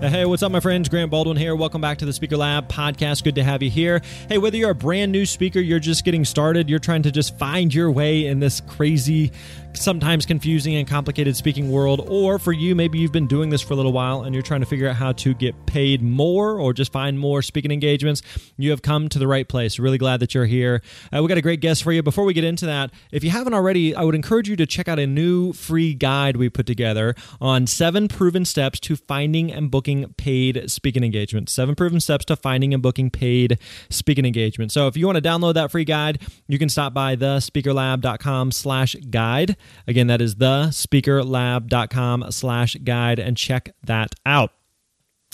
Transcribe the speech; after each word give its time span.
Hey, 0.00 0.24
what's 0.24 0.42
up, 0.42 0.50
my 0.50 0.60
friends? 0.60 0.88
Grant 0.88 1.10
Baldwin 1.10 1.36
here. 1.36 1.54
Welcome 1.54 1.82
back 1.82 1.98
to 1.98 2.06
the 2.06 2.12
Speaker 2.14 2.38
Lab 2.38 2.68
podcast. 2.68 3.22
Good 3.22 3.34
to 3.34 3.44
have 3.44 3.62
you 3.62 3.68
here. 3.68 4.00
Hey, 4.30 4.38
whether 4.38 4.56
you're 4.56 4.70
a 4.70 4.74
brand 4.74 5.12
new 5.12 5.26
speaker, 5.26 5.60
you're 5.60 5.78
just 5.78 6.06
getting 6.06 6.24
started, 6.24 6.70
you're 6.70 6.78
trying 6.78 7.02
to 7.02 7.10
just 7.10 7.36
find 7.36 7.72
your 7.72 7.90
way 7.90 8.24
in 8.24 8.40
this 8.40 8.62
crazy 8.62 9.30
sometimes 9.74 10.26
confusing 10.26 10.74
and 10.74 10.86
complicated 10.86 11.36
speaking 11.36 11.70
world, 11.70 12.04
or 12.08 12.38
for 12.38 12.52
you, 12.52 12.74
maybe 12.74 12.98
you've 12.98 13.12
been 13.12 13.26
doing 13.26 13.50
this 13.50 13.62
for 13.62 13.74
a 13.74 13.76
little 13.76 13.92
while 13.92 14.22
and 14.22 14.34
you're 14.34 14.42
trying 14.42 14.60
to 14.60 14.66
figure 14.66 14.88
out 14.88 14.96
how 14.96 15.12
to 15.12 15.34
get 15.34 15.54
paid 15.66 16.02
more 16.02 16.58
or 16.58 16.72
just 16.72 16.92
find 16.92 17.18
more 17.18 17.42
speaking 17.42 17.70
engagements, 17.70 18.22
you 18.56 18.70
have 18.70 18.82
come 18.82 19.08
to 19.08 19.18
the 19.18 19.26
right 19.26 19.48
place. 19.48 19.78
Really 19.78 19.98
glad 19.98 20.20
that 20.20 20.34
you're 20.34 20.46
here. 20.46 20.82
Uh, 21.14 21.22
we 21.22 21.28
got 21.28 21.38
a 21.38 21.42
great 21.42 21.60
guest 21.60 21.82
for 21.82 21.92
you. 21.92 22.02
Before 22.02 22.24
we 22.24 22.34
get 22.34 22.44
into 22.44 22.66
that, 22.66 22.90
if 23.12 23.24
you 23.24 23.30
haven't 23.30 23.54
already, 23.54 23.94
I 23.94 24.02
would 24.02 24.14
encourage 24.14 24.48
you 24.48 24.56
to 24.56 24.66
check 24.66 24.88
out 24.88 24.98
a 24.98 25.06
new 25.06 25.52
free 25.52 25.94
guide 25.94 26.36
we 26.36 26.48
put 26.48 26.66
together 26.66 27.14
on 27.40 27.66
seven 27.66 28.08
proven 28.08 28.44
steps 28.44 28.80
to 28.80 28.96
finding 28.96 29.52
and 29.52 29.70
booking 29.70 30.12
paid 30.14 30.70
speaking 30.70 31.04
engagements. 31.04 31.52
Seven 31.52 31.74
proven 31.74 32.00
steps 32.00 32.24
to 32.26 32.36
finding 32.36 32.74
and 32.74 32.82
booking 32.82 33.10
paid 33.10 33.58
speaking 33.88 34.24
engagements. 34.24 34.74
So 34.74 34.88
if 34.88 34.96
you 34.96 35.06
want 35.06 35.16
to 35.16 35.22
download 35.22 35.54
that 35.54 35.70
free 35.70 35.84
guide, 35.84 36.20
you 36.48 36.58
can 36.58 36.68
stop 36.68 36.92
by 36.92 37.16
thespeakerlab.com 37.16 38.52
slash 38.52 38.94
guide. 39.10 39.56
Again, 39.86 40.06
that 40.06 40.20
is 40.20 40.36
the 40.36 40.68
speakerlab.com 40.70 42.30
slash 42.30 42.76
guide 42.76 43.18
and 43.18 43.36
check 43.36 43.74
that 43.84 44.14
out. 44.24 44.52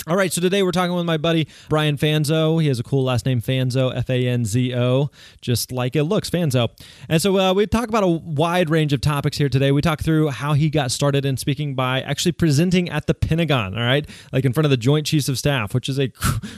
All 0.09 0.15
right, 0.15 0.33
so 0.33 0.41
today 0.41 0.63
we're 0.63 0.71
talking 0.73 0.95
with 0.95 1.07
my 1.07 1.17
buddy 1.17 1.49
Brian 1.69 1.97
Fanzo. 1.97 2.63
He 2.63 2.69
has 2.69 2.79
a 2.79 2.85
cool 2.85 3.03
last 3.03 3.27
name, 3.27 3.41
Fanzo, 3.41 3.93
F 3.93 4.09
A 4.09 4.29
N 4.29 4.45
Z 4.45 4.73
O, 4.77 5.11
just 5.41 5.73
like 5.73 5.97
it 5.97 6.05
looks, 6.05 6.31
Fanzo. 6.31 6.69
And 7.09 7.21
so 7.21 7.37
uh, 7.37 7.55
we 7.55 7.67
talk 7.67 7.89
about 7.89 8.05
a 8.05 8.07
wide 8.07 8.71
range 8.71 8.93
of 8.93 9.01
topics 9.01 9.37
here 9.39 9.49
today. 9.49 9.73
We 9.73 9.81
talk 9.81 10.03
through 10.03 10.29
how 10.29 10.53
he 10.53 10.71
got 10.71 10.93
started 10.93 11.25
in 11.25 11.39
speaking 11.39 11.75
by 11.75 12.03
actually 12.03 12.33
presenting 12.33 12.89
at 12.89 13.09
the 13.09 13.15
Pentagon, 13.15 13.77
all 13.77 13.83
right, 13.83 14.09
like 14.33 14.45
in 14.45 14.53
front 14.53 14.67
of 14.67 14.71
the 14.71 14.77
Joint 14.77 15.07
Chiefs 15.07 15.29
of 15.29 15.39
Staff, 15.39 15.75
which 15.75 15.89
is 15.89 15.99
a 15.99 16.09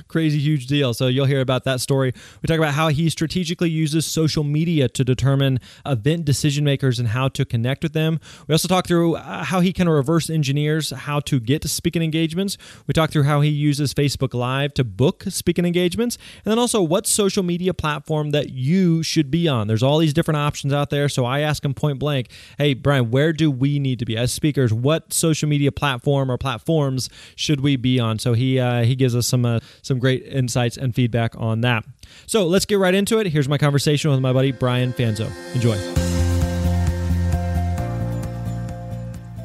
crazy 0.08 0.40
huge 0.40 0.66
deal. 0.66 0.92
So 0.92 1.06
you'll 1.06 1.24
hear 1.24 1.40
about 1.40 1.64
that 1.64 1.80
story. 1.80 2.12
We 2.42 2.48
talk 2.48 2.58
about 2.58 2.74
how 2.74 2.88
he 2.88 3.08
strategically 3.08 3.70
uses 3.70 4.04
social 4.04 4.44
media 4.44 4.88
to 4.90 5.04
determine 5.04 5.60
event 5.86 6.26
decision 6.26 6.64
makers 6.64 6.98
and 6.98 7.08
how 7.08 7.28
to 7.28 7.46
connect 7.46 7.84
with 7.84 7.94
them. 7.94 8.20
We 8.46 8.52
also 8.52 8.68
talk 8.68 8.86
through 8.86 9.14
uh, 9.14 9.44
how 9.44 9.60
he 9.60 9.72
kind 9.72 9.88
of 9.88 9.94
reverse 9.94 10.28
engineers 10.28 10.90
how 10.90 11.20
to 11.20 11.40
get 11.40 11.62
to 11.62 11.68
speaking 11.68 12.02
engagements. 12.02 12.58
We 12.86 12.92
talk 12.92 13.10
through 13.10 13.27
how 13.28 13.40
he 13.40 13.50
uses 13.50 13.94
Facebook 13.94 14.34
Live 14.34 14.74
to 14.74 14.84
book 14.84 15.24
speaking 15.28 15.64
engagements, 15.64 16.18
and 16.44 16.50
then 16.50 16.58
also 16.58 16.82
what 16.82 17.06
social 17.06 17.42
media 17.42 17.72
platform 17.72 18.30
that 18.30 18.50
you 18.50 19.02
should 19.02 19.30
be 19.30 19.46
on. 19.46 19.68
There's 19.68 19.82
all 19.82 19.98
these 19.98 20.12
different 20.12 20.38
options 20.38 20.72
out 20.72 20.90
there. 20.90 21.08
So 21.08 21.24
I 21.24 21.40
ask 21.40 21.64
him 21.64 21.74
point 21.74 21.98
blank, 21.98 22.30
hey, 22.58 22.74
Brian, 22.74 23.10
where 23.10 23.32
do 23.32 23.50
we 23.50 23.78
need 23.78 23.98
to 24.00 24.04
be 24.04 24.16
as 24.16 24.32
speakers? 24.32 24.72
What 24.72 25.12
social 25.12 25.48
media 25.48 25.70
platform 25.70 26.30
or 26.30 26.36
platforms 26.36 27.08
should 27.36 27.60
we 27.60 27.76
be 27.76 28.00
on? 28.00 28.18
So 28.18 28.32
he 28.32 28.58
uh, 28.58 28.82
he 28.82 28.96
gives 28.96 29.14
us 29.14 29.26
some 29.26 29.44
uh, 29.44 29.60
some 29.82 29.98
great 29.98 30.24
insights 30.24 30.76
and 30.76 30.94
feedback 30.94 31.34
on 31.36 31.60
that. 31.60 31.84
So 32.26 32.46
let's 32.46 32.64
get 32.64 32.78
right 32.78 32.94
into 32.94 33.18
it. 33.18 33.28
Here's 33.28 33.48
my 33.48 33.58
conversation 33.58 34.10
with 34.10 34.20
my 34.20 34.32
buddy 34.32 34.52
Brian 34.52 34.92
Fanzo. 34.92 35.30
Enjoy. 35.54 36.17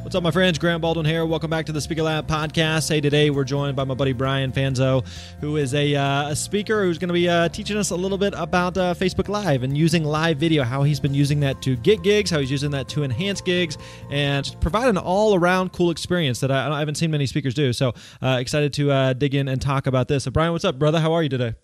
What's 0.04 0.14
up, 0.14 0.22
my 0.22 0.30
friends? 0.30 0.58
Grant 0.58 0.82
Baldwin 0.82 1.06
here. 1.06 1.24
Welcome 1.24 1.48
back 1.48 1.64
to 1.64 1.72
the 1.72 1.80
Speaker 1.80 2.02
Lab 2.02 2.28
podcast. 2.28 2.90
Hey, 2.90 3.00
today 3.00 3.30
we're 3.30 3.42
joined 3.42 3.74
by 3.74 3.84
my 3.84 3.94
buddy 3.94 4.12
Brian 4.12 4.52
Fanzo, 4.52 5.02
who 5.40 5.56
is 5.56 5.72
a, 5.72 5.94
uh, 5.94 6.28
a 6.28 6.36
speaker 6.36 6.84
who's 6.84 6.98
going 6.98 7.08
to 7.08 7.14
be 7.14 7.26
uh, 7.26 7.48
teaching 7.48 7.78
us 7.78 7.88
a 7.88 7.96
little 7.96 8.18
bit 8.18 8.34
about 8.36 8.76
uh, 8.76 8.92
Facebook 8.92 9.30
Live 9.30 9.62
and 9.62 9.78
using 9.78 10.04
live 10.04 10.36
video, 10.36 10.62
how 10.62 10.82
he's 10.82 11.00
been 11.00 11.14
using 11.14 11.40
that 11.40 11.62
to 11.62 11.74
get 11.76 12.02
gigs, 12.02 12.30
how 12.30 12.38
he's 12.38 12.50
using 12.50 12.70
that 12.72 12.86
to 12.90 13.02
enhance 13.02 13.40
gigs, 13.40 13.78
and 14.10 14.54
provide 14.60 14.88
an 14.88 14.98
all 14.98 15.36
around 15.36 15.72
cool 15.72 15.90
experience 15.90 16.38
that 16.40 16.50
I, 16.50 16.70
I, 16.70 16.80
haven't 16.80 16.96
seen 16.96 17.10
many 17.10 17.24
speakers 17.24 17.54
do. 17.54 17.72
So 17.72 17.94
uh, 18.20 18.36
excited 18.38 18.74
to 18.74 18.92
uh, 18.92 19.12
dig 19.14 19.34
in 19.34 19.48
and 19.48 19.58
talk 19.58 19.86
about 19.86 20.08
this. 20.08 20.24
So, 20.24 20.30
Brian, 20.30 20.52
what's 20.52 20.66
up, 20.66 20.78
brother? 20.78 21.00
How 21.00 21.14
are 21.14 21.22
you 21.22 21.30
today? 21.30 21.54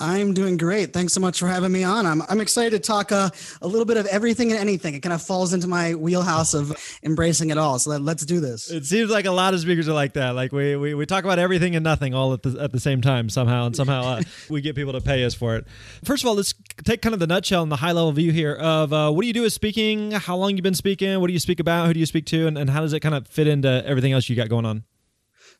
I'm 0.00 0.32
doing 0.32 0.56
great. 0.56 0.92
Thanks 0.92 1.12
so 1.12 1.20
much 1.20 1.40
for 1.40 1.48
having 1.48 1.72
me 1.72 1.82
on. 1.82 2.06
I'm, 2.06 2.22
I'm 2.28 2.40
excited 2.40 2.70
to 2.70 2.78
talk 2.78 3.10
uh, 3.10 3.30
a 3.60 3.66
little 3.66 3.84
bit 3.84 3.96
of 3.96 4.06
everything 4.06 4.52
and 4.52 4.60
anything. 4.60 4.94
It 4.94 5.00
kind 5.00 5.12
of 5.12 5.20
falls 5.20 5.52
into 5.52 5.66
my 5.66 5.96
wheelhouse 5.96 6.54
of 6.54 6.72
embracing 7.02 7.50
it 7.50 7.58
all. 7.58 7.80
So 7.80 7.90
let, 7.98 8.16
us 8.16 8.24
do 8.24 8.38
this. 8.38 8.70
It 8.70 8.86
seems 8.86 9.10
like 9.10 9.24
a 9.24 9.32
lot 9.32 9.54
of 9.54 9.60
speakers 9.60 9.88
are 9.88 9.94
like 9.94 10.12
that. 10.12 10.36
Like 10.36 10.52
we, 10.52 10.76
we, 10.76 10.94
we 10.94 11.04
talk 11.04 11.24
about 11.24 11.40
everything 11.40 11.74
and 11.74 11.82
nothing 11.82 12.14
all 12.14 12.32
at 12.32 12.44
the, 12.44 12.60
at 12.60 12.70
the 12.70 12.78
same 12.78 13.00
time 13.00 13.28
somehow. 13.28 13.66
And 13.66 13.74
somehow 13.74 14.02
uh, 14.02 14.22
we 14.48 14.60
get 14.60 14.76
people 14.76 14.92
to 14.92 15.00
pay 15.00 15.24
us 15.24 15.34
for 15.34 15.56
it. 15.56 15.66
First 16.04 16.22
of 16.22 16.28
all, 16.28 16.36
let's 16.36 16.54
take 16.84 17.02
kind 17.02 17.12
of 17.12 17.18
the 17.18 17.26
nutshell 17.26 17.64
and 17.64 17.72
the 17.72 17.76
high 17.76 17.92
level 17.92 18.12
view 18.12 18.30
here 18.30 18.54
of 18.54 18.92
uh, 18.92 19.10
what 19.10 19.22
do 19.22 19.26
you 19.26 19.34
do 19.34 19.44
as 19.44 19.54
speaking? 19.54 20.12
How 20.12 20.36
long 20.36 20.56
you 20.56 20.62
been 20.62 20.74
speaking? 20.74 21.18
What 21.18 21.26
do 21.26 21.32
you 21.32 21.40
speak 21.40 21.58
about? 21.58 21.88
Who 21.88 21.94
do 21.94 21.98
you 21.98 22.06
speak 22.06 22.26
to? 22.26 22.46
And, 22.46 22.56
and 22.56 22.70
how 22.70 22.82
does 22.82 22.92
it 22.92 23.00
kind 23.00 23.16
of 23.16 23.26
fit 23.26 23.48
into 23.48 23.84
everything 23.84 24.12
else 24.12 24.28
you 24.28 24.36
got 24.36 24.48
going 24.48 24.64
on? 24.64 24.84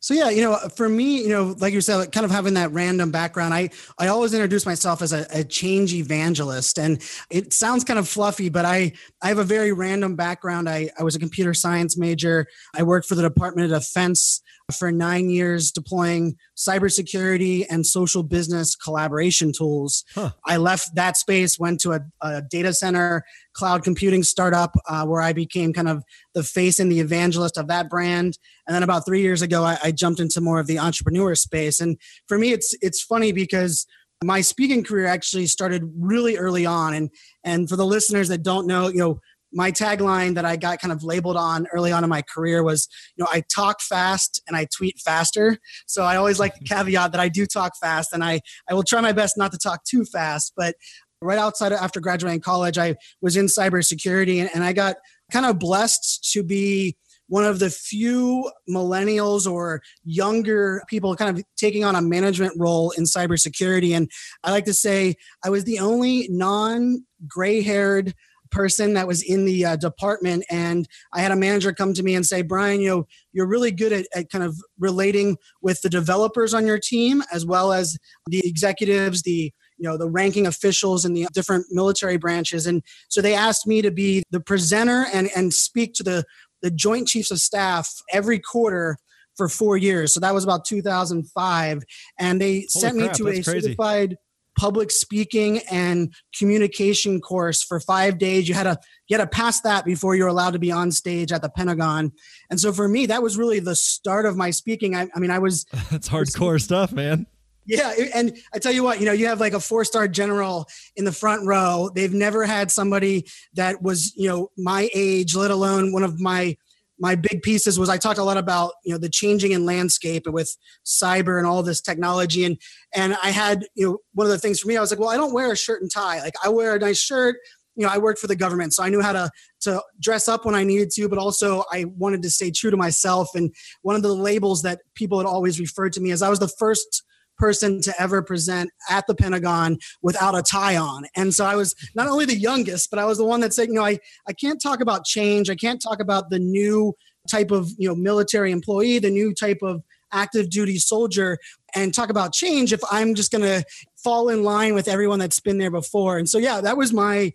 So 0.00 0.14
yeah, 0.14 0.30
you 0.30 0.42
know, 0.42 0.56
for 0.76 0.88
me, 0.88 1.22
you 1.22 1.28
know, 1.28 1.56
like 1.58 1.72
you 1.72 1.80
said, 1.80 2.12
kind 2.12 2.24
of 2.24 2.30
having 2.30 2.54
that 2.54 2.72
random 2.72 3.10
background, 3.10 3.52
I 3.52 3.70
I 3.98 4.08
always 4.08 4.32
introduce 4.32 4.64
myself 4.64 5.02
as 5.02 5.12
a, 5.12 5.26
a, 5.32 5.42
change 5.42 5.92
evangelist, 5.92 6.78
and 6.78 7.02
it 7.30 7.52
sounds 7.52 7.82
kind 7.82 7.98
of 7.98 8.08
fluffy, 8.08 8.48
but 8.48 8.64
I 8.64 8.92
I 9.22 9.28
have 9.28 9.38
a 9.38 9.44
very 9.44 9.72
random 9.72 10.14
background. 10.14 10.68
I 10.68 10.90
I 10.98 11.02
was 11.02 11.16
a 11.16 11.18
computer 11.18 11.52
science 11.52 11.98
major. 11.98 12.46
I 12.76 12.84
worked 12.84 13.08
for 13.08 13.16
the 13.16 13.22
Department 13.22 13.72
of 13.72 13.80
Defense 13.80 14.42
for 14.76 14.92
nine 14.92 15.30
years 15.30 15.72
deploying 15.72 16.36
cybersecurity 16.56 17.64
and 17.70 17.86
social 17.86 18.22
business 18.22 18.76
collaboration 18.76 19.52
tools. 19.52 20.04
Huh. 20.14 20.30
I 20.44 20.58
left 20.58 20.94
that 20.94 21.16
space, 21.16 21.58
went 21.58 21.80
to 21.80 21.92
a, 21.92 22.00
a 22.20 22.42
data 22.42 22.74
center 22.74 23.24
cloud 23.58 23.82
computing 23.82 24.22
startup 24.22 24.76
uh, 24.88 25.04
where 25.04 25.20
I 25.20 25.32
became 25.32 25.72
kind 25.72 25.88
of 25.88 26.04
the 26.32 26.44
face 26.44 26.78
and 26.78 26.90
the 26.90 27.00
evangelist 27.00 27.58
of 27.58 27.66
that 27.66 27.90
brand. 27.90 28.38
And 28.66 28.74
then 28.74 28.84
about 28.84 29.04
three 29.04 29.20
years 29.20 29.42
ago, 29.42 29.64
I, 29.64 29.76
I 29.82 29.90
jumped 29.90 30.20
into 30.20 30.40
more 30.40 30.60
of 30.60 30.68
the 30.68 30.78
entrepreneur 30.78 31.34
space. 31.34 31.80
And 31.80 31.98
for 32.28 32.38
me, 32.38 32.52
it's 32.52 32.74
it's 32.80 33.02
funny 33.02 33.32
because 33.32 33.84
my 34.22 34.40
speaking 34.40 34.84
career 34.84 35.06
actually 35.06 35.46
started 35.46 35.82
really 35.98 36.36
early 36.36 36.66
on 36.66 36.94
and 36.94 37.10
and 37.44 37.68
for 37.68 37.76
the 37.76 37.86
listeners 37.86 38.28
that 38.28 38.42
don't 38.42 38.66
know 38.66 38.88
you 38.88 38.98
know 38.98 39.20
my 39.52 39.72
tagline 39.72 40.34
that 40.34 40.44
I 40.44 40.56
got 40.56 40.80
kind 40.80 40.92
of 40.92 41.02
labeled 41.02 41.36
on 41.36 41.66
early 41.72 41.92
on 41.92 42.04
in 42.04 42.10
my 42.10 42.22
career 42.22 42.62
was, 42.62 42.88
you 43.16 43.24
know, 43.24 43.28
I 43.32 43.42
talk 43.54 43.80
fast 43.80 44.42
and 44.46 44.56
I 44.56 44.66
tweet 44.76 44.98
faster. 44.98 45.58
So 45.86 46.02
I 46.02 46.16
always 46.16 46.38
like 46.38 46.54
the 46.54 46.64
caveat 46.68 47.12
that 47.12 47.20
I 47.20 47.28
do 47.28 47.46
talk 47.46 47.72
fast 47.80 48.12
and 48.12 48.22
I, 48.22 48.40
I 48.68 48.74
will 48.74 48.82
try 48.82 49.00
my 49.00 49.12
best 49.12 49.38
not 49.38 49.52
to 49.52 49.58
talk 49.58 49.84
too 49.84 50.04
fast. 50.04 50.52
But 50.56 50.74
right 51.22 51.38
outside 51.38 51.72
of, 51.72 51.78
after 51.80 52.00
graduating 52.00 52.40
college, 52.40 52.78
I 52.78 52.96
was 53.20 53.36
in 53.36 53.46
cybersecurity 53.46 54.40
and, 54.40 54.50
and 54.54 54.64
I 54.64 54.72
got 54.72 54.96
kind 55.32 55.46
of 55.46 55.58
blessed 55.58 56.30
to 56.32 56.42
be 56.42 56.96
one 57.28 57.44
of 57.44 57.58
the 57.58 57.70
few 57.70 58.50
millennials 58.68 59.50
or 59.50 59.82
younger 60.04 60.82
people 60.88 61.14
kind 61.14 61.36
of 61.36 61.44
taking 61.56 61.84
on 61.84 61.94
a 61.94 62.00
management 62.00 62.54
role 62.56 62.90
in 62.92 63.04
cybersecurity. 63.04 63.94
And 63.94 64.10
I 64.44 64.50
like 64.50 64.64
to 64.64 64.74
say 64.74 65.16
I 65.44 65.50
was 65.50 65.64
the 65.64 65.78
only 65.78 66.28
non 66.30 67.04
gray 67.26 67.60
haired 67.60 68.14
person 68.50 68.94
that 68.94 69.06
was 69.06 69.22
in 69.22 69.44
the 69.44 69.62
uh, 69.62 69.76
department 69.76 70.42
and 70.50 70.88
i 71.12 71.20
had 71.20 71.30
a 71.30 71.36
manager 71.36 71.70
come 71.70 71.92
to 71.92 72.02
me 72.02 72.14
and 72.14 72.24
say 72.24 72.40
brian 72.40 72.80
you 72.80 72.88
know 72.88 73.06
you're 73.32 73.46
really 73.46 73.70
good 73.70 73.92
at, 73.92 74.06
at 74.14 74.30
kind 74.30 74.42
of 74.42 74.56
relating 74.78 75.36
with 75.60 75.82
the 75.82 75.90
developers 75.90 76.54
on 76.54 76.66
your 76.66 76.78
team 76.78 77.22
as 77.30 77.44
well 77.44 77.74
as 77.74 77.98
the 78.26 78.40
executives 78.46 79.20
the 79.20 79.52
you 79.78 79.88
know 79.88 79.96
the 79.96 80.08
ranking 80.08 80.46
officials 80.46 81.04
in 81.04 81.14
the 81.14 81.26
different 81.32 81.66
military 81.70 82.16
branches 82.16 82.66
and 82.66 82.82
so 83.08 83.20
they 83.20 83.34
asked 83.34 83.66
me 83.66 83.82
to 83.82 83.90
be 83.90 84.22
the 84.30 84.40
presenter 84.40 85.06
and 85.12 85.28
and 85.36 85.52
speak 85.52 85.94
to 85.94 86.02
the 86.02 86.24
the 86.62 86.70
joint 86.70 87.08
chiefs 87.08 87.30
of 87.30 87.38
staff 87.38 87.90
every 88.12 88.38
quarter 88.38 88.98
for 89.36 89.48
four 89.48 89.76
years 89.76 90.12
so 90.12 90.20
that 90.20 90.34
was 90.34 90.44
about 90.44 90.64
2005 90.64 91.82
and 92.18 92.40
they 92.40 92.54
Holy 92.54 92.66
sent 92.68 92.98
crap, 92.98 93.10
me 93.10 93.16
to 93.16 93.28
a 93.28 93.42
crazy. 93.42 93.42
certified 93.42 94.16
public 94.58 94.90
speaking 94.90 95.60
and 95.70 96.12
communication 96.36 97.20
course 97.20 97.62
for 97.62 97.78
five 97.78 98.18
days. 98.18 98.48
You 98.48 98.54
had 98.54 98.64
to 98.64 98.78
you 99.06 99.16
had 99.16 99.22
to 99.22 99.30
pass 99.30 99.60
that 99.62 99.84
before 99.84 100.16
you're 100.16 100.28
allowed 100.28 100.50
to 100.50 100.58
be 100.58 100.72
on 100.72 100.90
stage 100.90 101.32
at 101.32 101.40
the 101.40 101.48
Pentagon. 101.48 102.12
And 102.50 102.60
so 102.60 102.72
for 102.72 102.88
me, 102.88 103.06
that 103.06 103.22
was 103.22 103.38
really 103.38 103.60
the 103.60 103.76
start 103.76 104.26
of 104.26 104.36
my 104.36 104.50
speaking. 104.50 104.94
I, 104.94 105.08
I 105.14 105.20
mean, 105.20 105.30
I 105.30 105.38
was 105.38 105.64
that's 105.90 106.08
hardcore 106.08 106.60
stuff, 106.60 106.92
man. 106.92 107.26
Yeah, 107.68 107.92
and 108.14 108.36
I 108.54 108.58
tell 108.58 108.72
you 108.72 108.82
what, 108.82 108.98
you 108.98 109.04
know, 109.04 109.12
you 109.12 109.26
have 109.26 109.40
like 109.40 109.52
a 109.52 109.60
four-star 109.60 110.08
general 110.08 110.66
in 110.96 111.04
the 111.04 111.12
front 111.12 111.46
row. 111.46 111.90
They've 111.94 112.14
never 112.14 112.46
had 112.46 112.70
somebody 112.70 113.26
that 113.54 113.82
was, 113.82 114.14
you 114.16 114.26
know, 114.26 114.50
my 114.56 114.88
age, 114.94 115.36
let 115.36 115.50
alone 115.50 115.92
one 115.92 116.02
of 116.02 116.18
my 116.18 116.56
my 116.98 117.14
big 117.14 117.42
pieces 117.42 117.78
was 117.78 117.88
I 117.88 117.96
talked 117.96 118.18
a 118.18 118.24
lot 118.24 118.38
about 118.38 118.72
you 118.84 118.92
know 118.92 118.98
the 118.98 119.08
changing 119.08 119.52
in 119.52 119.64
landscape 119.64 120.26
with 120.26 120.56
cyber 120.84 121.38
and 121.38 121.46
all 121.46 121.62
this 121.62 121.80
technology 121.80 122.44
and 122.44 122.56
and 122.92 123.16
I 123.22 123.30
had 123.30 123.66
you 123.76 123.86
know 123.86 123.98
one 124.14 124.26
of 124.26 124.32
the 124.32 124.38
things 124.38 124.58
for 124.58 124.66
me 124.66 124.76
I 124.76 124.80
was 124.80 124.90
like 124.90 124.98
well 124.98 125.10
I 125.10 125.16
don't 125.16 125.32
wear 125.32 125.52
a 125.52 125.56
shirt 125.56 125.80
and 125.80 125.92
tie 125.92 126.20
like 126.20 126.34
I 126.44 126.48
wear 126.48 126.74
a 126.74 126.78
nice 126.80 126.98
shirt 126.98 127.36
you 127.76 127.86
know 127.86 127.92
I 127.92 127.98
worked 127.98 128.18
for 128.18 128.26
the 128.26 128.34
government 128.34 128.74
so 128.74 128.82
I 128.82 128.88
knew 128.88 129.00
how 129.00 129.12
to 129.12 129.30
to 129.60 129.80
dress 130.00 130.26
up 130.26 130.44
when 130.44 130.56
I 130.56 130.64
needed 130.64 130.90
to 130.92 131.08
but 131.08 131.18
also 131.18 131.62
I 131.70 131.84
wanted 131.84 132.22
to 132.22 132.30
stay 132.30 132.50
true 132.50 132.72
to 132.72 132.76
myself 132.76 133.30
and 133.34 133.54
one 133.82 133.94
of 133.94 134.02
the 134.02 134.12
labels 134.12 134.62
that 134.62 134.80
people 134.96 135.18
had 135.18 135.26
always 135.26 135.60
referred 135.60 135.92
to 135.92 136.00
me 136.00 136.10
as 136.10 136.20
I 136.20 136.28
was 136.28 136.40
the 136.40 136.48
first 136.48 137.04
person 137.38 137.80
to 137.82 137.94
ever 138.00 138.22
present 138.22 138.70
at 138.90 139.06
the 139.06 139.14
Pentagon 139.14 139.78
without 140.02 140.36
a 140.36 140.42
tie 140.42 140.76
on. 140.76 141.06
And 141.16 141.34
so 141.34 141.44
I 141.44 141.56
was 141.56 141.74
not 141.94 142.08
only 142.08 142.24
the 142.24 142.36
youngest, 142.36 142.90
but 142.90 142.98
I 142.98 143.04
was 143.04 143.18
the 143.18 143.24
one 143.24 143.40
that 143.40 143.54
said, 143.54 143.68
you 143.68 143.74
know, 143.74 143.84
I, 143.84 143.98
I 144.26 144.32
can't 144.32 144.60
talk 144.60 144.80
about 144.80 145.04
change. 145.04 145.48
I 145.48 145.54
can't 145.54 145.80
talk 145.80 146.00
about 146.00 146.30
the 146.30 146.38
new 146.38 146.94
type 147.28 147.50
of, 147.50 147.70
you 147.78 147.88
know, 147.88 147.94
military 147.94 148.52
employee, 148.52 148.98
the 148.98 149.10
new 149.10 149.34
type 149.34 149.58
of 149.62 149.82
active 150.12 150.48
duty 150.50 150.78
soldier 150.78 151.38
and 151.74 151.92
talk 151.92 152.08
about 152.08 152.32
change 152.32 152.72
if 152.72 152.80
I'm 152.90 153.14
just 153.14 153.30
going 153.30 153.44
to 153.44 153.64
fall 153.96 154.30
in 154.30 154.42
line 154.42 154.74
with 154.74 154.88
everyone 154.88 155.18
that's 155.18 155.40
been 155.40 155.58
there 155.58 155.70
before. 155.70 156.18
And 156.18 156.28
so, 156.28 156.38
yeah, 156.38 156.60
that 156.62 156.76
was 156.76 156.92
my 156.92 157.32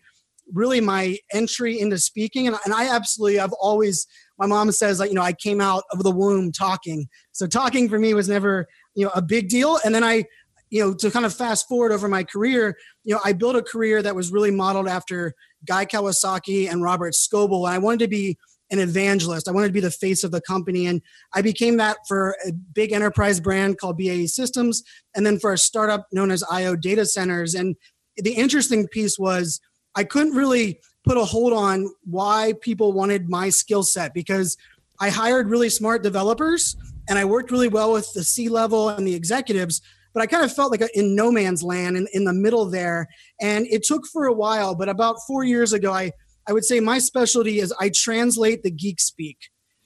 really 0.52 0.82
my 0.82 1.18
entry 1.32 1.80
into 1.80 1.98
speaking. 1.98 2.48
And, 2.48 2.58
and 2.66 2.74
I 2.74 2.94
absolutely, 2.94 3.40
I've 3.40 3.54
always, 3.54 4.08
my 4.38 4.46
mom 4.46 4.72
says 4.72 5.00
like, 5.00 5.10
you 5.10 5.16
know, 5.16 5.22
I 5.22 5.34
came 5.34 5.62
out 5.62 5.84
of 5.92 6.04
the 6.04 6.12
womb 6.12 6.52
talking. 6.52 7.08
So 7.32 7.48
talking 7.48 7.88
for 7.88 7.98
me 7.98 8.14
was 8.14 8.28
never 8.28 8.68
you 8.96 9.06
know 9.06 9.12
a 9.16 9.22
big 9.22 9.50
deal. 9.50 9.80
And 9.86 9.94
then 9.94 10.04
i 10.04 10.26
you 10.70 10.82
know 10.82 10.94
to 10.94 11.12
kind 11.12 11.26
of 11.26 11.34
fast 11.34 11.68
forward 11.68 11.92
over 11.92 12.08
my 12.08 12.24
career 12.24 12.76
you 13.04 13.14
know 13.14 13.22
i 13.24 13.32
built 13.32 13.56
a 13.56 13.62
career 13.62 14.02
that 14.02 14.16
was 14.16 14.32
really 14.32 14.50
modeled 14.50 14.88
after 14.88 15.36
guy 15.66 15.86
kawasaki 15.86 16.70
and 16.70 16.82
robert 16.82 17.14
scoble. 17.14 17.68
And 17.68 17.76
i 17.76 17.78
wanted 17.78 18.00
to 18.00 18.08
be 18.08 18.38
an 18.72 18.80
evangelist. 18.80 19.48
I 19.48 19.52
wanted 19.52 19.68
to 19.68 19.74
be 19.74 19.82
the 19.82 19.92
face 19.92 20.24
of 20.24 20.32
the 20.32 20.42
company. 20.42 20.88
And 20.88 21.02
i 21.34 21.42
became 21.42 21.78
that 21.78 21.98
for 22.08 22.36
a 22.48 22.52
big 22.52 22.92
enterprise 22.92 23.40
brand 23.40 23.78
called 23.78 23.98
bae 24.00 24.26
systems 24.26 24.84
and 25.16 25.26
then 25.26 25.38
for 25.38 25.54
a 25.54 25.58
startup 25.58 26.08
known 26.12 26.32
as 26.32 26.44
io 26.50 26.76
data 26.76 27.06
centers. 27.06 27.54
And 27.54 27.76
the 28.18 28.34
interesting 28.34 28.88
piece 28.88 29.20
was 29.20 29.60
i 29.96 30.04
couldn't 30.04 30.34
really 30.34 30.80
put 31.04 31.18
a 31.18 31.26
hold 31.26 31.54
on 31.54 31.94
why 32.04 32.54
people 32.62 32.94
wanted 32.94 33.30
my 33.30 33.50
skill 33.50 33.84
set 33.84 34.14
because 34.14 34.58
i 35.00 35.10
hired 35.10 35.50
really 35.50 35.70
smart 35.70 36.04
developers 36.04 36.76
and 37.10 37.20
I 37.20 37.26
worked 37.26 37.52
really 37.52 37.68
well 37.68 37.92
with 37.92 38.12
the 38.14 38.24
C 38.24 38.50
level 38.50 38.90
and 38.90 39.08
the 39.08 39.16
executives. 39.16 39.82
But 40.14 40.22
I 40.22 40.28
kind 40.28 40.46
of 40.46 40.54
felt 40.54 40.72
like 40.72 40.88
in 40.94 41.16
no 41.16 41.32
man's 41.32 41.64
land 41.64 41.98
in, 41.98 42.08
in 42.14 42.24
the 42.24 42.34
middle 42.34 42.70
there. 42.70 43.08
And 43.42 43.66
it 43.68 43.84
took 43.84 44.06
for 44.06 44.26
a 44.26 44.34
while, 44.34 44.76
but 44.76 44.88
about 44.88 45.18
four 45.26 45.44
years 45.44 45.74
ago, 45.74 45.92
I, 45.92 46.12
I 46.48 46.54
would 46.54 46.66
say 46.66 46.80
my 46.80 47.00
specialty 47.00 47.60
is 47.60 47.74
I 47.80 47.90
translate 47.90 48.62
the 48.62 48.70
geek 48.70 49.00
speak, 49.00 49.38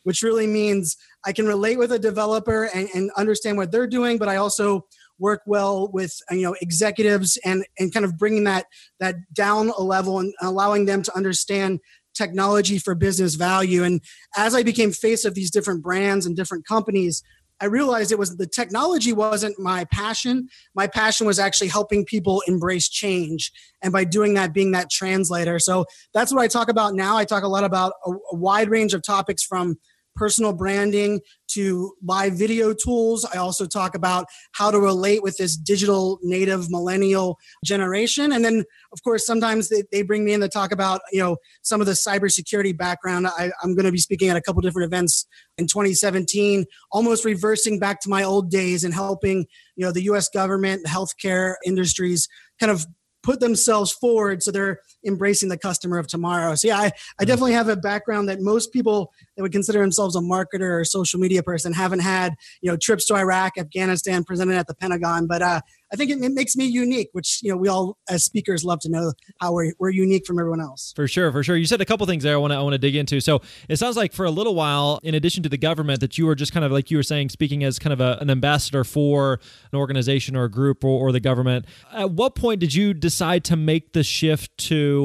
which 0.04 0.22
really 0.22 0.48
means 0.48 0.98
I 1.26 1.32
can 1.32 1.48
relate 1.48 1.78
with 1.78 1.94
a 1.94 2.00
developer 2.00 2.66
and, 2.74 2.90
and 2.94 3.10
understand 3.16 3.58
what 3.58 3.72
they're 3.72 3.88
doing, 3.88 4.18
but 4.18 4.28
I 4.28 4.36
also 4.36 4.86
work 5.20 5.42
well 5.46 5.90
with 5.92 6.16
you 6.30 6.44
know 6.44 6.56
executives 6.62 7.40
and 7.44 7.66
and 7.80 7.92
kind 7.94 8.06
of 8.06 8.18
bringing 8.18 8.44
that 8.44 8.66
that 9.00 9.16
down 9.34 9.70
a 9.70 9.82
level 9.82 10.20
and 10.20 10.34
allowing 10.42 10.86
them 10.86 11.02
to 11.02 11.16
understand 11.16 11.80
technology 12.18 12.80
for 12.80 12.96
business 12.96 13.36
value. 13.36 13.84
And 13.84 14.02
as 14.36 14.56
I 14.56 14.64
became 14.64 14.92
face 14.92 15.26
of 15.26 15.36
these 15.36 15.52
different 15.52 15.84
brands 15.84 16.26
and 16.26 16.36
different 16.36 16.66
companies, 16.66 17.24
I 17.60 17.66
realized 17.66 18.12
it 18.12 18.20
was 18.20 18.38
the 18.38 18.48
technology 18.48 19.14
wasn't 19.14 19.60
my 19.60 19.86
passion. 19.86 20.48
My 20.76 20.88
passion 20.88 21.26
was 21.26 21.40
actually 21.40 21.70
helping 21.70 22.06
people 22.06 22.44
embrace 22.48 22.88
change. 22.88 23.52
And 23.82 23.92
by 23.92 24.04
doing 24.04 24.36
that, 24.36 24.54
being 24.54 24.72
that 24.72 24.92
translator. 24.92 25.58
So 25.60 25.86
that's 26.14 26.32
what 26.32 26.42
I 26.42 26.48
talk 26.48 26.70
about 26.70 26.94
now. 26.94 27.18
I 27.18 27.26
talk 27.26 27.44
a 27.44 27.48
lot 27.48 27.64
about 27.64 27.94
a, 28.06 28.12
a 28.12 28.36
wide 28.36 28.70
range 28.70 28.94
of 28.94 29.02
topics 29.02 29.44
from 29.44 29.78
personal 30.18 30.52
branding 30.52 31.22
to 31.50 31.94
live 32.04 32.34
video 32.34 32.74
tools. 32.74 33.26
I 33.26 33.38
also 33.38 33.66
talk 33.66 33.96
about 33.96 34.26
how 34.52 34.72
to 34.72 34.80
relate 34.80 35.24
with 35.24 35.38
this 35.38 35.56
digital 35.56 36.20
native 36.24 36.70
millennial 36.70 37.38
generation. 37.64 38.32
And 38.32 38.44
then, 38.44 38.66
of 38.92 39.04
course, 39.04 39.26
sometimes 39.26 39.70
they, 39.70 39.84
they 39.92 40.02
bring 40.02 40.26
me 40.26 40.34
in 40.34 40.42
to 40.42 40.50
talk 40.50 40.72
about, 40.72 41.02
you 41.12 41.20
know, 41.20 41.38
some 41.62 41.80
of 41.80 41.88
the 41.88 41.94
cybersecurity 41.94 42.78
background. 42.78 43.28
I, 43.28 43.52
I'm 43.64 43.76
going 43.76 43.86
to 43.86 43.92
be 43.92 43.98
speaking 44.00 44.30
at 44.30 44.36
a 44.36 44.42
couple 44.42 44.62
different 44.62 44.88
events 44.88 45.26
in 45.58 45.68
2017, 45.68 46.66
almost 46.92 47.24
reversing 47.24 47.80
back 47.80 48.02
to 48.02 48.10
my 48.10 48.24
old 48.24 48.52
days 48.52 48.84
and 48.84 48.94
helping, 48.94 49.46
you 49.76 49.86
know, 49.86 49.92
the 49.92 50.04
U.S. 50.04 50.30
government, 50.30 50.84
the 50.84 50.90
healthcare 50.90 51.56
industries 51.66 52.28
kind 52.60 52.72
of 52.72 52.86
put 53.24 53.40
themselves 53.42 53.92
forward 53.92 54.42
so 54.42 54.52
they're 54.52 54.80
embracing 55.08 55.50
the 55.50 55.58
customer 55.58 55.98
of 55.98 56.08
tomorrow 56.08 56.54
so 56.56 56.68
yeah 56.68 56.78
i, 56.78 56.92
I 57.20 57.26
definitely 57.26 57.54
have 57.54 57.70
a 57.70 57.76
background 57.76 58.30
that 58.30 58.42
most 58.42 58.72
people 58.72 59.12
that 59.36 59.42
would 59.44 59.52
consider 59.52 59.80
themselves 59.80 60.16
a 60.16 60.20
marketer 60.20 60.80
or 60.80 60.86
social 60.86 61.20
media 61.20 61.42
person 61.42 61.74
haven't 61.74 62.00
had 62.00 62.36
you 62.62 62.70
know 62.70 62.78
trips 62.78 63.06
to 63.08 63.16
iraq 63.16 63.58
afghanistan 63.58 64.24
presented 64.24 64.58
at 64.58 64.68
the 64.68 64.76
pentagon 64.76 65.28
but 65.28 65.42
uh, 65.42 65.62
I 65.92 65.96
think 65.96 66.12
it, 66.12 66.22
it, 66.22 66.34
makes 66.34 66.56
me 66.56 66.66
unique, 66.66 67.10
which 67.14 67.40
you 67.42 67.50
know 67.50 67.58
we 67.58 67.70
all 67.70 67.98
as 68.10 68.26
speakers 68.26 68.66
love 68.66 68.80
to 68.82 68.90
know 68.90 69.14
how 69.40 69.54
we're, 69.54 69.74
we're 69.80 69.90
unique 69.90 70.26
from 70.26 70.38
everyone 70.38 70.60
else. 70.60 70.92
For 70.96 71.08
sure, 71.08 71.32
for 71.32 71.44
sure. 71.44 71.56
You 71.56 71.66
said 71.66 71.80
a 71.80 71.86
couple 71.86 72.06
things 72.06 72.24
there. 72.24 72.36
I 72.36 72.38
want 72.38 72.52
to 72.52 72.58
I 72.58 72.62
want 72.62 72.74
to 72.74 72.78
dig 72.78 72.96
into. 72.96 73.22
So 73.22 73.42
it 73.70 73.78
sounds 73.78 73.96
like 73.96 74.12
for 74.12 74.26
a 74.26 74.32
little 74.32 74.54
while, 74.54 75.00
in 75.04 75.16
addition 75.16 75.44
to 75.44 75.50
the 75.50 75.58
government, 75.58 76.02
that 76.02 76.18
you 76.18 76.26
were 76.26 76.36
just 76.36 76.52
kind 76.52 76.66
of 76.66 76.72
like 76.72 76.92
you 76.92 76.98
were 76.98 77.04
saying, 77.04 77.30
speaking 77.30 77.64
as 77.64 77.80
kind 77.80 77.94
of 77.94 78.02
a, 78.02 78.18
an 78.20 78.30
ambassador 78.30 78.84
for 78.84 79.40
an 79.72 79.80
organization 79.80 80.36
or 80.36 80.46
a 80.46 80.52
group 80.52 80.84
or, 80.84 81.08
or 81.08 81.12
the 81.12 81.22
government. 81.22 81.66
At 81.94 82.12
what 82.12 82.36
point 82.36 82.60
did 82.60 82.74
you 82.74 82.94
decide 82.94 83.46
to 83.46 83.56
make 83.56 83.94
the 83.94 84.04
shift 84.04 84.58
to? 84.58 84.97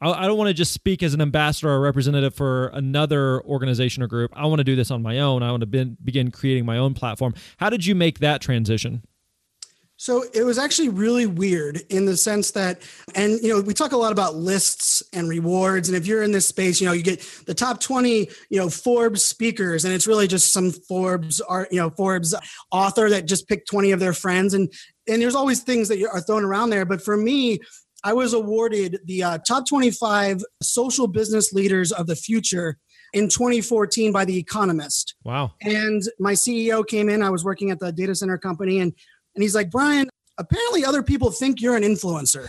I 0.00 0.26
don't 0.26 0.36
want 0.36 0.48
to 0.48 0.54
just 0.54 0.72
speak 0.72 1.02
as 1.02 1.14
an 1.14 1.22
ambassador 1.22 1.70
or 1.70 1.80
representative 1.80 2.34
for 2.34 2.66
another 2.68 3.42
organization 3.44 4.02
or 4.02 4.06
group. 4.06 4.30
I 4.36 4.44
want 4.46 4.58
to 4.58 4.64
do 4.64 4.76
this 4.76 4.90
on 4.90 5.02
my 5.02 5.20
own. 5.20 5.42
I 5.42 5.50
want 5.50 5.62
to 5.62 5.96
begin 6.04 6.30
creating 6.30 6.66
my 6.66 6.76
own 6.76 6.92
platform. 6.92 7.32
How 7.56 7.70
did 7.70 7.86
you 7.86 7.94
make 7.94 8.18
that 8.18 8.42
transition? 8.42 9.02
So 9.98 10.24
it 10.34 10.44
was 10.44 10.58
actually 10.58 10.90
really 10.90 11.24
weird 11.24 11.80
in 11.88 12.04
the 12.04 12.18
sense 12.18 12.50
that, 12.50 12.82
and 13.14 13.40
you 13.40 13.48
know, 13.48 13.62
we 13.62 13.72
talk 13.72 13.92
a 13.92 13.96
lot 13.96 14.12
about 14.12 14.34
lists 14.34 15.02
and 15.14 15.26
rewards. 15.26 15.88
And 15.88 15.96
if 15.96 16.06
you're 16.06 16.22
in 16.22 16.32
this 16.32 16.46
space, 16.46 16.80
you 16.82 16.86
know, 16.86 16.92
you 16.92 17.02
get 17.02 17.22
the 17.46 17.54
top 17.54 17.80
20, 17.80 18.28
you 18.50 18.58
know, 18.58 18.68
Forbes 18.68 19.24
speakers, 19.24 19.86
and 19.86 19.94
it's 19.94 20.06
really 20.06 20.26
just 20.26 20.52
some 20.52 20.70
Forbes 20.70 21.40
art, 21.40 21.68
you 21.72 21.80
know, 21.80 21.88
Forbes 21.88 22.34
author 22.70 23.08
that 23.08 23.24
just 23.24 23.48
picked 23.48 23.70
20 23.70 23.92
of 23.92 24.00
their 24.00 24.12
friends. 24.12 24.52
And 24.52 24.70
and 25.08 25.22
there's 25.22 25.36
always 25.36 25.62
things 25.62 25.88
that 25.88 26.02
are 26.12 26.20
thrown 26.20 26.44
around 26.44 26.70
there. 26.70 26.84
But 26.84 27.00
for 27.00 27.16
me, 27.16 27.60
I 28.06 28.12
was 28.12 28.34
awarded 28.34 29.00
the 29.06 29.24
uh, 29.24 29.38
top 29.38 29.66
25 29.66 30.40
social 30.62 31.08
business 31.08 31.52
leaders 31.52 31.90
of 31.90 32.06
the 32.06 32.14
future 32.14 32.78
in 33.12 33.28
2014 33.28 34.12
by 34.12 34.24
The 34.24 34.38
Economist. 34.38 35.16
Wow. 35.24 35.54
And 35.60 36.02
my 36.20 36.34
CEO 36.34 36.86
came 36.86 37.08
in, 37.08 37.20
I 37.20 37.30
was 37.30 37.44
working 37.44 37.72
at 37.72 37.80
the 37.80 37.90
data 37.90 38.14
center 38.14 38.38
company, 38.38 38.78
and 38.78 38.92
and 39.34 39.42
he's 39.42 39.56
like, 39.56 39.72
Brian, 39.72 40.08
apparently 40.38 40.84
other 40.84 41.02
people 41.02 41.32
think 41.32 41.60
you're 41.60 41.74
an 41.74 41.82
influencer. 41.82 42.48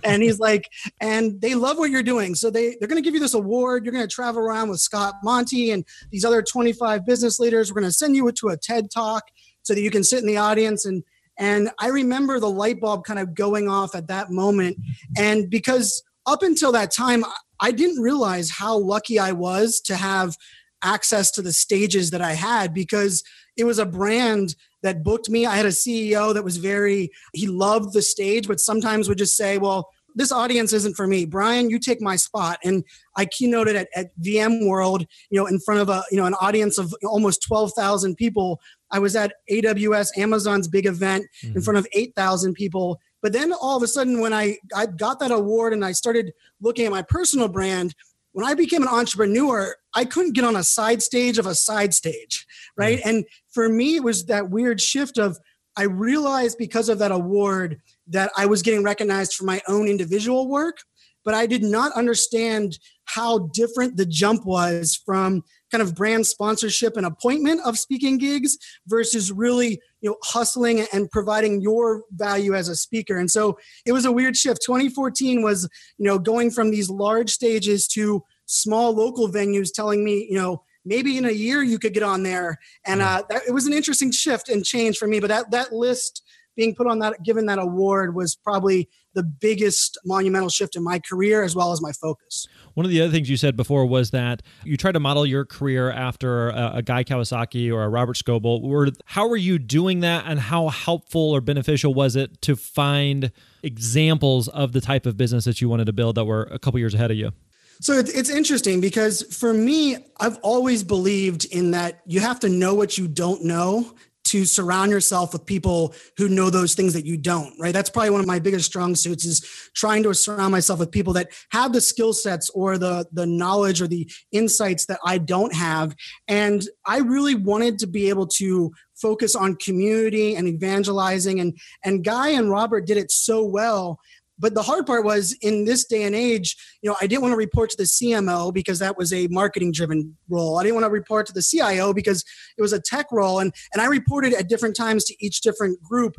and 0.04 0.22
he's 0.22 0.38
like, 0.38 0.70
and 1.00 1.40
they 1.40 1.56
love 1.56 1.76
what 1.76 1.90
you're 1.90 2.04
doing. 2.04 2.36
So 2.36 2.48
they, 2.48 2.76
they're 2.78 2.88
going 2.88 3.02
to 3.02 3.04
give 3.04 3.14
you 3.14 3.20
this 3.20 3.34
award. 3.34 3.84
You're 3.84 3.92
going 3.92 4.08
to 4.08 4.14
travel 4.14 4.40
around 4.40 4.70
with 4.70 4.78
Scott 4.78 5.14
Monty 5.24 5.72
and 5.72 5.84
these 6.12 6.24
other 6.24 6.40
25 6.40 7.04
business 7.04 7.40
leaders. 7.40 7.70
We're 7.70 7.80
going 7.80 7.90
to 7.90 7.96
send 7.96 8.14
you 8.14 8.30
to 8.30 8.48
a 8.48 8.56
TED 8.56 8.92
talk 8.92 9.24
so 9.62 9.74
that 9.74 9.80
you 9.80 9.90
can 9.90 10.04
sit 10.04 10.20
in 10.20 10.26
the 10.26 10.36
audience 10.36 10.86
and 10.86 11.02
and 11.38 11.70
I 11.78 11.88
remember 11.88 12.38
the 12.38 12.50
light 12.50 12.80
bulb 12.80 13.04
kind 13.04 13.18
of 13.18 13.34
going 13.34 13.68
off 13.68 13.94
at 13.94 14.08
that 14.08 14.30
moment. 14.30 14.76
And 15.16 15.50
because 15.50 16.02
up 16.26 16.42
until 16.42 16.72
that 16.72 16.90
time, 16.90 17.24
I 17.60 17.72
didn't 17.72 18.02
realize 18.02 18.50
how 18.50 18.78
lucky 18.78 19.18
I 19.18 19.32
was 19.32 19.80
to 19.82 19.96
have 19.96 20.36
access 20.82 21.30
to 21.32 21.42
the 21.42 21.52
stages 21.52 22.10
that 22.10 22.20
I 22.20 22.32
had 22.32 22.74
because 22.74 23.22
it 23.56 23.64
was 23.64 23.78
a 23.78 23.86
brand 23.86 24.54
that 24.82 25.02
booked 25.02 25.30
me. 25.30 25.46
I 25.46 25.56
had 25.56 25.66
a 25.66 25.70
CEO 25.70 26.34
that 26.34 26.44
was 26.44 26.58
very, 26.58 27.10
he 27.32 27.46
loved 27.46 27.94
the 27.94 28.02
stage, 28.02 28.46
but 28.46 28.60
sometimes 28.60 29.08
would 29.08 29.18
just 29.18 29.36
say, 29.36 29.58
well, 29.58 29.90
this 30.14 30.30
audience 30.30 30.72
isn't 30.72 30.94
for 30.94 31.06
me. 31.06 31.24
Brian, 31.24 31.70
you 31.70 31.78
take 31.78 32.00
my 32.00 32.16
spot. 32.16 32.58
And 32.62 32.84
I 33.16 33.26
keynoted 33.26 33.74
at, 33.74 33.88
at 33.96 34.10
VMworld, 34.20 35.06
you 35.30 35.40
know, 35.40 35.46
in 35.46 35.58
front 35.58 35.80
of 35.80 35.88
a, 35.88 36.04
you 36.10 36.18
know, 36.18 36.26
an 36.26 36.34
audience 36.34 36.78
of 36.78 36.94
almost 37.04 37.42
12,000 37.42 38.14
people. 38.14 38.60
I 38.90 38.98
was 38.98 39.16
at 39.16 39.34
AWS, 39.50 40.16
Amazon's 40.16 40.68
big 40.68 40.86
event 40.86 41.26
mm-hmm. 41.42 41.56
in 41.56 41.62
front 41.62 41.78
of 41.78 41.86
8,000 41.92 42.54
people. 42.54 43.00
But 43.22 43.32
then 43.32 43.52
all 43.52 43.76
of 43.76 43.82
a 43.82 43.88
sudden, 43.88 44.20
when 44.20 44.32
I, 44.32 44.58
I 44.74 44.86
got 44.86 45.20
that 45.20 45.30
award 45.30 45.72
and 45.72 45.84
I 45.84 45.92
started 45.92 46.32
looking 46.60 46.86
at 46.86 46.92
my 46.92 47.02
personal 47.02 47.48
brand, 47.48 47.94
when 48.32 48.44
I 48.44 48.54
became 48.54 48.82
an 48.82 48.88
entrepreneur, 48.88 49.76
I 49.94 50.04
couldn't 50.04 50.34
get 50.34 50.44
on 50.44 50.56
a 50.56 50.64
side 50.64 51.02
stage 51.02 51.38
of 51.38 51.46
a 51.46 51.54
side 51.54 51.94
stage, 51.94 52.46
right? 52.76 52.98
Mm-hmm. 52.98 53.08
And 53.08 53.24
for 53.52 53.68
me, 53.68 53.96
it 53.96 54.02
was 54.02 54.26
that 54.26 54.50
weird 54.50 54.80
shift 54.80 55.18
of 55.18 55.38
I 55.76 55.84
realized 55.84 56.58
because 56.58 56.88
of 56.88 56.98
that 56.98 57.12
award 57.12 57.80
that 58.08 58.30
I 58.36 58.46
was 58.46 58.62
getting 58.62 58.84
recognized 58.84 59.34
for 59.34 59.44
my 59.44 59.60
own 59.66 59.88
individual 59.88 60.48
work, 60.48 60.78
but 61.24 61.34
I 61.34 61.46
did 61.46 61.62
not 61.62 61.92
understand 61.92 62.78
how 63.06 63.50
different 63.52 63.96
the 63.96 64.06
jump 64.06 64.44
was 64.44 65.00
from 65.04 65.42
kind 65.74 65.82
of 65.82 65.96
brand 65.96 66.24
sponsorship 66.24 66.96
and 66.96 67.04
appointment 67.04 67.60
of 67.64 67.76
speaking 67.76 68.16
gigs 68.16 68.56
versus 68.86 69.32
really 69.32 69.80
you 70.00 70.08
know 70.08 70.16
hustling 70.22 70.86
and 70.92 71.10
providing 71.10 71.60
your 71.60 72.04
value 72.12 72.54
as 72.54 72.68
a 72.68 72.76
speaker. 72.76 73.18
And 73.18 73.28
so 73.28 73.58
it 73.84 73.90
was 73.90 74.04
a 74.04 74.12
weird 74.12 74.36
shift. 74.36 74.62
2014 74.64 75.42
was 75.42 75.68
you 75.98 76.06
know 76.06 76.16
going 76.16 76.52
from 76.52 76.70
these 76.70 76.88
large 76.88 77.30
stages 77.30 77.88
to 77.88 78.22
small 78.46 78.94
local 78.94 79.28
venues 79.28 79.72
telling 79.74 80.04
me 80.04 80.28
you 80.30 80.38
know 80.38 80.62
maybe 80.84 81.18
in 81.18 81.24
a 81.24 81.32
year 81.32 81.60
you 81.60 81.80
could 81.80 81.92
get 81.92 82.04
on 82.04 82.22
there. 82.22 82.60
And 82.86 83.02
uh, 83.02 83.24
that, 83.30 83.42
it 83.48 83.52
was 83.52 83.66
an 83.66 83.72
interesting 83.72 84.12
shift 84.12 84.48
and 84.48 84.64
change 84.64 84.96
for 84.96 85.08
me 85.08 85.18
but 85.18 85.28
that 85.28 85.50
that 85.50 85.72
list 85.72 86.22
being 86.54 86.76
put 86.76 86.86
on 86.86 87.00
that 87.00 87.20
given 87.24 87.46
that 87.46 87.58
award 87.58 88.14
was 88.14 88.36
probably 88.36 88.88
the 89.14 89.22
biggest 89.22 89.98
monumental 90.04 90.48
shift 90.48 90.76
in 90.76 90.82
my 90.82 90.98
career 90.98 91.42
as 91.42 91.54
well 91.54 91.72
as 91.72 91.80
my 91.80 91.92
focus 91.92 92.46
one 92.74 92.84
of 92.84 92.90
the 92.90 93.00
other 93.00 93.12
things 93.12 93.30
you 93.30 93.36
said 93.36 93.56
before 93.56 93.86
was 93.86 94.10
that 94.10 94.42
you 94.64 94.76
tried 94.76 94.92
to 94.92 95.00
model 95.00 95.24
your 95.24 95.44
career 95.44 95.90
after 95.90 96.50
a, 96.50 96.72
a 96.76 96.82
Guy 96.82 97.04
Kawasaki 97.04 97.72
or 97.72 97.84
a 97.84 97.88
Robert 97.88 98.16
Scoble. 98.16 98.62
Were, 98.62 98.88
how 99.06 99.28
were 99.28 99.36
you 99.36 99.58
doing 99.58 100.00
that, 100.00 100.24
and 100.26 100.38
how 100.38 100.68
helpful 100.68 101.30
or 101.30 101.40
beneficial 101.40 101.94
was 101.94 102.16
it 102.16 102.42
to 102.42 102.56
find 102.56 103.30
examples 103.62 104.48
of 104.48 104.72
the 104.72 104.80
type 104.80 105.06
of 105.06 105.16
business 105.16 105.44
that 105.44 105.60
you 105.60 105.68
wanted 105.68 105.86
to 105.86 105.92
build 105.92 106.16
that 106.16 106.24
were 106.24 106.44
a 106.50 106.58
couple 106.58 106.78
years 106.78 106.94
ahead 106.94 107.10
of 107.10 107.16
you? 107.16 107.32
So 107.80 107.94
it's 107.94 108.30
interesting 108.30 108.80
because 108.80 109.22
for 109.34 109.52
me, 109.52 109.96
I've 110.20 110.38
always 110.38 110.84
believed 110.84 111.44
in 111.46 111.72
that 111.72 112.00
you 112.06 112.20
have 112.20 112.38
to 112.40 112.48
know 112.48 112.74
what 112.74 112.96
you 112.98 113.08
don't 113.08 113.44
know 113.44 113.94
to 114.34 114.44
surround 114.44 114.90
yourself 114.90 115.32
with 115.32 115.46
people 115.46 115.94
who 116.16 116.28
know 116.28 116.50
those 116.50 116.74
things 116.74 116.92
that 116.92 117.06
you 117.06 117.16
don't 117.16 117.54
right? 117.60 117.72
That's 117.72 117.88
probably 117.88 118.10
one 118.10 118.20
of 118.20 118.26
my 118.26 118.40
biggest 118.40 118.64
strong 118.66 118.96
suits 118.96 119.24
is 119.24 119.40
trying 119.74 120.02
to 120.02 120.12
surround 120.12 120.50
myself 120.50 120.80
with 120.80 120.90
people 120.90 121.12
that 121.12 121.28
have 121.52 121.72
the 121.72 121.80
skill 121.80 122.12
sets 122.12 122.50
or 122.50 122.76
the 122.76 123.06
the 123.12 123.26
knowledge 123.26 123.80
or 123.80 123.86
the 123.86 124.10
insights 124.32 124.86
that 124.86 124.98
i 125.04 125.18
don't 125.18 125.54
have. 125.54 125.94
And 126.26 126.66
i 126.84 126.98
really 126.98 127.36
wanted 127.36 127.78
to 127.78 127.86
be 127.86 128.08
able 128.08 128.26
to 128.38 128.72
focus 128.96 129.36
on 129.36 129.54
community 129.56 130.34
and 130.34 130.48
evangelizing. 130.48 131.38
And 131.38 131.56
and 131.84 132.02
guy 132.02 132.30
and 132.30 132.50
robert 132.50 132.86
did 132.86 132.96
it 132.96 133.12
so 133.12 133.44
well 133.44 134.00
but 134.38 134.54
the 134.54 134.62
hard 134.62 134.86
part 134.86 135.04
was 135.04 135.36
in 135.42 135.64
this 135.64 135.84
day 135.84 136.02
and 136.02 136.14
age, 136.14 136.56
you 136.82 136.90
know, 136.90 136.96
I 137.00 137.06
didn't 137.06 137.22
want 137.22 137.32
to 137.32 137.36
report 137.36 137.70
to 137.70 137.76
the 137.76 137.84
CMO 137.84 138.52
because 138.52 138.78
that 138.80 138.98
was 138.98 139.12
a 139.12 139.28
marketing 139.28 139.72
driven 139.72 140.16
role. 140.28 140.58
I 140.58 140.64
didn't 140.64 140.74
want 140.74 140.86
to 140.86 140.90
report 140.90 141.26
to 141.26 141.32
the 141.32 141.42
CIO 141.42 141.92
because 141.92 142.24
it 142.58 142.62
was 142.62 142.72
a 142.72 142.80
tech 142.80 143.06
role. 143.12 143.38
And, 143.38 143.52
and 143.72 143.80
I 143.80 143.86
reported 143.86 144.34
at 144.34 144.48
different 144.48 144.76
times 144.76 145.04
to 145.04 145.24
each 145.24 145.40
different 145.40 145.80
group. 145.82 146.16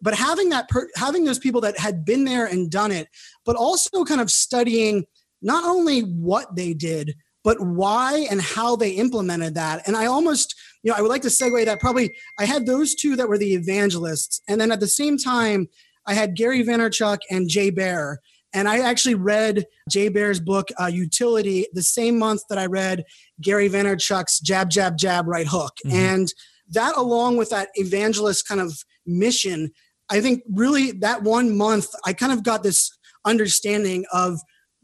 But 0.00 0.14
having 0.14 0.48
that, 0.50 0.68
per, 0.68 0.88
having 0.96 1.24
those 1.24 1.38
people 1.38 1.60
that 1.62 1.78
had 1.78 2.04
been 2.04 2.24
there 2.24 2.46
and 2.46 2.70
done 2.70 2.92
it, 2.92 3.08
but 3.44 3.56
also 3.56 4.04
kind 4.04 4.20
of 4.20 4.30
studying 4.30 5.04
not 5.42 5.64
only 5.64 6.00
what 6.00 6.56
they 6.56 6.72
did, 6.72 7.16
but 7.44 7.60
why 7.60 8.26
and 8.30 8.40
how 8.40 8.76
they 8.76 8.90
implemented 8.90 9.54
that. 9.54 9.86
And 9.86 9.96
I 9.96 10.06
almost, 10.06 10.54
you 10.82 10.90
know, 10.90 10.96
I 10.96 11.02
would 11.02 11.10
like 11.10 11.22
to 11.22 11.28
segue 11.28 11.64
that 11.64 11.80
probably 11.80 12.14
I 12.38 12.44
had 12.44 12.66
those 12.66 12.94
two 12.94 13.16
that 13.16 13.28
were 13.28 13.38
the 13.38 13.54
evangelists. 13.54 14.40
And 14.48 14.60
then 14.60 14.72
at 14.72 14.80
the 14.80 14.88
same 14.88 15.18
time, 15.18 15.68
I 16.08 16.14
had 16.14 16.34
Gary 16.34 16.64
Vaynerchuk 16.64 17.18
and 17.30 17.48
Jay 17.48 17.70
Baer. 17.70 18.18
And 18.54 18.66
I 18.66 18.80
actually 18.80 19.14
read 19.14 19.66
Jay 19.90 20.08
Baer's 20.08 20.40
book, 20.40 20.68
uh, 20.78 20.86
Youtility, 20.86 21.64
the 21.74 21.82
same 21.82 22.18
month 22.18 22.40
that 22.48 22.58
I 22.58 22.64
read 22.64 23.04
Gary 23.42 23.68
Vaynerchuk's 23.68 24.40
Jab, 24.40 24.70
Jab, 24.70 24.96
Jab, 24.96 25.28
Right 25.28 25.46
Hook. 25.46 25.74
Mm-hmm. 25.86 25.96
And 25.96 26.28
that, 26.70 26.96
along 26.96 27.36
with 27.36 27.50
that 27.50 27.68
evangelist 27.74 28.48
kind 28.48 28.60
of 28.60 28.72
mission, 29.06 29.70
I 30.10 30.22
think 30.22 30.42
really 30.50 30.92
that 30.92 31.22
one 31.22 31.56
month, 31.56 31.88
I 32.06 32.14
kind 32.14 32.32
of 32.32 32.42
got 32.42 32.62
this 32.62 32.90
understanding 33.26 34.06
of 34.12 34.40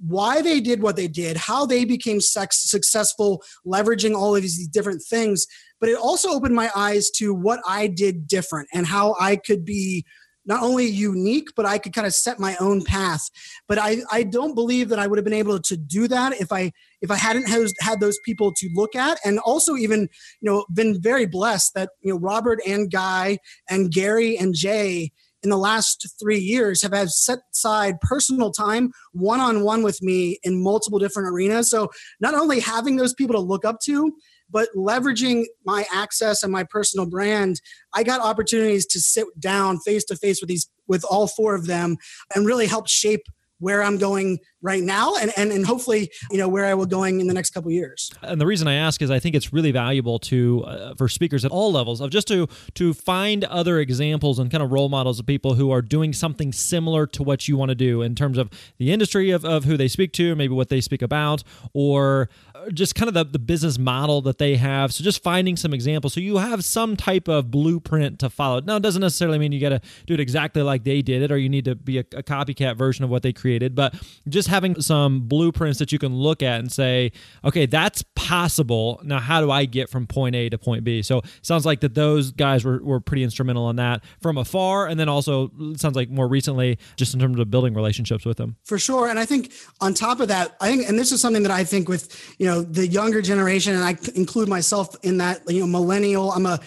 why 0.06 0.42
they 0.42 0.60
did 0.60 0.82
what 0.82 0.96
they 0.96 1.08
did, 1.08 1.36
how 1.36 1.64
they 1.64 1.86
became 1.86 2.20
sex- 2.20 2.68
successful, 2.70 3.42
leveraging 3.66 4.14
all 4.14 4.36
of 4.36 4.42
these 4.42 4.68
different 4.68 5.02
things. 5.08 5.46
But 5.80 5.88
it 5.88 5.96
also 5.96 6.30
opened 6.30 6.54
my 6.54 6.70
eyes 6.76 7.10
to 7.16 7.32
what 7.32 7.60
I 7.66 7.86
did 7.86 8.26
different 8.26 8.68
and 8.74 8.86
how 8.86 9.16
I 9.18 9.36
could 9.36 9.64
be 9.64 10.04
not 10.46 10.62
only 10.62 10.86
unique, 10.86 11.48
but 11.56 11.66
I 11.66 11.78
could 11.78 11.92
kind 11.92 12.06
of 12.06 12.14
set 12.14 12.38
my 12.38 12.56
own 12.60 12.84
path. 12.84 13.22
But 13.68 13.78
I, 13.78 13.98
I 14.10 14.22
don't 14.22 14.54
believe 14.54 14.88
that 14.90 14.98
I 14.98 15.06
would 15.06 15.18
have 15.18 15.24
been 15.24 15.32
able 15.32 15.58
to 15.58 15.76
do 15.76 16.08
that 16.08 16.40
if 16.40 16.52
I 16.52 16.72
if 17.00 17.10
I 17.10 17.16
hadn't 17.16 17.48
had 17.80 18.00
those 18.00 18.18
people 18.24 18.52
to 18.54 18.70
look 18.74 18.94
at, 18.94 19.18
and 19.24 19.38
also 19.40 19.76
even 19.76 20.08
you 20.40 20.50
know 20.50 20.64
been 20.72 21.00
very 21.00 21.26
blessed 21.26 21.74
that 21.74 21.90
you 22.02 22.12
know 22.12 22.18
Robert 22.18 22.60
and 22.66 22.90
Guy 22.90 23.38
and 23.68 23.92
Gary 23.92 24.36
and 24.36 24.54
Jay 24.54 25.12
in 25.44 25.50
the 25.50 25.58
last 25.58 26.08
three 26.18 26.38
years 26.38 26.82
have 26.82 26.94
had 26.94 27.10
set 27.10 27.40
aside 27.52 28.00
personal 28.00 28.50
time 28.50 28.90
one 29.12 29.40
on 29.40 29.62
one 29.62 29.82
with 29.82 30.02
me 30.02 30.38
in 30.42 30.62
multiple 30.62 30.98
different 30.98 31.28
arenas. 31.28 31.70
So 31.70 31.90
not 32.18 32.34
only 32.34 32.60
having 32.60 32.96
those 32.96 33.14
people 33.14 33.34
to 33.34 33.40
look 33.40 33.64
up 33.64 33.78
to, 33.84 34.12
but 34.54 34.68
leveraging 34.74 35.44
my 35.66 35.84
access 35.92 36.42
and 36.42 36.50
my 36.50 36.64
personal 36.64 37.04
brand 37.04 37.60
i 37.92 38.02
got 38.02 38.20
opportunities 38.22 38.86
to 38.86 39.00
sit 39.00 39.26
down 39.38 39.78
face 39.80 40.04
to 40.04 40.16
face 40.16 40.40
with 40.40 40.48
these 40.48 40.70
with 40.88 41.04
all 41.04 41.26
four 41.26 41.54
of 41.54 41.66
them 41.66 41.96
and 42.34 42.46
really 42.46 42.66
help 42.66 42.88
shape 42.88 43.26
where 43.64 43.82
I'm 43.82 43.96
going 43.96 44.40
right 44.62 44.82
now 44.82 45.14
and, 45.16 45.32
and, 45.36 45.52
and 45.52 45.64
hopefully, 45.64 46.10
you 46.30 46.36
know, 46.36 46.48
where 46.48 46.66
I 46.66 46.74
will 46.74 46.86
going 46.86 47.20
in 47.20 47.28
the 47.28 47.34
next 47.34 47.50
couple 47.50 47.70
years. 47.70 48.10
And 48.20 48.38
the 48.38 48.46
reason 48.46 48.68
I 48.68 48.74
ask 48.74 49.00
is 49.00 49.10
I 49.10 49.18
think 49.18 49.34
it's 49.34 49.54
really 49.54 49.70
valuable 49.70 50.18
to, 50.20 50.64
uh, 50.64 50.94
for 50.96 51.08
speakers 51.08 51.44
at 51.44 51.50
all 51.50 51.72
levels 51.72 52.00
of 52.00 52.10
just 52.10 52.28
to, 52.28 52.46
to 52.74 52.92
find 52.92 53.44
other 53.44 53.78
examples 53.78 54.38
and 54.38 54.50
kind 54.50 54.62
of 54.62 54.72
role 54.72 54.90
models 54.90 55.20
of 55.20 55.26
people 55.26 55.54
who 55.54 55.70
are 55.70 55.82
doing 55.82 56.12
something 56.12 56.52
similar 56.52 57.06
to 57.08 57.22
what 57.22 57.48
you 57.48 57.56
want 57.56 57.70
to 57.70 57.74
do 57.74 58.02
in 58.02 58.14
terms 58.14 58.38
of 58.38 58.50
the 58.78 58.92
industry 58.92 59.30
of, 59.30 59.44
of 59.46 59.64
who 59.64 59.76
they 59.76 59.88
speak 59.88 60.12
to, 60.12 60.34
maybe 60.34 60.52
what 60.52 60.68
they 60.68 60.82
speak 60.82 61.00
about, 61.00 61.42
or 61.72 62.28
just 62.72 62.94
kind 62.94 63.08
of 63.08 63.14
the, 63.14 63.24
the 63.24 63.38
business 63.38 63.78
model 63.78 64.22
that 64.22 64.38
they 64.38 64.56
have. 64.56 64.92
So 64.92 65.04
just 65.04 65.22
finding 65.22 65.56
some 65.56 65.74
examples. 65.74 66.14
So 66.14 66.20
you 66.20 66.38
have 66.38 66.64
some 66.64 66.96
type 66.96 67.28
of 67.28 67.50
blueprint 67.50 68.18
to 68.20 68.30
follow. 68.30 68.60
Now, 68.60 68.76
it 68.76 68.82
doesn't 68.82 69.00
necessarily 69.00 69.38
mean 69.38 69.52
you 69.52 69.60
got 69.60 69.70
to 69.70 69.80
do 70.06 70.14
it 70.14 70.20
exactly 70.20 70.62
like 70.62 70.84
they 70.84 71.02
did 71.02 71.22
it 71.22 71.30
or 71.32 71.38
you 71.38 71.48
need 71.48 71.64
to 71.66 71.74
be 71.74 71.98
a, 71.98 72.04
a 72.14 72.22
copycat 72.22 72.76
version 72.76 73.04
of 73.04 73.10
what 73.10 73.22
they 73.22 73.32
created, 73.32 73.74
but 73.74 73.94
just 74.28 74.48
having 74.48 74.80
some 74.80 75.22
blueprints 75.22 75.78
that 75.78 75.92
you 75.92 75.98
can 75.98 76.14
look 76.14 76.42
at 76.42 76.60
and 76.60 76.70
say, 76.70 77.12
okay, 77.44 77.66
that's 77.66 78.02
possible. 78.14 79.00
Now, 79.04 79.20
how 79.20 79.40
do 79.40 79.50
I 79.50 79.64
get 79.64 79.88
from 79.88 80.06
point 80.06 80.34
A 80.36 80.48
to 80.48 80.58
point 80.58 80.84
B? 80.84 81.02
So 81.02 81.22
sounds 81.42 81.66
like 81.66 81.80
that 81.80 81.94
those 81.94 82.30
guys 82.30 82.64
were, 82.64 82.82
were 82.82 83.00
pretty 83.00 83.22
instrumental 83.22 83.68
in 83.70 83.76
that 83.76 84.04
from 84.20 84.38
afar. 84.38 84.86
And 84.86 84.98
then 84.98 85.08
also 85.08 85.50
sounds 85.76 85.96
like 85.96 86.10
more 86.10 86.28
recently, 86.28 86.78
just 86.96 87.14
in 87.14 87.20
terms 87.20 87.38
of 87.38 87.50
building 87.50 87.74
relationships 87.74 88.24
with 88.24 88.36
them. 88.36 88.56
For 88.64 88.78
sure. 88.78 89.08
And 89.08 89.18
I 89.18 89.26
think 89.26 89.52
on 89.80 89.94
top 89.94 90.20
of 90.20 90.28
that, 90.28 90.56
I 90.60 90.68
think, 90.68 90.88
and 90.88 90.98
this 90.98 91.12
is 91.12 91.20
something 91.20 91.42
that 91.42 91.52
I 91.52 91.64
think 91.64 91.88
with, 91.88 92.34
you 92.38 92.46
know, 92.46 92.53
the 92.62 92.86
younger 92.86 93.22
generation, 93.22 93.74
and 93.74 93.84
I 93.84 93.96
include 94.14 94.48
myself 94.48 94.94
in 95.02 95.18
that, 95.18 95.42
you 95.48 95.60
know, 95.60 95.66
millennial. 95.66 96.32
I'm 96.32 96.46
a, 96.46 96.60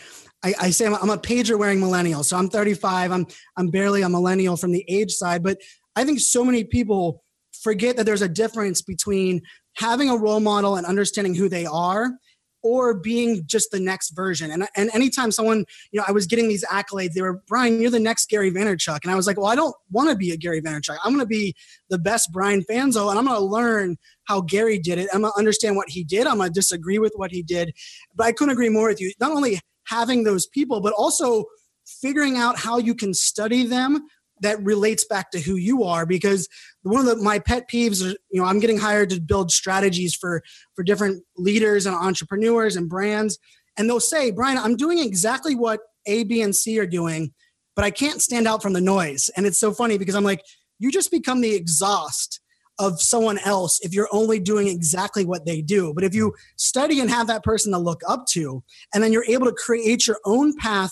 I, 0.43 0.53
I 0.59 0.69
say 0.69 0.85
I'm 0.85 0.93
a, 0.93 0.97
I'm 0.97 1.09
a 1.09 1.17
pager 1.17 1.57
wearing 1.57 1.79
millennial. 1.79 2.23
So 2.23 2.37
I'm 2.37 2.49
35. 2.49 3.11
I'm 3.11 3.27
I'm 3.57 3.67
barely 3.67 4.01
a 4.01 4.09
millennial 4.09 4.57
from 4.57 4.71
the 4.71 4.85
age 4.87 5.11
side, 5.11 5.43
but 5.43 5.57
I 5.95 6.03
think 6.03 6.19
so 6.19 6.43
many 6.43 6.63
people 6.63 7.23
forget 7.61 7.97
that 7.97 8.05
there's 8.05 8.21
a 8.21 8.29
difference 8.29 8.81
between 8.81 9.41
having 9.77 10.09
a 10.09 10.17
role 10.17 10.39
model 10.39 10.75
and 10.75 10.85
understanding 10.85 11.35
who 11.35 11.49
they 11.49 11.65
are 11.65 12.11
or 12.63 12.93
being 12.93 13.43
just 13.45 13.71
the 13.71 13.79
next 13.79 14.11
version. 14.11 14.51
And, 14.51 14.67
and 14.75 14.89
anytime 14.93 15.31
someone, 15.31 15.65
you 15.91 15.99
know, 15.99 16.05
I 16.07 16.11
was 16.11 16.25
getting 16.25 16.47
these 16.47 16.65
accolades, 16.65 17.13
they 17.13 17.21
were, 17.21 17.41
Brian, 17.47 17.79
you're 17.81 17.91
the 17.91 17.99
next 17.99 18.29
Gary 18.29 18.51
Vaynerchuk. 18.51 18.99
And 19.03 19.11
I 19.11 19.15
was 19.15 19.27
like, 19.27 19.37
well, 19.37 19.47
I 19.47 19.55
don't 19.55 19.75
want 19.91 20.09
to 20.09 20.15
be 20.15 20.31
a 20.31 20.37
Gary 20.37 20.61
Vaynerchuk. 20.61 20.97
I'm 21.03 21.11
going 21.13 21.23
to 21.23 21.27
be 21.27 21.55
the 21.89 21.99
best 21.99 22.31
Brian 22.31 22.63
Fanzo 22.63 23.09
and 23.09 23.19
I'm 23.19 23.25
going 23.25 23.37
to 23.37 23.45
learn 23.45 23.97
how 24.25 24.41
Gary 24.41 24.79
did 24.79 24.97
it. 24.97 25.09
I'm 25.13 25.21
going 25.21 25.33
to 25.33 25.39
understand 25.39 25.75
what 25.75 25.89
he 25.89 26.03
did. 26.03 26.27
I'm 26.27 26.37
going 26.37 26.49
to 26.49 26.53
disagree 26.53 26.99
with 26.99 27.13
what 27.15 27.31
he 27.31 27.43
did. 27.43 27.73
But 28.15 28.27
I 28.27 28.31
couldn't 28.31 28.53
agree 28.53 28.69
more 28.69 28.87
with 28.87 28.99
you. 28.99 29.11
Not 29.19 29.31
only 29.31 29.59
having 29.85 30.23
those 30.23 30.47
people, 30.47 30.81
but 30.81 30.93
also 30.93 31.45
figuring 31.85 32.37
out 32.37 32.57
how 32.57 32.77
you 32.77 32.93
can 32.93 33.13
study 33.13 33.65
them 33.65 34.05
that 34.41 34.61
relates 34.63 35.05
back 35.05 35.31
to 35.31 35.39
who 35.39 35.55
you 35.55 35.83
are 35.83 36.05
because 36.05 36.47
one 36.83 36.99
of 36.99 37.05
the, 37.05 37.23
my 37.23 37.39
pet 37.39 37.69
peeves 37.69 38.03
are 38.03 38.15
you 38.31 38.41
know 38.41 38.45
i'm 38.45 38.59
getting 38.59 38.77
hired 38.77 39.09
to 39.09 39.19
build 39.19 39.51
strategies 39.51 40.15
for 40.15 40.41
for 40.75 40.83
different 40.83 41.23
leaders 41.37 41.85
and 41.85 41.95
entrepreneurs 41.95 42.75
and 42.75 42.89
brands 42.89 43.37
and 43.77 43.89
they'll 43.89 43.99
say 43.99 44.31
brian 44.31 44.57
i'm 44.57 44.75
doing 44.75 44.99
exactly 44.99 45.55
what 45.55 45.81
a 46.05 46.23
b 46.23 46.41
and 46.41 46.55
c 46.55 46.79
are 46.79 46.87
doing 46.87 47.33
but 47.75 47.85
i 47.85 47.91
can't 47.91 48.21
stand 48.21 48.47
out 48.47 48.61
from 48.61 48.73
the 48.73 48.81
noise 48.81 49.29
and 49.35 49.45
it's 49.45 49.59
so 49.59 49.71
funny 49.71 49.97
because 49.97 50.15
i'm 50.15 50.23
like 50.23 50.41
you 50.79 50.91
just 50.91 51.11
become 51.11 51.41
the 51.41 51.55
exhaust 51.55 52.41
of 52.79 53.01
someone 53.01 53.39
else 53.39 53.79
if 53.81 53.93
you're 53.93 54.09
only 54.11 54.39
doing 54.39 54.67
exactly 54.67 55.25
what 55.25 55.45
they 55.45 55.61
do. 55.61 55.93
But 55.93 56.03
if 56.03 56.13
you 56.13 56.33
study 56.57 56.99
and 56.99 57.09
have 57.09 57.27
that 57.27 57.43
person 57.43 57.71
to 57.71 57.77
look 57.77 58.01
up 58.07 58.25
to, 58.27 58.63
and 58.93 59.03
then 59.03 59.11
you're 59.11 59.25
able 59.25 59.47
to 59.47 59.53
create 59.53 60.05
your 60.05 60.19
own 60.25 60.55
path 60.57 60.91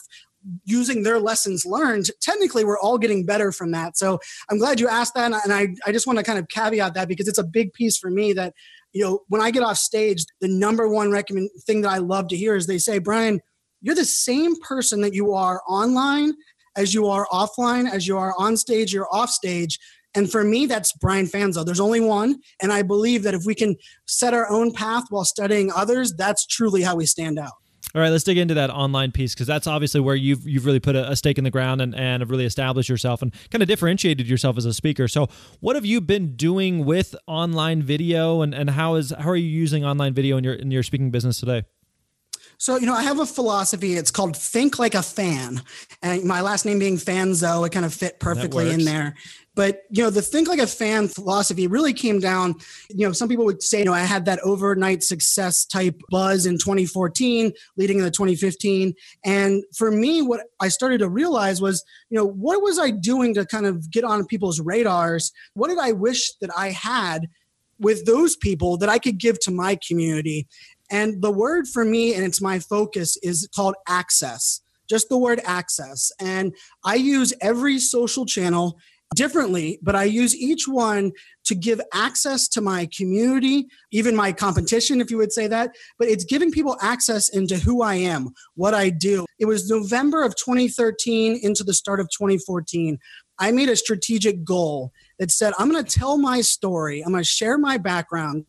using 0.64 1.04
their 1.04 1.20
lessons 1.20 1.66
learned, 1.66 2.10
technically 2.22 2.64
we're 2.64 2.80
all 2.80 2.98
getting 2.98 3.26
better 3.26 3.52
from 3.52 3.72
that. 3.72 3.98
So 3.98 4.20
I'm 4.50 4.58
glad 4.58 4.80
you 4.80 4.88
asked 4.88 5.14
that. 5.16 5.32
And 5.32 5.54
I, 5.54 5.70
I 5.86 5.92
just 5.92 6.08
want 6.08 6.20
to 6.20 6.24
kind 6.24 6.40
of 6.40 6.48
caveat 6.50 6.94
that 6.94 7.08
because 7.08 7.28
it's 7.28 7.40
a 7.40 7.44
big 7.44 7.74
piece 7.74 7.98
for 7.98 8.10
me 8.10 8.34
that, 8.34 8.54
you 8.94 9.04
know, 9.04 9.22
when 9.28 9.42
I 9.42 9.52
get 9.52 9.64
off 9.64 9.78
stage, 9.78 10.26
the 10.42 10.48
number 10.48 10.88
one 10.88 11.12
recommend 11.12 11.50
thing 11.66 11.82
that 11.82 11.92
I 11.92 11.98
love 11.98 12.28
to 12.30 12.38
hear 12.38 12.56
is 12.56 12.68
they 12.68 12.78
say, 12.78 13.00
Brian, 13.00 13.40
you're 13.82 13.96
the 13.96 14.06
same 14.06 14.56
person 14.62 15.02
that 15.02 15.14
you 15.14 15.34
are 15.34 15.62
online 15.68 16.34
as 16.76 16.94
you 16.94 17.08
are 17.08 17.28
offline, 17.32 17.90
as 17.90 18.08
you 18.08 18.18
are 18.18 18.34
on 18.38 18.58
stage, 18.58 18.94
you're 18.94 19.08
off 19.12 19.30
stage. 19.30 19.80
And 20.14 20.32
for 20.32 20.44
me, 20.44 20.66
that's 20.66 20.94
Brian 20.94 21.26
Fanzo. 21.26 21.66
There's 21.66 21.80
only 21.80 22.00
one. 22.00 22.40
And 22.62 22.72
I 22.72 22.82
believe 22.84 23.24
that 23.24 23.34
if 23.34 23.46
we 23.46 23.54
can 23.54 23.76
set 24.08 24.34
our 24.34 24.50
own 24.50 24.72
path 24.72 25.04
while 25.10 25.26
studying 25.26 25.72
others, 25.74 26.14
that's 26.18 26.46
truly 26.46 26.82
how 26.82 26.96
we 26.96 27.06
stand 27.06 27.38
out. 27.38 27.52
All 27.96 28.02
right, 28.02 28.10
let's 28.10 28.26
dig 28.26 28.38
into 28.38 28.56
that 28.56 28.70
online 28.70 29.14
piece 29.14 29.34
because 29.34 29.48
that's 29.48 29.68
obviously 29.68 30.02
where 30.02 30.16
you've 30.16 30.46
you've 30.46 30.66
really 30.66 30.82
put 30.82 30.98
a, 30.98 31.12
a, 31.12 31.16
stake 31.16 31.38
in 31.38 31.46
the 31.46 31.50
ground 31.50 31.82
and, 31.82 31.96
and 31.96 32.22
have 32.22 32.30
really 32.30 32.44
established 32.44 32.90
yourself 32.90 33.22
and 33.22 33.34
kind 33.52 33.62
of 33.62 33.70
differentiated 33.70 34.28
yourself 34.28 34.58
as 34.58 34.66
a 34.66 34.74
speaker. 34.74 35.08
So, 35.08 35.30
what 35.62 35.78
have 35.78 35.86
you 35.86 36.02
been 36.02 36.36
doing 36.36 36.84
with 36.84 37.16
online 37.26 37.82
video, 37.82 38.42
and, 38.42 38.54
and 38.54 38.72
how 38.72 38.96
is 38.96 39.14
how 39.18 39.30
are 39.30 39.36
you 39.38 39.48
using 39.48 39.86
online 39.86 40.14
video 40.14 40.36
in 40.36 40.44
your 40.44 40.56
in 40.56 40.72
your 40.72 40.84
speaking 40.84 41.10
business 41.10 41.40
today? 41.40 41.64
So, 42.58 42.78
you 42.78 42.86
know, 42.86 42.94
I 42.94 43.04
have 43.04 43.20
a 43.20 43.26
philosophy. 43.26 43.94
It's 43.96 44.12
called 44.12 44.36
think 44.36 44.78
like 44.78 44.96
a 44.96 45.04
fan. 45.04 45.62
And 46.02 46.24
my 46.24 46.42
last 46.42 46.66
name 46.66 46.80
being 46.80 46.98
Fanzo, 46.98 47.66
it 47.66 47.72
kind 47.72 47.86
of 47.86 47.94
fit 47.94 48.20
perfectly 48.20 48.72
in 48.72 48.86
there. 48.86 49.16
But 49.56 49.84
you 49.90 50.04
know, 50.04 50.10
the 50.10 50.22
think 50.22 50.48
like 50.48 50.60
a 50.60 50.68
fan 50.68 51.08
philosophy 51.08 51.66
really 51.66 51.94
came 51.94 52.20
down. 52.20 52.56
You 52.90 53.08
know, 53.08 53.14
some 53.14 53.30
people 53.30 53.46
would 53.46 53.64
say, 53.64 53.80
you 53.80 53.86
know, 53.86 53.94
I 53.94 54.02
had 54.02 54.26
that 54.26 54.40
overnight 54.40 55.02
success 55.02 55.66
type 55.66 56.00
buzz 56.10 56.46
in 56.46 56.58
2014, 56.58 57.54
leading 57.78 58.00
into 58.00 58.12
2015. 58.12 58.94
And 59.24 59.64
for 59.76 59.90
me, 59.92 60.22
what 60.22 60.42
I 60.60 60.68
started 60.68 61.00
to 61.00 61.10
realize 61.10 61.62
was, 61.62 61.84
you 62.10 62.18
know, 62.18 62.26
what 62.26 62.62
was 62.62 62.78
I 62.78 62.92
doing 62.92 63.34
to 63.36 63.46
kind 63.46 63.66
of 63.66 63.90
get 63.90 64.04
on 64.04 64.26
people's 64.26 64.60
radars? 64.60 65.32
What 65.54 65.70
did 65.70 65.80
I 65.80 65.94
wish 65.94 66.34
that 66.42 66.52
I 66.56 66.72
had 66.72 67.28
with 67.80 68.06
those 68.06 68.36
people 68.36 68.78
that 68.78 68.90
I 68.90 69.00
could 69.00 69.18
give 69.18 69.40
to 69.42 69.52
my 69.52 69.80
community? 69.88 70.48
And 70.92 71.22
the 71.22 71.32
word 71.32 71.68
for 71.68 71.84
me, 71.84 72.14
and 72.14 72.24
it's 72.24 72.42
my 72.42 72.60
focus, 72.60 73.18
is 73.24 73.50
called 73.56 73.76
access 73.88 74.62
just 74.88 75.10
the 75.10 75.18
word 75.18 75.42
access. 75.46 76.12
And 76.20 76.56
I 76.84 76.94
use 76.94 77.34
every 77.42 77.80
social 77.80 78.24
channel 78.24 78.78
differently, 79.14 79.80
but 79.82 79.96
I 79.96 80.06
use 80.06 80.36
each 80.36 80.68
one 80.68 81.12
to 81.46 81.56
give 81.56 81.80
access 81.94 82.48
to 82.50 82.62
my 82.62 82.90
community, 82.96 83.68
even 83.92 84.16
my 84.16 84.32
competition, 84.32 85.00
if 85.00 85.12
you 85.12 85.18
would 85.18 85.32
say 85.32 85.48
that. 85.48 85.72
But 86.00 86.08
it's 86.08 86.24
giving 86.24 86.52
people 86.52 86.78
access 86.82 87.30
into 87.30 87.58
who 87.58 87.82
I 87.82 87.96
am, 87.96 88.30
what 88.56 88.74
I 88.74 88.90
do. 88.90 89.26
It 89.40 89.46
was 89.46 89.70
November 89.70 90.24
of 90.24 90.36
2013 90.36 91.40
into 91.42 91.64
the 91.64 91.74
start 91.74 92.00
of 92.00 92.10
2014. 92.10 92.98
I 93.38 93.52
made 93.52 93.70
a 93.70 93.76
strategic 93.76 94.44
goal 94.44 94.92
that 95.20 95.32
said, 95.32 95.54
I'm 95.60 95.70
going 95.70 95.84
to 95.84 96.00
tell 96.00 96.18
my 96.18 96.42
story, 96.42 97.02
I'm 97.02 97.12
going 97.12 97.24
to 97.24 97.30
share 97.30 97.58
my 97.58 97.78
background 97.78 98.46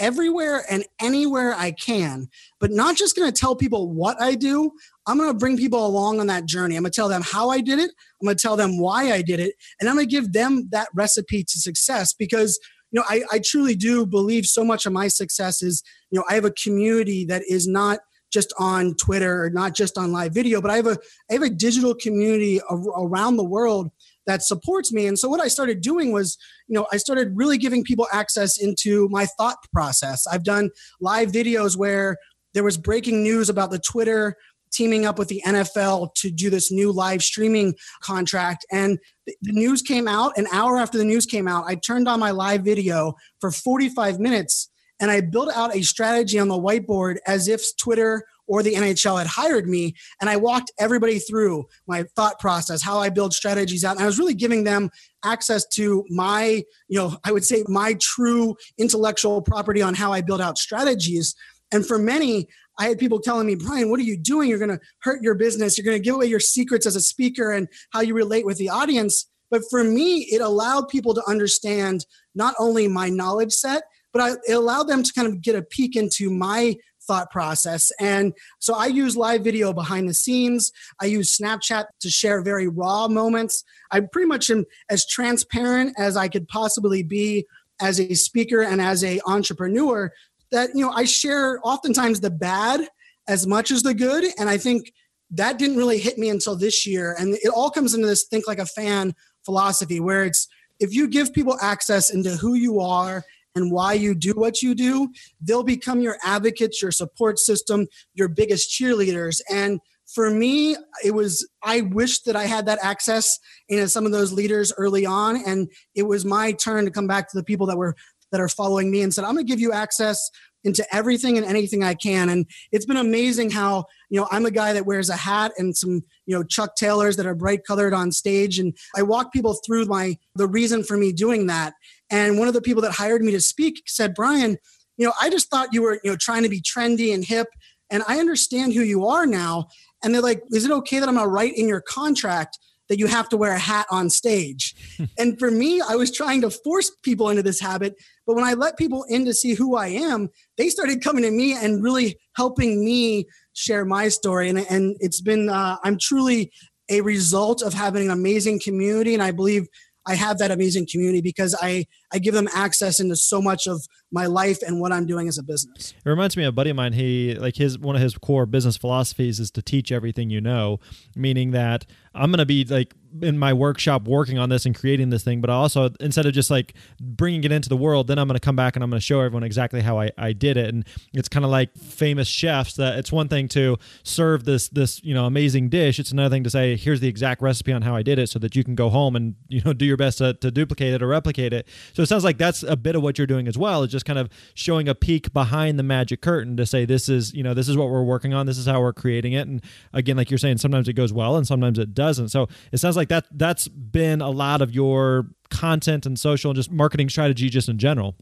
everywhere 0.00 0.64
and 0.68 0.84
anywhere 1.00 1.54
I 1.54 1.70
can, 1.70 2.26
but 2.58 2.72
not 2.72 2.96
just 2.96 3.14
going 3.14 3.30
to 3.30 3.40
tell 3.40 3.54
people 3.54 3.92
what 3.92 4.20
I 4.20 4.34
do. 4.34 4.72
I'm 5.06 5.18
going 5.18 5.30
to 5.30 5.38
bring 5.38 5.56
people 5.56 5.86
along 5.86 6.18
on 6.18 6.26
that 6.28 6.46
journey. 6.46 6.76
I'm 6.76 6.82
going 6.82 6.90
to 6.90 6.96
tell 6.96 7.08
them 7.08 7.22
how 7.22 7.50
I 7.50 7.60
did 7.60 7.78
it. 7.78 7.90
I'm 8.20 8.26
going 8.26 8.36
to 8.36 8.42
tell 8.42 8.56
them 8.56 8.80
why 8.80 9.12
I 9.12 9.22
did 9.22 9.38
it. 9.38 9.54
And 9.78 9.88
I'm 9.88 9.96
going 9.96 10.08
to 10.08 10.10
give 10.10 10.32
them 10.32 10.68
that 10.72 10.88
recipe 10.94 11.44
to 11.44 11.58
success 11.58 12.12
because 12.12 12.58
you 12.90 12.98
know 12.98 13.04
I, 13.08 13.22
I 13.30 13.40
truly 13.44 13.74
do 13.74 14.06
believe 14.06 14.46
so 14.46 14.64
much 14.64 14.86
of 14.86 14.92
my 14.92 15.08
success 15.08 15.62
is 15.62 15.82
you 16.10 16.18
know 16.18 16.24
i 16.28 16.34
have 16.34 16.44
a 16.44 16.50
community 16.50 17.24
that 17.26 17.42
is 17.48 17.66
not 17.66 18.00
just 18.32 18.52
on 18.58 18.94
twitter 18.94 19.44
or 19.44 19.50
not 19.50 19.74
just 19.74 19.96
on 19.96 20.12
live 20.12 20.34
video 20.34 20.60
but 20.60 20.70
i 20.70 20.76
have 20.76 20.86
a 20.86 20.98
i 21.30 21.34
have 21.34 21.42
a 21.42 21.50
digital 21.50 21.94
community 21.94 22.60
around 22.96 23.36
the 23.36 23.44
world 23.44 23.90
that 24.26 24.42
supports 24.42 24.92
me. 24.92 25.06
And 25.06 25.18
so 25.18 25.28
what 25.28 25.40
I 25.40 25.48
started 25.48 25.80
doing 25.80 26.12
was, 26.12 26.36
you 26.68 26.74
know, 26.74 26.86
I 26.92 26.98
started 26.98 27.32
really 27.34 27.58
giving 27.58 27.84
people 27.84 28.06
access 28.12 28.60
into 28.60 29.08
my 29.08 29.26
thought 29.26 29.56
process. 29.72 30.26
I've 30.26 30.44
done 30.44 30.70
live 31.00 31.32
videos 31.32 31.76
where 31.76 32.16
there 32.54 32.64
was 32.64 32.76
breaking 32.76 33.22
news 33.22 33.48
about 33.48 33.70
the 33.70 33.78
Twitter 33.78 34.36
teaming 34.72 35.04
up 35.04 35.18
with 35.18 35.28
the 35.28 35.42
NFL 35.44 36.14
to 36.14 36.30
do 36.30 36.48
this 36.48 36.70
new 36.70 36.92
live 36.92 37.22
streaming 37.22 37.74
contract. 38.02 38.64
And 38.70 38.98
the 39.26 39.52
news 39.52 39.82
came 39.82 40.06
out 40.06 40.36
an 40.36 40.46
hour 40.52 40.78
after 40.78 40.98
the 40.98 41.04
news 41.04 41.26
came 41.26 41.48
out. 41.48 41.64
I 41.66 41.74
turned 41.74 42.08
on 42.08 42.20
my 42.20 42.30
live 42.30 42.62
video 42.62 43.14
for 43.40 43.50
45 43.50 44.20
minutes 44.20 44.70
and 45.00 45.10
I 45.10 45.22
built 45.22 45.50
out 45.54 45.74
a 45.74 45.82
strategy 45.82 46.38
on 46.38 46.48
the 46.48 46.60
whiteboard 46.60 47.16
as 47.26 47.48
if 47.48 47.76
Twitter 47.76 48.24
or 48.50 48.64
the 48.64 48.74
NHL 48.74 49.16
had 49.16 49.28
hired 49.28 49.68
me. 49.68 49.94
And 50.20 50.28
I 50.28 50.36
walked 50.36 50.72
everybody 50.80 51.20
through 51.20 51.66
my 51.86 52.02
thought 52.16 52.40
process, 52.40 52.82
how 52.82 52.98
I 52.98 53.08
build 53.08 53.32
strategies 53.32 53.84
out. 53.84 53.94
And 53.94 54.02
I 54.02 54.06
was 54.06 54.18
really 54.18 54.34
giving 54.34 54.64
them 54.64 54.90
access 55.24 55.64
to 55.74 56.04
my, 56.10 56.64
you 56.88 56.98
know, 56.98 57.16
I 57.22 57.30
would 57.30 57.44
say 57.44 57.62
my 57.68 57.94
true 58.00 58.56
intellectual 58.76 59.40
property 59.40 59.80
on 59.80 59.94
how 59.94 60.12
I 60.12 60.20
build 60.20 60.40
out 60.40 60.58
strategies. 60.58 61.36
And 61.70 61.86
for 61.86 61.96
many, 61.96 62.48
I 62.76 62.88
had 62.88 62.98
people 62.98 63.20
telling 63.20 63.46
me, 63.46 63.54
Brian, 63.54 63.88
what 63.88 64.00
are 64.00 64.04
you 64.04 64.16
doing? 64.16 64.50
You're 64.50 64.58
going 64.58 64.76
to 64.76 64.80
hurt 65.02 65.22
your 65.22 65.36
business. 65.36 65.78
You're 65.78 65.84
going 65.84 65.96
to 65.96 66.02
give 66.02 66.16
away 66.16 66.26
your 66.26 66.40
secrets 66.40 66.86
as 66.86 66.96
a 66.96 67.00
speaker 67.00 67.52
and 67.52 67.68
how 67.92 68.00
you 68.00 68.14
relate 68.14 68.44
with 68.44 68.58
the 68.58 68.68
audience. 68.68 69.26
But 69.48 69.62
for 69.70 69.84
me, 69.84 70.22
it 70.22 70.40
allowed 70.40 70.88
people 70.88 71.14
to 71.14 71.22
understand 71.28 72.04
not 72.34 72.56
only 72.58 72.88
my 72.88 73.10
knowledge 73.10 73.52
set, 73.52 73.84
but 74.12 74.22
I, 74.22 74.30
it 74.48 74.54
allowed 74.54 74.88
them 74.88 75.04
to 75.04 75.12
kind 75.12 75.28
of 75.28 75.40
get 75.40 75.54
a 75.54 75.62
peek 75.62 75.94
into 75.94 76.30
my 76.30 76.76
thought 77.10 77.28
process. 77.32 77.90
And 77.98 78.32
so 78.60 78.72
I 78.76 78.86
use 78.86 79.16
live 79.16 79.42
video 79.42 79.72
behind 79.72 80.08
the 80.08 80.14
scenes. 80.14 80.70
I 81.00 81.06
use 81.06 81.36
Snapchat 81.36 81.86
to 81.98 82.08
share 82.08 82.40
very 82.40 82.68
raw 82.68 83.08
moments. 83.08 83.64
I 83.90 83.98
pretty 83.98 84.28
much 84.28 84.48
am 84.48 84.64
as 84.88 85.04
transparent 85.08 85.96
as 85.98 86.16
I 86.16 86.28
could 86.28 86.46
possibly 86.46 87.02
be 87.02 87.46
as 87.80 87.98
a 87.98 88.14
speaker 88.14 88.62
and 88.62 88.80
as 88.80 89.02
a 89.02 89.20
entrepreneur 89.26 90.12
that 90.52 90.70
you 90.72 90.84
know 90.84 90.92
I 90.92 91.04
share 91.04 91.58
oftentimes 91.64 92.20
the 92.20 92.30
bad 92.30 92.86
as 93.26 93.44
much 93.44 93.72
as 93.72 93.82
the 93.82 93.94
good 93.94 94.24
and 94.38 94.48
I 94.48 94.56
think 94.56 94.92
that 95.32 95.58
didn't 95.58 95.78
really 95.78 95.98
hit 95.98 96.16
me 96.16 96.28
until 96.28 96.54
this 96.54 96.86
year 96.86 97.16
and 97.18 97.34
it 97.34 97.48
all 97.48 97.70
comes 97.70 97.94
into 97.94 98.06
this 98.06 98.24
think 98.24 98.46
like 98.46 98.58
a 98.58 98.66
fan 98.66 99.14
philosophy 99.44 99.98
where 99.98 100.24
it's 100.24 100.46
if 100.78 100.94
you 100.94 101.08
give 101.08 101.32
people 101.32 101.56
access 101.60 102.10
into 102.10 102.30
who 102.30 102.54
you 102.54 102.80
are 102.80 103.24
and 103.54 103.70
why 103.72 103.94
you 103.94 104.14
do 104.14 104.32
what 104.32 104.62
you 104.62 104.74
do, 104.74 105.08
they'll 105.40 105.62
become 105.62 106.00
your 106.00 106.16
advocates, 106.24 106.80
your 106.80 106.92
support 106.92 107.38
system, 107.38 107.86
your 108.14 108.28
biggest 108.28 108.70
cheerleaders. 108.70 109.40
And 109.50 109.80
for 110.06 110.30
me, 110.30 110.76
it 111.04 111.12
was, 111.12 111.48
I 111.62 111.82
wish 111.82 112.20
that 112.22 112.36
I 112.36 112.44
had 112.44 112.66
that 112.66 112.78
access 112.82 113.38
in 113.68 113.86
some 113.88 114.06
of 114.06 114.12
those 114.12 114.32
leaders 114.32 114.72
early 114.76 115.06
on. 115.06 115.42
And 115.46 115.70
it 115.94 116.02
was 116.02 116.24
my 116.24 116.52
turn 116.52 116.84
to 116.84 116.90
come 116.90 117.06
back 117.06 117.28
to 117.30 117.36
the 117.36 117.44
people 117.44 117.66
that 117.66 117.76
were, 117.76 117.94
that 118.32 118.40
are 118.40 118.48
following 118.48 118.90
me 118.90 119.02
and 119.02 119.12
said, 119.12 119.24
I'm 119.24 119.34
going 119.34 119.46
to 119.46 119.50
give 119.50 119.60
you 119.60 119.72
access 119.72 120.30
into 120.62 120.84
everything 120.94 121.36
and 121.38 121.46
anything 121.46 121.82
I 121.82 121.94
can. 121.94 122.28
And 122.28 122.46
it's 122.70 122.84
been 122.84 122.96
amazing 122.96 123.50
how, 123.50 123.86
you 124.10 124.20
know, 124.20 124.28
I'm 124.30 124.46
a 124.46 124.50
guy 124.50 124.72
that 124.72 124.84
wears 124.84 125.08
a 125.08 125.16
hat 125.16 125.52
and 125.56 125.76
some, 125.76 126.02
you 126.26 126.36
know, 126.36 126.42
Chuck 126.42 126.76
Taylors 126.76 127.16
that 127.16 127.26
are 127.26 127.34
bright 127.34 127.64
colored 127.64 127.94
on 127.94 128.12
stage. 128.12 128.58
And 128.58 128.76
I 128.94 129.02
walk 129.02 129.32
people 129.32 129.58
through 129.64 129.86
my, 129.86 130.18
the 130.34 130.46
reason 130.46 130.84
for 130.84 130.96
me 130.96 131.12
doing 131.12 131.46
that. 131.46 131.72
And 132.10 132.38
one 132.38 132.48
of 132.48 132.54
the 132.54 132.62
people 132.62 132.82
that 132.82 132.92
hired 132.92 133.22
me 133.22 133.32
to 133.32 133.40
speak 133.40 133.82
said, 133.86 134.14
Brian, 134.14 134.56
you 134.96 135.06
know, 135.06 135.12
I 135.20 135.30
just 135.30 135.48
thought 135.48 135.72
you 135.72 135.82
were, 135.82 136.00
you 136.04 136.10
know, 136.10 136.16
trying 136.16 136.42
to 136.42 136.48
be 136.48 136.60
trendy 136.60 137.14
and 137.14 137.24
hip. 137.24 137.48
And 137.90 138.02
I 138.06 138.18
understand 138.18 138.74
who 138.74 138.82
you 138.82 139.06
are 139.06 139.26
now. 139.26 139.68
And 140.02 140.14
they're 140.14 140.22
like, 140.22 140.42
is 140.50 140.64
it 140.64 140.70
okay 140.70 141.00
that 141.00 141.08
I'm 141.08 141.14
going 141.14 141.26
to 141.26 141.30
write 141.30 141.56
in 141.56 141.68
your 141.68 141.80
contract 141.80 142.58
that 142.88 142.98
you 142.98 143.06
have 143.06 143.28
to 143.28 143.36
wear 143.36 143.52
a 143.52 143.58
hat 143.58 143.86
on 143.90 144.10
stage? 144.10 144.74
and 145.18 145.38
for 145.38 145.50
me, 145.50 145.80
I 145.80 145.94
was 145.94 146.10
trying 146.10 146.40
to 146.42 146.50
force 146.50 146.90
people 147.02 147.30
into 147.30 147.42
this 147.42 147.60
habit. 147.60 147.94
But 148.26 148.36
when 148.36 148.44
I 148.44 148.54
let 148.54 148.76
people 148.76 149.04
in 149.08 149.24
to 149.24 149.34
see 149.34 149.54
who 149.54 149.76
I 149.76 149.88
am, 149.88 150.28
they 150.58 150.68
started 150.68 151.02
coming 151.02 151.22
to 151.22 151.30
me 151.30 151.54
and 151.54 151.82
really 151.82 152.18
helping 152.36 152.84
me 152.84 153.26
share 153.52 153.84
my 153.84 154.08
story. 154.08 154.48
And, 154.48 154.58
and 154.70 154.96
it's 155.00 155.20
been, 155.20 155.48
uh, 155.48 155.76
I'm 155.84 155.98
truly 155.98 156.50
a 156.88 157.00
result 157.00 157.62
of 157.62 157.72
having 157.72 158.06
an 158.06 158.10
amazing 158.10 158.60
community. 158.60 159.14
And 159.14 159.22
I 159.22 159.30
believe 159.30 159.66
I 160.06 160.14
have 160.14 160.38
that 160.38 160.50
amazing 160.50 160.88
community 160.90 161.20
because 161.20 161.56
I 161.60 161.86
I 162.12 162.18
give 162.18 162.34
them 162.34 162.48
access 162.54 163.00
into 163.00 163.16
so 163.16 163.40
much 163.40 163.66
of 163.66 163.86
my 164.12 164.26
life 164.26 164.58
and 164.66 164.80
what 164.80 164.92
I'm 164.92 165.06
doing 165.06 165.28
as 165.28 165.38
a 165.38 165.42
business. 165.42 165.94
It 166.04 166.08
reminds 166.08 166.36
me 166.36 166.44
of 166.44 166.48
a 166.48 166.52
buddy 166.52 166.70
of 166.70 166.76
mine. 166.76 166.92
He 166.92 167.34
like 167.34 167.56
his 167.56 167.78
one 167.78 167.96
of 167.96 168.02
his 168.02 168.16
core 168.18 168.46
business 168.46 168.76
philosophies 168.76 169.38
is 169.38 169.50
to 169.52 169.62
teach 169.62 169.92
everything 169.92 170.30
you 170.30 170.40
know, 170.40 170.80
meaning 171.14 171.52
that 171.52 171.86
I'm 172.14 172.32
gonna 172.32 172.46
be 172.46 172.64
like 172.64 172.94
in 173.22 173.38
my 173.38 173.52
workshop 173.52 174.06
working 174.06 174.38
on 174.38 174.48
this 174.48 174.66
and 174.66 174.74
creating 174.74 175.10
this 175.10 175.22
thing, 175.22 175.40
but 175.40 175.50
also 175.50 175.90
instead 176.00 176.26
of 176.26 176.32
just 176.32 176.50
like 176.50 176.74
bringing 177.00 177.44
it 177.44 177.52
into 177.52 177.68
the 177.68 177.76
world, 177.76 178.08
then 178.08 178.18
I'm 178.18 178.26
gonna 178.26 178.40
come 178.40 178.56
back 178.56 178.76
and 178.76 178.82
I'm 178.82 178.90
gonna 178.90 179.00
show 179.00 179.20
everyone 179.20 179.44
exactly 179.44 179.80
how 179.80 180.00
I, 180.00 180.10
I 180.18 180.32
did 180.32 180.56
it. 180.56 180.74
And 180.74 180.84
it's 181.12 181.28
kind 181.28 181.44
of 181.44 181.50
like 181.50 181.76
famous 181.76 182.26
chefs 182.26 182.74
that 182.74 182.98
it's 182.98 183.12
one 183.12 183.28
thing 183.28 183.46
to 183.48 183.76
serve 184.02 184.44
this 184.44 184.68
this 184.68 185.02
you 185.04 185.14
know 185.14 185.26
amazing 185.26 185.68
dish. 185.68 186.00
It's 186.00 186.10
another 186.10 186.34
thing 186.34 186.42
to 186.44 186.50
say 186.50 186.76
here's 186.76 187.00
the 187.00 187.08
exact 187.08 187.42
recipe 187.42 187.72
on 187.72 187.82
how 187.82 187.94
I 187.94 188.02
did 188.02 188.18
it, 188.18 188.28
so 188.28 188.40
that 188.40 188.56
you 188.56 188.64
can 188.64 188.74
go 188.74 188.88
home 188.88 189.14
and 189.14 189.36
you 189.48 189.62
know 189.62 189.72
do 189.72 189.84
your 189.84 189.96
best 189.96 190.18
to, 190.18 190.34
to 190.34 190.50
duplicate 190.50 190.94
it 190.94 191.02
or 191.02 191.06
replicate 191.06 191.52
it. 191.52 191.68
So 192.00 192.04
it 192.04 192.08
sounds 192.08 192.24
like 192.24 192.38
that's 192.38 192.62
a 192.62 192.76
bit 192.76 192.96
of 192.96 193.02
what 193.02 193.18
you're 193.18 193.26
doing 193.26 193.46
as 193.46 193.58
well. 193.58 193.82
Is 193.82 193.92
just 193.92 194.06
kind 194.06 194.18
of 194.18 194.30
showing 194.54 194.88
a 194.88 194.94
peek 194.94 195.34
behind 195.34 195.78
the 195.78 195.82
magic 195.82 196.22
curtain 196.22 196.56
to 196.56 196.64
say 196.64 196.86
this 196.86 197.10
is 197.10 197.34
you 197.34 197.42
know 197.42 197.52
this 197.52 197.68
is 197.68 197.76
what 197.76 197.90
we're 197.90 198.02
working 198.02 198.32
on. 198.32 198.46
This 198.46 198.56
is 198.56 198.64
how 198.64 198.80
we're 198.80 198.94
creating 198.94 199.34
it. 199.34 199.46
And 199.46 199.62
again, 199.92 200.16
like 200.16 200.30
you're 200.30 200.38
saying, 200.38 200.56
sometimes 200.56 200.88
it 200.88 200.94
goes 200.94 201.12
well 201.12 201.36
and 201.36 201.46
sometimes 201.46 201.78
it 201.78 201.92
doesn't. 201.92 202.28
So 202.28 202.48
it 202.72 202.78
sounds 202.78 202.96
like 202.96 203.10
that 203.10 203.26
that's 203.32 203.68
been 203.68 204.22
a 204.22 204.30
lot 204.30 204.62
of 204.62 204.74
your 204.74 205.26
content 205.50 206.06
and 206.06 206.18
social 206.18 206.52
and 206.52 206.56
just 206.56 206.70
marketing 206.70 207.10
strategy 207.10 207.50
just 207.50 207.68
in 207.68 207.76
general. 207.76 208.16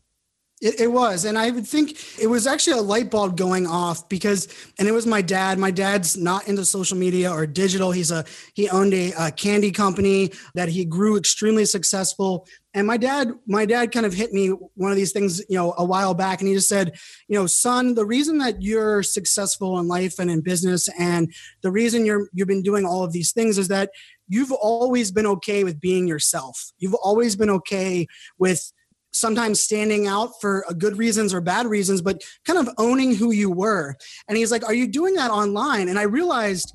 It, 0.60 0.80
it, 0.80 0.92
was. 0.92 1.24
And 1.24 1.38
I 1.38 1.50
would 1.52 1.66
think 1.66 1.96
it 2.20 2.26
was 2.26 2.46
actually 2.46 2.78
a 2.78 2.82
light 2.82 3.12
bulb 3.12 3.36
going 3.36 3.66
off 3.66 4.08
because, 4.08 4.48
and 4.78 4.88
it 4.88 4.92
was 4.92 5.06
my 5.06 5.22
dad. 5.22 5.56
My 5.56 5.70
dad's 5.70 6.16
not 6.16 6.48
into 6.48 6.64
social 6.64 6.96
media 6.96 7.30
or 7.30 7.46
digital. 7.46 7.92
He's 7.92 8.10
a, 8.10 8.24
he 8.54 8.68
owned 8.68 8.92
a, 8.92 9.12
a 9.12 9.30
candy 9.30 9.70
company 9.70 10.32
that 10.54 10.68
he 10.68 10.84
grew 10.84 11.16
extremely 11.16 11.64
successful. 11.64 12.44
And 12.74 12.88
my 12.88 12.96
dad, 12.96 13.32
my 13.46 13.66
dad 13.66 13.92
kind 13.92 14.04
of 14.04 14.12
hit 14.12 14.32
me 14.32 14.48
one 14.48 14.90
of 14.90 14.96
these 14.96 15.12
things, 15.12 15.40
you 15.48 15.56
know, 15.56 15.74
a 15.78 15.84
while 15.84 16.12
back. 16.12 16.40
And 16.40 16.48
he 16.48 16.54
just 16.54 16.68
said, 16.68 16.98
you 17.28 17.38
know, 17.38 17.46
son, 17.46 17.94
the 17.94 18.04
reason 18.04 18.38
that 18.38 18.60
you're 18.60 19.04
successful 19.04 19.78
in 19.78 19.86
life 19.86 20.18
and 20.18 20.28
in 20.28 20.40
business 20.40 20.88
and 20.98 21.32
the 21.62 21.70
reason 21.70 22.04
you're, 22.04 22.28
you've 22.32 22.48
been 22.48 22.62
doing 22.62 22.84
all 22.84 23.04
of 23.04 23.12
these 23.12 23.30
things 23.30 23.58
is 23.58 23.68
that 23.68 23.90
you've 24.28 24.52
always 24.52 25.12
been 25.12 25.26
okay 25.26 25.62
with 25.62 25.80
being 25.80 26.08
yourself. 26.08 26.72
You've 26.78 26.94
always 26.94 27.36
been 27.36 27.50
okay 27.50 28.06
with, 28.38 28.72
sometimes 29.18 29.60
standing 29.60 30.06
out 30.06 30.40
for 30.40 30.64
uh, 30.68 30.72
good 30.72 30.96
reasons 30.96 31.34
or 31.34 31.40
bad 31.40 31.66
reasons, 31.66 32.00
but 32.00 32.22
kind 32.44 32.58
of 32.58 32.72
owning 32.78 33.14
who 33.14 33.30
you 33.32 33.50
were. 33.50 33.96
And 34.28 34.38
he's 34.38 34.50
like, 34.50 34.64
Are 34.64 34.74
you 34.74 34.86
doing 34.86 35.14
that 35.14 35.30
online? 35.30 35.88
And 35.88 35.98
I 35.98 36.02
realized 36.02 36.72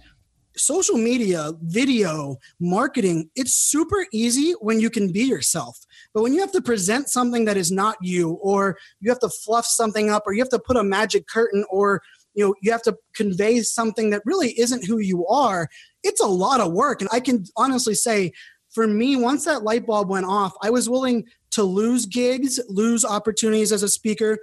social 0.55 0.97
media, 0.97 1.51
video, 1.63 2.37
marketing, 2.59 3.29
it's 3.35 3.55
super 3.55 4.05
easy 4.13 4.51
when 4.61 4.79
you 4.79 4.89
can 4.89 5.11
be 5.11 5.23
yourself. 5.23 5.79
But 6.13 6.21
when 6.21 6.33
you 6.33 6.41
have 6.41 6.51
to 6.51 6.61
present 6.61 7.09
something 7.09 7.45
that 7.45 7.57
is 7.57 7.71
not 7.71 7.97
you, 8.01 8.33
or 8.33 8.77
you 8.99 9.09
have 9.09 9.19
to 9.21 9.29
fluff 9.29 9.65
something 9.65 10.11
up, 10.11 10.23
or 10.25 10.33
you 10.33 10.41
have 10.41 10.49
to 10.49 10.59
put 10.59 10.77
a 10.77 10.83
magic 10.83 11.27
curtain, 11.27 11.65
or 11.69 12.03
you 12.33 12.45
know 12.45 12.55
you 12.61 12.71
have 12.71 12.81
to 12.83 12.95
convey 13.15 13.61
something 13.61 14.09
that 14.09 14.21
really 14.25 14.59
isn't 14.59 14.85
who 14.85 14.97
you 14.97 15.25
are 15.27 15.69
it's 16.03 16.21
a 16.21 16.27
lot 16.27 16.59
of 16.59 16.71
work 16.71 17.01
and 17.01 17.09
i 17.13 17.19
can 17.19 17.45
honestly 17.55 17.93
say 17.93 18.31
for 18.73 18.87
me 18.87 19.15
once 19.15 19.45
that 19.45 19.63
light 19.63 19.85
bulb 19.85 20.09
went 20.09 20.25
off 20.25 20.53
i 20.61 20.69
was 20.69 20.89
willing 20.89 21.23
to 21.53 21.63
lose 21.63 22.05
gigs, 22.05 22.59
lose 22.67 23.03
opportunities 23.05 23.71
as 23.71 23.83
a 23.83 23.89
speaker 23.89 24.37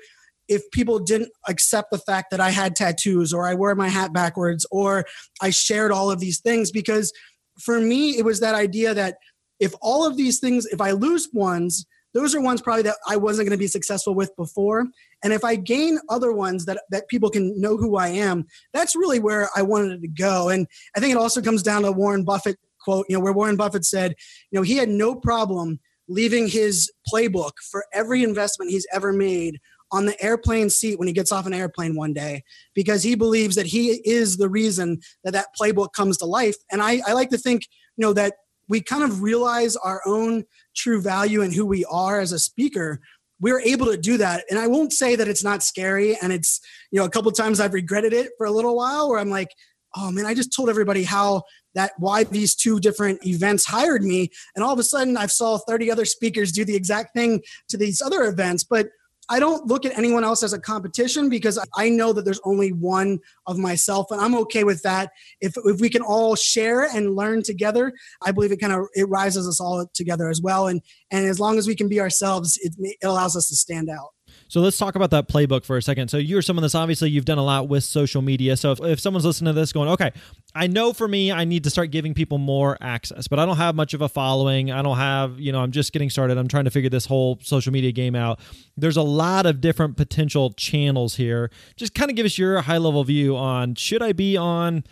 if 0.49 0.69
people 0.73 0.99
didn't 0.99 1.31
accept 1.49 1.93
the 1.93 1.99
fact 1.99 2.33
that 2.33 2.41
I 2.41 2.51
had 2.51 2.75
tattoos 2.75 3.33
or 3.33 3.47
I 3.47 3.55
wear 3.55 3.77
my 3.77 3.89
hat 3.89 4.13
backwards 4.13 4.67
or 4.73 5.07
I 5.41 5.51
shared 5.51 5.93
all 5.93 6.11
of 6.11 6.19
these 6.19 6.41
things. 6.41 6.73
Because 6.73 7.13
for 7.59 7.81
me 7.81 8.19
it 8.19 8.25
was 8.25 8.41
that 8.41 8.55
idea 8.55 8.93
that 8.95 9.17
if 9.61 9.73
all 9.81 10.05
of 10.05 10.17
these 10.17 10.41
things 10.41 10.67
if 10.67 10.81
I 10.81 10.91
lose 10.91 11.29
ones 11.33 11.87
those 12.13 12.35
are 12.35 12.41
ones 12.41 12.61
probably 12.61 12.83
that 12.83 12.97
I 13.07 13.17
wasn't 13.17 13.47
going 13.47 13.57
to 13.57 13.63
be 13.63 13.69
successful 13.69 14.17
with 14.17 14.35
before. 14.35 14.87
And 15.23 15.33
if 15.33 15.45
I 15.45 15.55
gain 15.55 16.01
other 16.09 16.33
ones 16.33 16.65
that 16.65 16.83
that 16.91 17.07
people 17.09 17.31
can 17.31 17.59
know 17.61 17.77
who 17.77 17.97
I 17.97 18.09
am 18.09 18.47
that's 18.73 18.97
really 18.97 19.21
where 19.21 19.49
I 19.55 19.63
wanted 19.63 20.03
to 20.03 20.09
go. 20.09 20.49
And 20.49 20.67
I 20.97 21.01
think 21.01 21.13
it 21.13 21.19
also 21.19 21.41
comes 21.41 21.63
down 21.63 21.83
to 21.83 21.93
Warren 21.93 22.25
Buffett 22.25 22.59
quote 22.83 23.07
you 23.09 23.17
know 23.17 23.23
where 23.23 23.33
Warren 23.33 23.57
Buffett 23.57 23.85
said 23.85 24.17
you 24.51 24.59
know 24.59 24.63
he 24.63 24.77
had 24.77 24.89
no 24.89 25.15
problem 25.15 25.79
leaving 26.11 26.49
his 26.49 26.91
playbook 27.11 27.53
for 27.71 27.85
every 27.93 28.23
investment 28.25 28.71
he's 28.71 28.87
ever 28.93 29.13
made 29.13 29.61
on 29.93 30.07
the 30.07 30.23
airplane 30.23 30.69
seat 30.69 30.99
when 30.99 31.09
he 31.09 31.15
gets 31.15 31.33
off 31.33 31.47
an 31.47 31.55
airplane 31.55 31.95
one 31.97 32.13
day 32.13 32.43
because 32.75 33.03
he 33.03 33.15
believes 33.15 33.57
that 33.57 33.67
he 33.67 34.01
is 34.05 34.37
the 34.37 34.49
reason 34.49 35.01
that 35.25 35.33
that 35.33 35.47
playbook 35.59 35.93
comes 35.93 36.17
to 36.19 36.27
life. 36.27 36.57
And 36.71 36.83
i, 36.83 37.01
I 37.07 37.13
like 37.13 37.31
to 37.31 37.39
think 37.39 37.63
you 37.97 38.07
know 38.07 38.13
that 38.13 38.35
we 38.69 38.81
kind 38.81 39.03
of 39.03 39.23
realize 39.23 39.77
our 39.77 40.01
own 40.07 40.45
true 40.77 41.01
value 41.01 41.43
and 41.43 41.53
who 41.53 41.67
we 41.67 41.85
are 41.87 42.21
as 42.21 42.31
a 42.31 42.39
speaker. 42.39 43.01
We're 43.41 43.61
able 43.61 43.87
to 43.87 43.97
do 43.97 44.17
that. 44.19 44.45
And 44.51 44.59
i 44.59 44.67
won't 44.67 44.93
say 44.93 45.17
that 45.17 45.29
it's 45.29 45.45
not 45.45 45.63
scary 45.63 46.17
and 46.21 46.33
it's 46.33 46.61
you 46.91 46.99
know 46.99 47.07
a 47.07 47.11
couple 47.11 47.31
times 47.33 47.61
i've 47.61 47.75
regretted 47.75 48.13
it 48.13 48.33
for 48.37 48.47
a 48.47 48.51
little 48.51 48.77
while 48.77 49.09
where 49.09 49.19
i'm 49.19 49.31
like 49.31 49.51
oh 49.97 50.11
man 50.11 50.27
i 50.27 50.35
just 50.35 50.55
told 50.55 50.69
everybody 50.69 51.03
how 51.03 51.43
that 51.75 51.93
why 51.99 52.25
these 52.25 52.55
two 52.55 52.81
different 52.81 53.25
events 53.27 53.65
hired 53.65 54.03
me. 54.03 54.31
And 54.55 54.65
all 54.65 54.73
of 54.73 54.79
a 54.79 54.85
sudden 54.85 55.17
i've 55.17 55.33
saw 55.33 55.59
30 55.59 55.91
other 55.91 56.05
speakers 56.05 56.53
do 56.53 56.65
the 56.65 56.77
exact 56.77 57.15
thing 57.15 57.43
to 57.69 57.77
these 57.77 58.01
other 58.01 58.25
events. 58.25 58.65
But 58.65 58.89
i 59.29 59.39
don't 59.39 59.67
look 59.67 59.87
at 59.87 59.97
anyone 59.97 60.25
else 60.25 60.43
as 60.43 60.53
a 60.53 60.59
competition 60.59 61.29
because 61.29 61.57
i 61.77 61.89
know 61.89 62.13
that 62.13 62.25
there's 62.25 62.41
only 62.45 62.73
one 62.73 63.19
of 63.47 63.59
myself 63.59 64.07
and 64.11 64.21
i'm 64.21 64.35
okay 64.35 64.65
with 64.65 64.83
that. 64.83 65.11
If, 65.41 65.55
if 65.65 65.81
we 65.81 65.89
can 65.89 66.03
all 66.03 66.35
share 66.37 66.85
and 66.85 67.15
learn 67.15 67.43
together 67.43 67.93
i 68.25 68.33
believe 68.33 68.53
it 68.53 68.61
kind 68.61 68.73
of 68.73 68.87
it 68.95 69.09
rises 69.09 69.47
us 69.47 69.61
all 69.61 69.87
together 69.95 70.29
as 70.29 70.41
well. 70.41 70.67
And 70.69 70.81
and 71.11 71.27
as 71.27 71.39
long 71.39 71.59
as 71.59 71.67
we 71.67 71.77
can 71.77 71.89
be 71.89 72.01
ourselves 72.01 72.59
it, 72.63 72.75
it 72.79 72.97
allows 73.05 73.37
us 73.37 73.49
to 73.49 73.57
stand 73.57 73.89
out 73.89 74.11
so 74.51 74.61
let's 74.61 74.77
talk 74.77 74.97
about 74.97 75.13
that 75.13 75.29
playbook 75.29 75.65
for 75.65 75.77
a 75.77 75.83
second. 75.83 76.09
So 76.09 76.17
you're 76.17 76.43
someone 76.43 76.63
that's 76.63 76.75
obviously 76.75 77.09
you've 77.09 77.25
done 77.25 77.39
a 77.39 77.45
lot 77.45 77.69
with 77.69 77.85
social 77.85 78.21
media. 78.21 78.57
So 78.57 78.73
if, 78.73 78.81
if 78.81 78.99
someone's 78.99 79.25
listening 79.25 79.55
to 79.55 79.61
this 79.61 79.73
going, 79.73 79.89
okay, 79.91 80.11
I 80.57 80.67
know 80.67 80.93
for 80.93 81.07
me, 81.07 81.31
I 81.31 81.45
need 81.45 81.63
to 81.65 81.71
start 81.71 81.93
giving 81.93 82.15
people 82.15 82.37
more 82.39 82.77
access, 82.81 83.29
but 83.29 83.39
I 83.39 83.47
don't 83.47 83.59
have 83.59 83.77
much 83.77 83.95
of 83.95 84.03
a 84.03 84.09
following. 84.09 84.73
I 84.73 84.83
don't 84.83 84.97
have, 84.97 85.39
you 85.39 85.53
know, 85.53 85.61
I'm 85.61 85.71
just 85.71 85.93
getting 85.93 86.11
started. 86.11 86.37
I'm 86.37 86.49
trying 86.49 86.65
to 86.65 86.73
figure 86.73 86.91
this 86.91 87.07
whole 87.07 87.39
social 87.43 87.73
media 87.73 87.93
game 87.93 88.17
out. 88.17 88.41
There's 88.77 88.97
a 88.97 89.03
lot 89.03 89.47
of 89.47 89.61
different 89.61 89.97
potential 89.97 90.51
channels 90.51 91.15
here. 91.15 91.53
Just 91.77 91.95
kind 91.95 92.11
of 92.11 92.17
give 92.17 92.27
us 92.27 92.37
your 92.37 92.61
high 92.63 92.79
level 92.79 93.05
view 93.05 93.37
on 93.37 93.77
should 93.77 94.03
I 94.03 94.13
be 94.13 94.37
on 94.37 94.83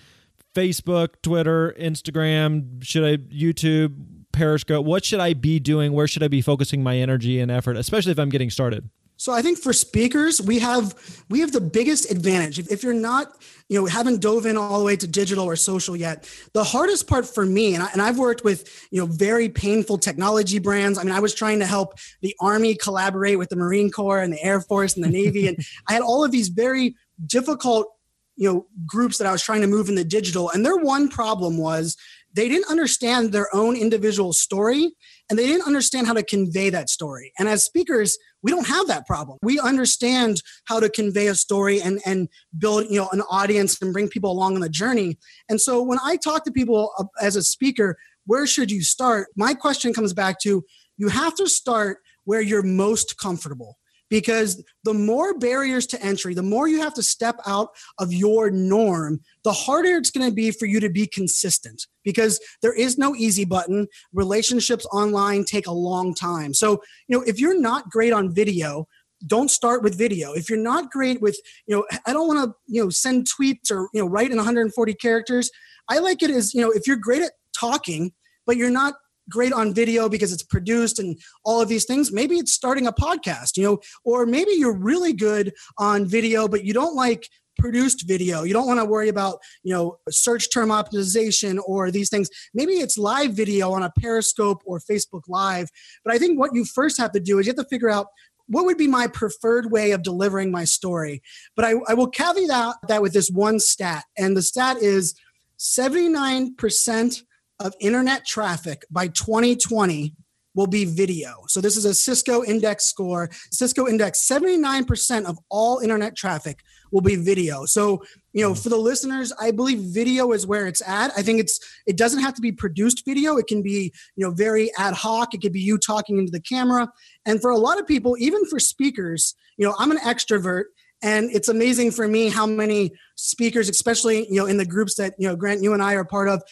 Facebook, 0.55 1.15
Twitter, 1.21 1.75
Instagram? 1.81 2.85
Should 2.85 3.05
I 3.05 3.17
YouTube, 3.17 3.97
Periscope? 4.31 4.87
What 4.87 5.05
should 5.05 5.19
I 5.19 5.35
be 5.35 5.59
doing? 5.59 5.93
Where 5.95 6.07
should 6.07 6.23
I 6.23 6.29
be 6.29 6.43
focusing 6.43 6.81
my 6.81 6.97
energy 6.97 7.41
and 7.41 7.51
effort, 7.51 7.77
especially 7.77 8.13
if 8.13 8.21
I'm 8.21 8.29
getting 8.29 8.51
started? 8.51 8.89
So 9.19 9.33
I 9.33 9.43
think 9.43 9.59
for 9.59 9.73
speakers, 9.73 10.41
we 10.41 10.61
have 10.61 10.95
we 11.29 11.41
have 11.41 11.51
the 11.51 11.61
biggest 11.61 12.09
advantage. 12.09 12.61
If, 12.61 12.71
if, 12.71 12.85
you're 12.85 12.95
not, 12.95 13.33
you 13.69 13.79
know, 13.79 13.85
haven't 13.87 14.21
dove 14.21 14.47
in 14.47 14.57
all 14.57 14.79
the 14.79 14.85
way 14.85 14.95
to 14.95 15.09
digital 15.09 15.45
or 15.45 15.57
social 15.57 15.97
yet, 15.97 16.31
the 16.53 16.63
hardest 16.63 17.09
part 17.09 17.27
for 17.27 17.45
me, 17.45 17.75
and, 17.75 17.83
I, 17.83 17.89
and 17.93 18.01
I've 18.01 18.17
worked 18.17 18.45
with, 18.45 18.87
you 18.93 19.01
know, 19.01 19.07
very 19.07 19.49
painful 19.49 19.99
technology 19.99 20.61
brands. 20.61 20.99
I 20.99 21.03
mean, 21.03 21.13
I 21.13 21.19
was 21.19 21.35
trying 21.35 21.59
to 21.59 21.67
help 21.67 21.99
the 22.23 22.35
Army 22.41 22.77
collaborate 22.77 23.39
with 23.39 23.49
the 23.49 23.57
Marine 23.57 23.91
Corps 23.91 24.21
and 24.21 24.33
the 24.33 24.43
Air 24.43 24.61
Force 24.61 24.95
and 24.95 25.05
the 25.05 25.11
Navy, 25.11 25.49
and 25.49 25.59
I 25.89 25.95
had 25.95 26.03
all 26.03 26.25
of 26.25 26.31
these 26.31 26.47
very 26.47 26.95
difficult, 27.27 27.89
you 28.37 28.51
know, 28.51 28.67
groups 28.87 29.19
that 29.19 29.27
I 29.27 29.33
was 29.33 29.43
trying 29.43 29.63
to 29.63 29.67
move 29.67 29.89
in 29.89 29.97
the 29.97 30.05
digital. 30.05 30.49
And 30.49 30.65
their 30.65 30.77
one 30.77 31.09
problem 31.09 31.59
was 31.59 31.97
they 32.35 32.49
didn't 32.49 32.71
understand 32.71 33.33
their 33.33 33.49
own 33.53 33.75
individual 33.77 34.33
story 34.33 34.93
and 35.29 35.37
they 35.37 35.47
didn't 35.47 35.67
understand 35.67 36.07
how 36.07 36.13
to 36.13 36.23
convey 36.23 36.71
that 36.71 36.89
story. 36.89 37.33
And 37.37 37.49
as 37.49 37.65
speakers, 37.65 38.17
we 38.43 38.51
don't 38.51 38.67
have 38.67 38.87
that 38.87 39.07
problem. 39.07 39.39
We 39.43 39.59
understand 39.59 40.43
how 40.65 40.81
to 40.81 40.89
convey 40.89 41.27
a 41.27 41.35
story 41.35 41.81
and 41.81 42.01
and 42.07 42.29
build, 42.57 42.87
you 42.91 42.99
know, 43.01 43.09
an 43.13 43.23
audience 43.23 43.81
and 43.83 43.93
bring 43.93 44.09
people 44.09 44.31
along 44.31 44.55
on 44.55 44.61
the 44.61 44.69
journey. 44.69 45.19
And 45.49 45.61
so 45.61 45.83
when 45.83 45.99
I 46.05 46.17
talk 46.17 46.45
to 46.45 46.53
people 46.53 46.93
uh, 46.99 47.05
as 47.21 47.37
a 47.37 47.43
speaker, 47.43 47.97
where 48.27 48.47
should 48.47 48.71
you 48.71 48.83
start? 48.83 49.29
My 49.37 49.55
question 49.55 49.93
comes 49.93 50.13
back 50.13 50.39
to 50.41 50.65
you 50.97 51.09
have 51.09 51.35
to 51.37 51.49
start 51.49 51.99
where 52.25 52.41
you're 52.41 52.63
most 52.63 53.17
comfortable 53.19 53.79
because 54.09 54.63
the 54.85 54.95
more 54.95 55.39
barriers 55.39 55.87
to 55.89 56.03
entry, 56.03 56.35
the 56.35 56.43
more 56.43 56.69
you 56.69 56.81
have 56.81 56.95
to 56.95 57.03
step 57.03 57.37
out 57.47 57.71
of 57.99 58.13
your 58.13 58.51
norm, 58.51 59.21
the 59.45 59.53
harder 59.53 59.97
it's 59.97 60.11
going 60.11 60.29
to 60.29 60.35
be 60.35 60.51
for 60.51 60.67
you 60.67 60.81
to 60.81 60.91
be 60.91 61.07
consistent 61.07 61.87
because 62.05 62.41
there 62.63 62.73
is 62.73 62.99
no 62.99 63.15
easy 63.15 63.45
button. 63.45 63.87
Relationships 64.13 64.87
online 64.93 65.45
take 65.45 65.67
a 65.67 65.73
long 65.73 66.15
time. 66.15 66.55
So, 66.55 66.81
you 67.07 67.19
know, 67.19 67.25
if 67.27 67.39
you're 67.39 67.61
not 67.61 67.91
great 67.91 68.13
on 68.13 68.35
video, 68.35 68.87
don't 69.27 69.51
start 69.51 69.83
with 69.83 69.99
video. 69.99 70.33
If 70.33 70.49
you're 70.49 70.59
not 70.59 70.91
great 70.91 71.21
with, 71.21 71.39
you 71.67 71.77
know, 71.77 71.85
I 72.07 72.13
don't 72.13 72.29
want 72.29 72.49
to, 72.49 72.55
you 72.67 72.83
know, 72.83 72.91
send 72.91 73.27
tweets 73.27 73.71
or, 73.71 73.89
you 73.93 74.01
know, 74.01 74.07
write 74.09 74.31
in 74.31 74.37
140 74.37 74.95
characters. 74.95 75.51
I 75.89 75.99
like 75.99 76.23
it 76.23 76.31
as, 76.31 76.55
you 76.55 76.61
know, 76.61 76.71
if 76.71 76.87
you're 76.87 76.97
great 76.97 77.23
at 77.23 77.33
talking, 77.59 78.13
but 78.47 78.57
you're 78.57 78.71
not 78.71 78.95
great 79.29 79.53
on 79.53 79.75
video 79.75 80.09
because 80.09 80.33
it's 80.33 80.43
produced 80.43 80.99
and 80.99 81.19
all 81.45 81.61
of 81.61 81.69
these 81.69 81.85
things 81.85 82.13
maybe 82.13 82.37
it's 82.37 82.53
starting 82.53 82.87
a 82.87 82.93
podcast 82.93 83.57
you 83.57 83.63
know 83.63 83.79
or 84.05 84.27
maybe 84.27 84.53
you're 84.53 84.77
really 84.77 85.13
good 85.13 85.53
on 85.79 86.07
video 86.07 86.49
but 86.49 86.65
you 86.65 86.73
don't 86.73 86.95
like 86.95 87.29
produced 87.59 88.07
video. 88.07 88.45
You 88.45 88.53
don't 88.53 88.67
want 88.67 88.81
to 88.81 88.85
worry 88.85 89.09
about 89.09 89.39
you 89.63 89.75
know 89.75 89.99
search 90.09 90.53
term 90.53 90.71
optimization 90.71 91.59
or 91.67 91.91
these 91.91 92.09
things. 92.09 92.31
Maybe 92.55 92.75
it's 92.75 92.97
live 92.97 93.33
video 93.33 93.73
on 93.73 93.83
a 93.83 93.91
periscope 93.99 94.63
or 94.65 94.81
facebook 94.81 95.23
live 95.29 95.69
but 96.05 96.15
i 96.15 96.19
think 96.19 96.39
what 96.39 96.55
you 96.55 96.65
first 96.65 96.99
have 96.99 97.13
to 97.13 97.21
do 97.21 97.39
is 97.39 97.47
you 97.47 97.51
have 97.51 97.65
to 97.65 97.69
figure 97.69 97.91
out 97.91 98.07
what 98.47 98.65
would 98.65 98.79
be 98.79 98.87
my 98.87 99.07
preferred 99.07 99.71
way 99.71 99.91
of 99.91 100.03
delivering 100.03 100.51
my 100.51 100.65
story. 100.65 101.23
But 101.57 101.65
i, 101.65 101.75
I 101.89 101.95
will 101.95 102.09
caveat 102.09 102.77
that 102.89 103.03
with 103.03 103.13
this 103.13 103.31
one 103.31 103.59
stat 103.61 104.05
and 104.17 104.37
the 104.37 104.43
stat 104.43 104.79
is 104.79 105.15
79% 105.59 107.23
of 107.61 107.75
internet 107.81 108.27
traffic 108.27 108.85
by 108.91 109.09
2020 109.09 110.15
will 110.55 110.67
be 110.67 110.85
video. 110.85 111.45
So 111.47 111.61
this 111.61 111.77
is 111.77 111.85
a 111.85 111.95
Cisco 111.95 112.43
index 112.43 112.87
score. 112.87 113.31
Cisco 113.53 113.87
index 113.87 114.29
79% 114.29 115.25
of 115.25 115.39
all 115.51 115.79
internet 115.79 116.17
traffic 116.17 116.59
will 116.91 117.01
be 117.01 117.15
video. 117.17 117.65
So, 117.65 118.03
you 118.33 118.43
know, 118.43 118.55
hmm. 118.55 118.61
for 118.61 118.69
the 118.69 118.77
listeners, 118.77 119.33
I 119.41 119.53
believe 119.53 119.79
video 119.79 120.33
is 120.33 120.47
where 120.47 120.67
it's 120.67 120.83
at. 120.87 121.13
I 121.17 121.23
think 121.23 121.39
it's 121.39 121.61
it 121.87 121.97
doesn't 121.97 122.23
have 122.23 122.35
to 122.35 122.43
be 122.43 122.51
produced 122.51 123.05
video. 123.05 123.37
It 123.37 123.47
can 123.47 123.63
be, 123.63 123.93
you 124.17 124.27
know, 124.27 124.33
very 124.33 124.71
ad 124.77 124.95
hoc. 124.95 125.33
It 125.33 125.43
could 125.43 125.53
be 125.53 125.61
you 125.61 125.79
talking 125.79 126.19
into 126.19 126.33
the 126.33 126.41
camera. 126.41 126.91
And 127.25 127.41
for 127.41 127.51
a 127.51 127.59
lot 127.59 127.79
of 127.79 127.87
people, 127.87 128.17
even 128.19 128.45
for 128.47 128.59
speakers, 128.59 129.35
you 129.57 129.67
know, 129.67 129.75
I'm 129.79 129.93
an 129.93 129.99
extrovert 129.99 130.65
and 131.03 131.31
it's 131.31 131.49
amazing 131.49 131.93
for 131.93 132.09
me 132.09 132.29
how 132.29 132.47
many 132.47 132.91
speakers 133.15 133.69
especially 133.69 134.27
you 134.29 134.37
know 134.37 134.47
in 134.47 134.57
the 134.57 134.67
groups 134.67 134.95
that 134.97 135.15
you 135.19 135.29
know 135.29 135.37
grant 135.37 135.63
you 135.63 135.73
and 135.73 135.83
i 135.83 135.95
are 135.95 136.05
part 136.05 136.29
of 136.29 136.43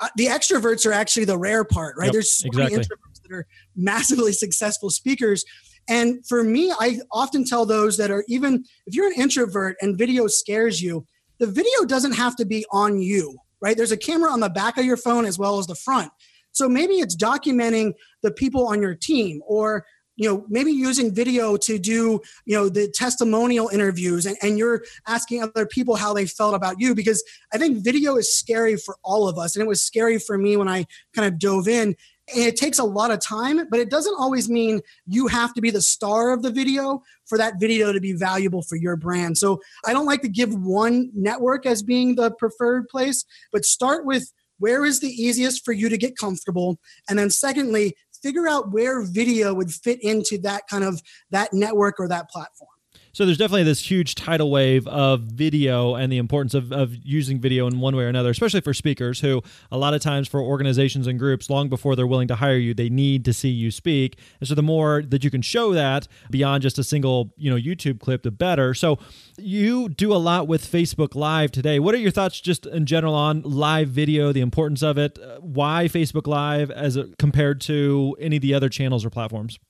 Uh, 0.00 0.08
the 0.16 0.26
extroverts 0.26 0.86
are 0.86 0.92
actually 0.92 1.24
the 1.24 1.38
rare 1.38 1.64
part, 1.64 1.96
right? 1.96 2.06
Yep, 2.06 2.12
There's 2.12 2.38
so 2.38 2.46
exactly. 2.46 2.76
many 2.76 2.84
introverts 2.84 3.22
that 3.22 3.32
are 3.32 3.46
massively 3.76 4.32
successful 4.32 4.90
speakers. 4.90 5.44
And 5.88 6.26
for 6.26 6.42
me, 6.42 6.72
I 6.78 7.00
often 7.12 7.44
tell 7.44 7.66
those 7.66 7.96
that 7.98 8.10
are 8.10 8.24
even 8.28 8.64
if 8.86 8.94
you're 8.94 9.06
an 9.06 9.14
introvert 9.16 9.76
and 9.80 9.98
video 9.98 10.26
scares 10.26 10.82
you, 10.82 11.06
the 11.38 11.46
video 11.46 11.84
doesn't 11.86 12.12
have 12.12 12.36
to 12.36 12.44
be 12.44 12.64
on 12.70 13.00
you, 13.00 13.36
right? 13.60 13.76
There's 13.76 13.92
a 13.92 13.96
camera 13.96 14.30
on 14.30 14.40
the 14.40 14.48
back 14.48 14.78
of 14.78 14.84
your 14.84 14.96
phone 14.96 15.26
as 15.26 15.38
well 15.38 15.58
as 15.58 15.66
the 15.66 15.74
front. 15.74 16.10
So 16.52 16.68
maybe 16.68 16.94
it's 16.94 17.16
documenting 17.16 17.94
the 18.22 18.30
people 18.30 18.66
on 18.66 18.80
your 18.80 18.94
team 18.94 19.42
or 19.46 19.84
you 20.16 20.28
know 20.28 20.44
maybe 20.48 20.70
using 20.70 21.12
video 21.12 21.56
to 21.56 21.78
do 21.78 22.20
you 22.44 22.56
know 22.56 22.68
the 22.68 22.88
testimonial 22.88 23.68
interviews 23.68 24.26
and, 24.26 24.36
and 24.42 24.58
you're 24.58 24.84
asking 25.06 25.42
other 25.42 25.66
people 25.66 25.96
how 25.96 26.12
they 26.12 26.26
felt 26.26 26.54
about 26.54 26.76
you 26.78 26.94
because 26.94 27.22
i 27.52 27.58
think 27.58 27.82
video 27.82 28.16
is 28.16 28.32
scary 28.32 28.76
for 28.76 28.96
all 29.02 29.28
of 29.28 29.38
us. 29.38 29.56
And 29.56 29.62
it 29.62 29.68
was 29.68 29.82
scary 29.82 30.18
for 30.18 30.38
me 30.38 30.56
when 30.56 30.68
i 30.68 30.86
kind 31.14 31.26
of 31.26 31.38
dove 31.38 31.68
in. 31.68 31.96
And 32.34 32.42
it 32.42 32.56
takes 32.56 32.78
a 32.78 32.84
lot 32.84 33.10
of 33.10 33.20
time 33.20 33.68
but 33.68 33.80
it 33.80 33.90
doesn't 33.90 34.16
always 34.18 34.48
mean 34.48 34.80
you 35.06 35.26
have 35.26 35.52
to 35.54 35.60
be 35.60 35.70
the 35.70 35.82
star 35.82 36.32
of 36.32 36.42
the 36.42 36.50
video 36.50 37.02
for 37.26 37.38
that 37.38 37.60
video 37.60 37.92
to 37.92 38.00
be 38.00 38.12
valuable 38.12 38.62
for 38.62 38.76
your 38.76 38.96
brand. 38.96 39.36
So 39.38 39.60
i 39.86 39.92
don't 39.92 40.06
like 40.06 40.22
to 40.22 40.28
give 40.28 40.54
one 40.54 41.10
network 41.14 41.66
as 41.66 41.82
being 41.82 42.14
the 42.14 42.30
preferred 42.30 42.88
place 42.88 43.24
but 43.52 43.64
start 43.64 44.06
with 44.06 44.32
where 44.58 44.84
is 44.84 45.00
the 45.00 45.08
easiest 45.08 45.64
for 45.64 45.72
you 45.72 45.88
to 45.88 45.98
get 45.98 46.16
comfortable? 46.16 46.78
And 47.08 47.18
then 47.18 47.30
secondly 47.30 47.96
figure 48.24 48.48
out 48.48 48.72
where 48.72 49.02
video 49.02 49.52
would 49.52 49.70
fit 49.70 50.02
into 50.02 50.38
that 50.38 50.66
kind 50.66 50.82
of 50.82 51.02
that 51.30 51.52
network 51.52 52.00
or 52.00 52.08
that 52.08 52.30
platform 52.30 52.73
so 53.14 53.24
there's 53.24 53.38
definitely 53.38 53.62
this 53.62 53.88
huge 53.88 54.16
tidal 54.16 54.50
wave 54.50 54.88
of 54.88 55.20
video 55.20 55.94
and 55.94 56.12
the 56.12 56.18
importance 56.18 56.52
of, 56.52 56.72
of 56.72 56.96
using 57.04 57.40
video 57.40 57.68
in 57.68 57.78
one 57.78 57.94
way 57.94 58.04
or 58.04 58.08
another, 58.08 58.30
especially 58.30 58.60
for 58.60 58.74
speakers 58.74 59.20
who 59.20 59.40
a 59.70 59.78
lot 59.78 59.94
of 59.94 60.02
times 60.02 60.26
for 60.26 60.40
organizations 60.40 61.06
and 61.06 61.16
groups, 61.16 61.48
long 61.48 61.68
before 61.68 61.94
they're 61.94 62.08
willing 62.08 62.26
to 62.26 62.34
hire 62.34 62.56
you, 62.56 62.74
they 62.74 62.88
need 62.88 63.24
to 63.24 63.32
see 63.32 63.50
you 63.50 63.70
speak. 63.70 64.18
And 64.40 64.48
so 64.48 64.56
the 64.56 64.62
more 64.62 65.02
that 65.02 65.22
you 65.22 65.30
can 65.30 65.42
show 65.42 65.72
that 65.74 66.08
beyond 66.28 66.62
just 66.62 66.76
a 66.76 66.82
single, 66.82 67.32
you 67.36 67.50
know, 67.50 67.56
YouTube 67.56 68.00
clip, 68.00 68.24
the 68.24 68.32
better. 68.32 68.74
So 68.74 68.98
you 69.38 69.88
do 69.88 70.12
a 70.12 70.18
lot 70.18 70.48
with 70.48 70.66
Facebook 70.66 71.14
Live 71.14 71.52
today. 71.52 71.78
What 71.78 71.94
are 71.94 71.98
your 71.98 72.10
thoughts 72.10 72.40
just 72.40 72.66
in 72.66 72.84
general 72.84 73.14
on 73.14 73.42
live 73.42 73.88
video, 73.88 74.32
the 74.32 74.40
importance 74.40 74.82
of 74.82 74.98
it? 74.98 75.20
Uh, 75.20 75.38
why 75.38 75.84
Facebook 75.86 76.26
Live 76.26 76.72
as 76.72 76.96
a, 76.96 77.04
compared 77.20 77.60
to 77.62 78.16
any 78.18 78.36
of 78.36 78.42
the 78.42 78.54
other 78.54 78.68
channels 78.68 79.04
or 79.04 79.10
platforms? 79.10 79.60